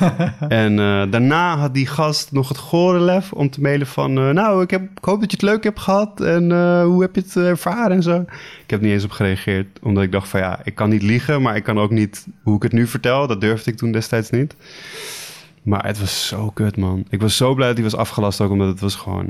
[0.48, 4.18] en uh, daarna had die gast nog het gore lef om te mailen van...
[4.18, 6.20] Uh, nou, ik, heb, ik hoop dat je het leuk hebt gehad.
[6.20, 8.20] En uh, hoe heb je het ervaren en zo.
[8.62, 9.78] Ik heb niet eens op gereageerd.
[9.82, 11.42] Omdat ik dacht van ja, ik kan niet liegen.
[11.42, 13.26] Maar ik kan ook niet hoe ik het nu vertel.
[13.26, 14.54] Dat durfde ik toen destijds niet.
[15.62, 17.04] Maar het was zo kut, man.
[17.08, 18.50] Ik was zo blij dat hij was afgelast ook.
[18.50, 19.28] Omdat het was gewoon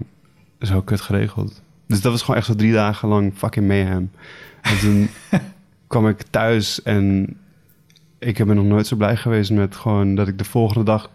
[0.61, 1.63] zo kut geregeld.
[1.87, 4.11] Dus dat was gewoon echt zo drie dagen lang fucking mayhem.
[4.61, 5.09] En toen
[5.87, 7.37] kwam ik thuis en
[8.19, 11.11] ik ben nog nooit zo blij geweest met gewoon dat ik de volgende dag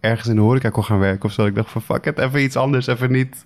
[0.00, 1.46] ergens in de horeca kon gaan werken of zo.
[1.46, 2.86] Ik dacht van fuck it, even iets anders.
[2.86, 3.44] Even niet,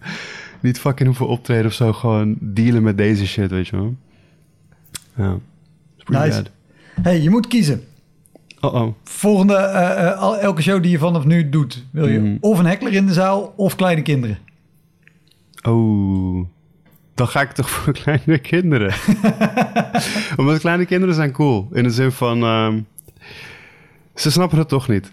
[0.61, 1.93] niet fucking hoeven optreden of zo.
[1.93, 3.95] Gewoon dealen met deze shit, weet je wel.
[5.17, 5.39] Ja,
[6.07, 6.45] nice.
[7.03, 7.85] Hey, je moet kiezen.
[8.65, 12.37] Uh oh Volgende, uh, elke show die je vanaf nu doet, wil je mm.
[12.41, 14.39] of een heckler in de zaal of kleine kinderen?
[15.63, 16.47] Oh,
[17.15, 18.95] dan ga ik toch voor kleine kinderen.
[20.37, 21.69] Omdat kleine kinderen zijn cool.
[21.73, 22.87] In de zin van, um,
[24.15, 25.13] ze snappen het toch niet.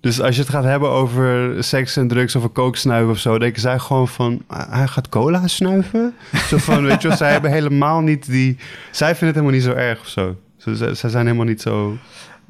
[0.00, 3.38] Dus als je het gaat hebben over seks en drugs of een kooksnuiven of zo,
[3.38, 6.14] denken zij gewoon van, ah, hij gaat cola snuiven?
[6.48, 8.56] zo van, weet je wel, zij hebben helemaal niet die,
[8.90, 10.36] zij vinden het helemaal niet zo erg of zo.
[10.56, 11.96] Ze, zij zijn helemaal niet zo,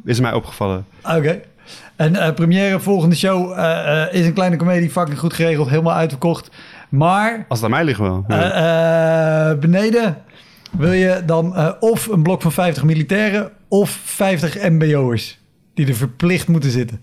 [0.04, 0.86] is mij opgevallen.
[1.02, 1.40] Oké.
[1.96, 5.94] En uh, première volgende show uh, uh, is een kleine comedie, fucking goed geregeld, helemaal
[5.94, 6.50] uitverkocht.
[6.94, 7.44] Maar...
[7.48, 8.24] Als het aan mij ligt wel.
[8.28, 9.52] Ja.
[9.52, 10.16] Uh, beneden
[10.70, 15.38] wil je dan uh, of een blok van 50 militairen of 50 mbo'ers
[15.74, 17.00] die er verplicht moeten zitten.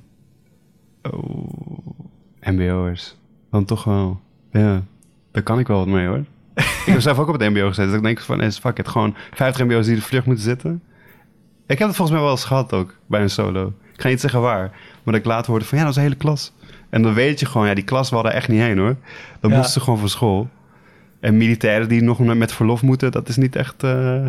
[1.01, 1.79] Oh,
[2.41, 3.15] mbo'ers.
[3.51, 4.19] Dan toch wel.
[4.51, 4.83] Ja,
[5.31, 6.17] daar kan ik wel wat mee hoor.
[6.55, 7.87] ik heb zelf ook op het mbo gezeten.
[7.87, 10.83] Dus ik denk van, is fuck it, gewoon 50 mbo'ers die er verplicht moeten zitten.
[11.67, 13.73] Ik heb het volgens mij wel eens gehad ook, bij een solo.
[13.93, 16.03] Ik ga niet zeggen waar, maar dat ik later hoorde van, ja, dat is een
[16.07, 16.53] hele klas.
[16.91, 18.95] En dan weet je gewoon, ja, die klas wilde echt niet heen hoor.
[19.39, 19.55] Dan ja.
[19.55, 20.49] moesten ze gewoon van school.
[21.19, 24.25] En militairen die nog met verlof moeten, dat is niet echt uh,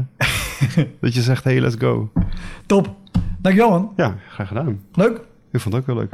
[1.00, 2.12] dat je zegt, hey, let's go.
[2.66, 2.94] Top.
[3.38, 3.92] Dankjewel man.
[3.96, 4.80] Ja, graag gedaan.
[4.92, 5.20] Leuk.
[5.52, 6.10] Ik vond het ook wel leuk.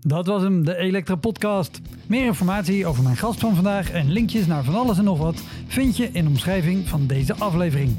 [0.00, 1.80] Dat was hem, de Elektra Podcast.
[2.06, 5.42] Meer informatie over mijn gast van vandaag en linkjes naar van alles en nog wat
[5.66, 7.96] vind je in de omschrijving van deze aflevering.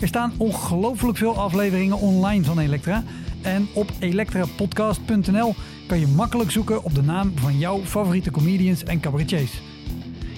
[0.00, 3.02] Er staan ongelooflijk veel afleveringen online van Elektra.
[3.42, 5.54] En op elektrapodcast.nl
[5.86, 9.60] kan je makkelijk zoeken op de naam van jouw favoriete comedians en cabaretiers.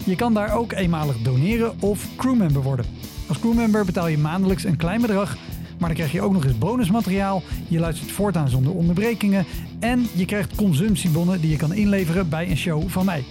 [0.05, 2.87] Je kan daar ook eenmalig doneren of crewmember worden.
[3.29, 5.37] Als crewmember betaal je maandelijks een klein bedrag,
[5.79, 7.43] maar dan krijg je ook nog eens bonusmateriaal.
[7.69, 9.47] Je luistert voortaan zonder onderbrekingen
[9.81, 13.25] en je krijgt consumptiebonnen die je kan inleveren bij een show van mij.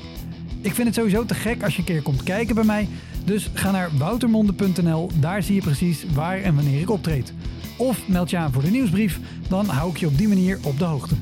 [0.61, 2.87] Ik vind het sowieso te gek als je een keer komt kijken bij mij.
[3.25, 7.33] Dus ga naar woutermonde.nl, daar zie je precies waar en wanneer ik optreed.
[7.81, 9.19] Of meld je aan voor de nieuwsbrief,
[9.49, 11.15] dan hou ik je op die manier op de hoogte.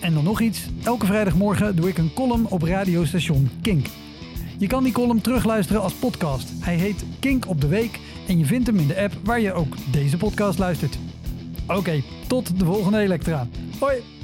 [0.00, 3.86] En dan nog iets, elke vrijdagmorgen doe ik een column op radiostation Kink.
[4.58, 6.48] Je kan die column terugluisteren als podcast.
[6.58, 9.52] Hij heet Kink op de Week en je vindt hem in de app waar je
[9.52, 10.98] ook deze podcast luistert.
[11.66, 13.48] Oké, tot de volgende Elektra.
[13.78, 14.21] Hoi!